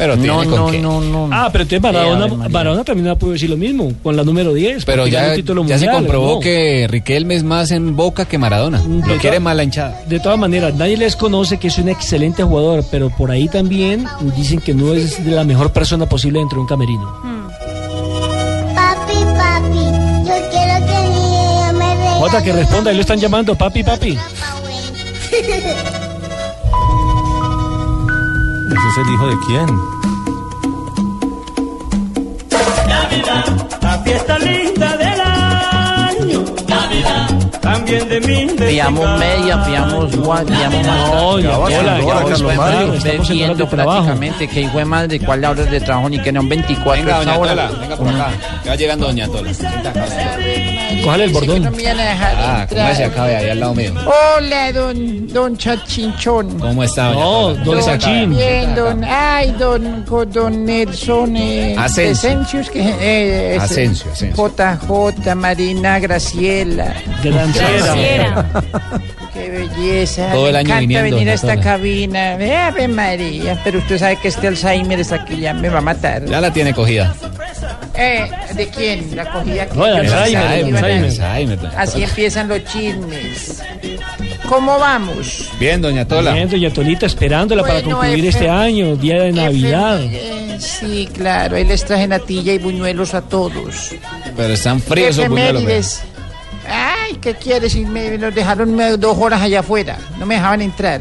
[0.00, 0.78] Pero No, tiene con no, qué.
[0.78, 1.28] no, no.
[1.30, 4.86] Ah, pero entonces Maradona, Maradona también pudo decir lo mismo, con la número 10.
[4.86, 6.40] Pero ya, título ya se comprobó ¿no?
[6.40, 8.78] que Riquelme es más en Boca que Maradona.
[8.82, 10.00] Lo De quiere to- más la hinchada.
[10.08, 14.06] De todas maneras, nadie les conoce que es un excelente jugador, pero por ahí también
[14.34, 17.20] dicen que no es de la mejor persona posible dentro de un camerino.
[18.74, 19.84] Papi, papi,
[20.26, 22.24] yo quiero que mi me.
[22.24, 24.16] Otra que responda, ahí lo están llamando, papi, papi.
[28.90, 29.66] es el hijo de quién?
[32.88, 36.44] Navidad, la fiesta linda del año.
[37.60, 38.46] También de mí.
[38.58, 44.78] Fiamos media, fiamos guay, fiamos No, ya, Ahora, hola, Mario, estamos viendo prácticamente que hijo
[44.78, 47.34] de madre, cuál la hora de trabajo, ni que no 24 Venga, doña.
[47.36, 48.30] Tola, venga por acá.
[48.64, 49.50] Ya va llegando doña Tola.
[51.04, 51.62] Cójale el bordón.
[51.62, 52.66] No me van a dejar Ah.
[52.68, 53.92] ¿cómo se acaba ahí al lado mío?
[54.36, 56.58] Hola, don, don Chachinchón.
[56.58, 57.84] ¿Cómo está, doña No, don.
[57.84, 58.30] Chachín.
[58.36, 62.30] Bien, don, ay, don, don Nelson eh, Asensio.
[62.30, 64.10] Asensio, que, eh, Asensio.
[64.34, 66.89] JJ, Marina Graciela.
[67.22, 68.46] Granciera.
[69.32, 70.32] Qué belleza.
[70.32, 71.60] Todo el Me año encanta viniendo, venir a esta Tola.
[71.62, 72.32] cabina.
[72.66, 73.60] Ave María.
[73.62, 76.24] Pero usted sabe que este Alzheimer es aquí, ya me va a matar.
[76.26, 77.14] Ya la tiene cogida.
[77.94, 79.14] Eh, ¿De quién?
[79.14, 83.62] La cogida que No, no Alzheimer, Así empiezan los chismes.
[84.48, 85.48] ¿Cómo vamos?
[85.60, 86.32] Bien, doña Tola.
[86.32, 90.00] Bien, doña Tolita, esperándola para Bueno, concluir este año, día de Navidad.
[90.02, 93.90] Eh, sí, claro, ahí les traje natilla y buñuelos a todos.
[94.36, 95.62] Pero están fríos esos buñuelos.
[95.62, 96.02] Efemérides.
[97.10, 97.74] Ay, ¿qué quieres?
[97.74, 99.98] Y me nos dejaron dos horas allá afuera.
[100.18, 101.00] No me dejaban entrar.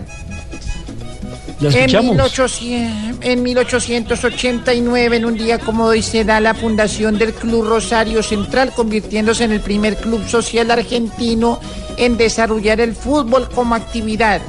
[1.61, 2.11] En, escuchamos.
[2.11, 8.23] 1800 en 1889, en un día como hoy, se da la fundación del Club Rosario
[8.23, 11.59] Central, convirtiéndose en el primer club social argentino
[11.97, 14.41] en desarrollar el fútbol como actividad.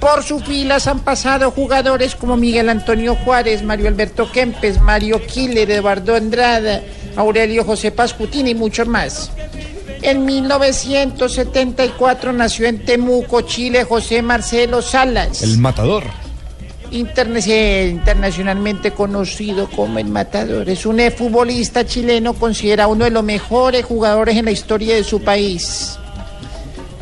[0.00, 5.70] Por sus filas han pasado jugadores como Miguel Antonio Juárez, Mario Alberto Kempes, Mario Killer,
[5.70, 6.82] Eduardo Andrada,
[7.16, 9.30] Aurelio José Pascutín y muchos más.
[10.02, 15.42] En 1974 nació en Temuco, Chile, José Marcelo Salas.
[15.42, 16.04] El matador.
[16.92, 20.68] Interne- internacionalmente conocido como el Matador.
[20.68, 25.20] Es un futbolista chileno considerado uno de los mejores jugadores en la historia de su
[25.20, 25.98] país.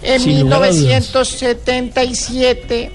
[0.02, 0.76] En Sin lugar a dudas.
[0.76, 2.90] 1977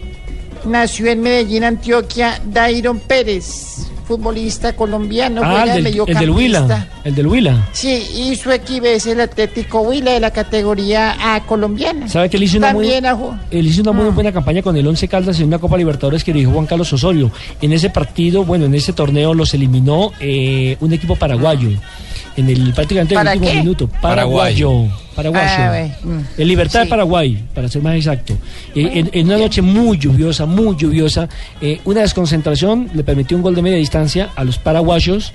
[0.65, 6.34] nació en Medellín, Antioquia, Dairon Pérez, futbolista colombiano, Ah, el de del, el del mediocampista.
[6.65, 6.88] Huila.
[7.03, 7.68] El del Huila.
[7.73, 12.10] Sí, y su equipo es el Atlético Huila de la categoría A colombiana.
[12.10, 13.15] ¿Sabe que él hizo una muy, También a
[13.52, 13.94] él hizo una Ah.
[13.94, 16.91] muy buena campaña con el Once Caldas en una Copa Libertadores que dirigió Juan Carlos
[16.91, 17.31] Osorio?
[17.61, 21.69] En ese partido, bueno, en ese torneo los eliminó eh, un equipo paraguayo.
[22.38, 23.57] En el prácticamente el ¿Para último qué?
[23.60, 23.88] minuto.
[24.01, 24.85] Paraguayo.
[25.15, 25.43] Paraguayo.
[25.49, 26.19] Ah, mm.
[26.41, 26.85] En Libertad Sí.
[26.85, 28.34] de Paraguay, para ser más exacto.
[28.76, 31.27] Eh, en, en una noche muy lluviosa, muy lluviosa,
[31.61, 35.34] eh, una desconcentración le permitió un gol de media distancia a los paraguayos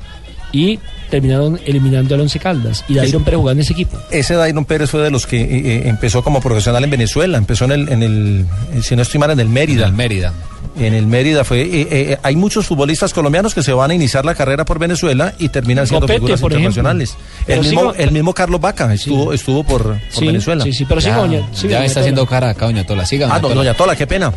[0.53, 0.79] y
[1.11, 2.85] terminaron eliminando al Once Caldas.
[2.89, 3.99] Y Dairon Pérez jugando en ese equipo.
[4.11, 7.73] Ese Dairon Pérez fue de los que eh, empezó como profesional en Venezuela, empezó en
[7.73, 8.47] el, en el
[8.83, 9.91] si no estoy mal, en el Mérida.
[9.91, 10.33] Mérida.
[10.77, 11.61] En el Mérida fue.
[11.63, 15.33] eh, eh, hay muchos futbolistas colombianos que se van a iniciar la carrera por Venezuela
[15.39, 16.69] y terminan siendo Copete, figuras por ejemplo.
[16.71, 17.17] internacionales.
[17.47, 20.65] El mismo, sigo- el mismo Carlos Vaca estuvo, estuvo por, por Sí, Venezuela.
[20.65, 23.07] sí, sí, pero siga, Ya, doña- ya doña está haciendo cara acá, doña Tola.
[23.07, 23.55] Siga, Ah, doña no, Tola.
[23.61, 24.33] doña Tola, qué pena.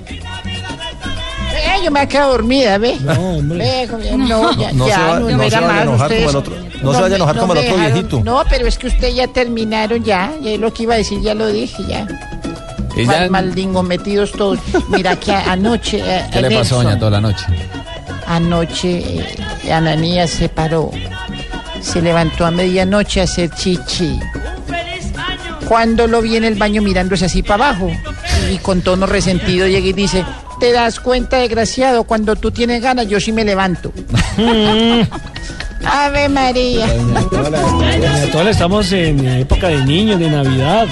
[1.55, 2.97] Eh, yo me he quedado dormida, ¿ve?
[3.01, 3.87] No, hombre.
[4.17, 6.29] No, ya, No se ya, va- no, no me se da vaya a enojar como
[6.29, 8.21] el otro- no se vaya a me- enojar como el me otro dejaron- viejito.
[8.23, 10.31] No, pero es que ustedes ya terminaron ya.
[10.41, 12.05] Ya lo que iba a decir ya lo dije, ya.
[13.05, 14.59] Mal, maldingos metidos todos.
[14.89, 15.99] Mira que anoche...
[16.03, 17.45] eh, ¿Qué le pasó, Nelson, doña Tola, anoche?
[18.25, 20.91] Anoche eh, Ananías se paró.
[21.81, 24.19] Se levantó a medianoche a hacer chichi.
[25.67, 27.91] Cuando lo vi en el baño mirándose así para abajo
[28.51, 30.23] y con tono resentido llega y dice,
[30.61, 32.05] ¿te das cuenta, desgraciado?
[32.05, 33.91] Cuando tú tienes ganas, yo sí me levanto.
[35.85, 36.87] Ave María.
[36.87, 40.87] Doña Tola, estamos en época de niños, de Navidad.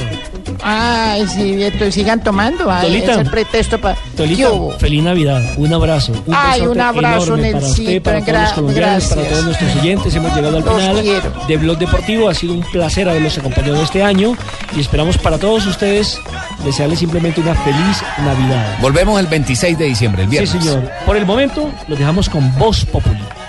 [0.63, 2.69] Ay, sí, esto, sigan tomando.
[2.71, 3.11] Ay, Tolita.
[3.13, 3.95] es el pretexto para...
[4.15, 4.49] Tolita,
[4.79, 6.13] feliz Navidad, un abrazo.
[6.25, 10.15] Un Ay, un abrazo, enorme para usted, para todos los colombianos, para todos nuestros oyentes.
[10.15, 11.33] Hemos llegado al Los final quiero.
[11.47, 12.29] de Blog Deportivo.
[12.29, 14.35] Ha sido un placer haberlos acompañado este año
[14.75, 16.19] y esperamos para todos ustedes
[16.63, 18.77] desearles simplemente una feliz Navidad.
[18.81, 20.49] Volvemos el 26 de diciembre, el viernes.
[20.51, 20.89] Sí, señor.
[21.05, 23.44] Por el momento, los dejamos con Voz Popular.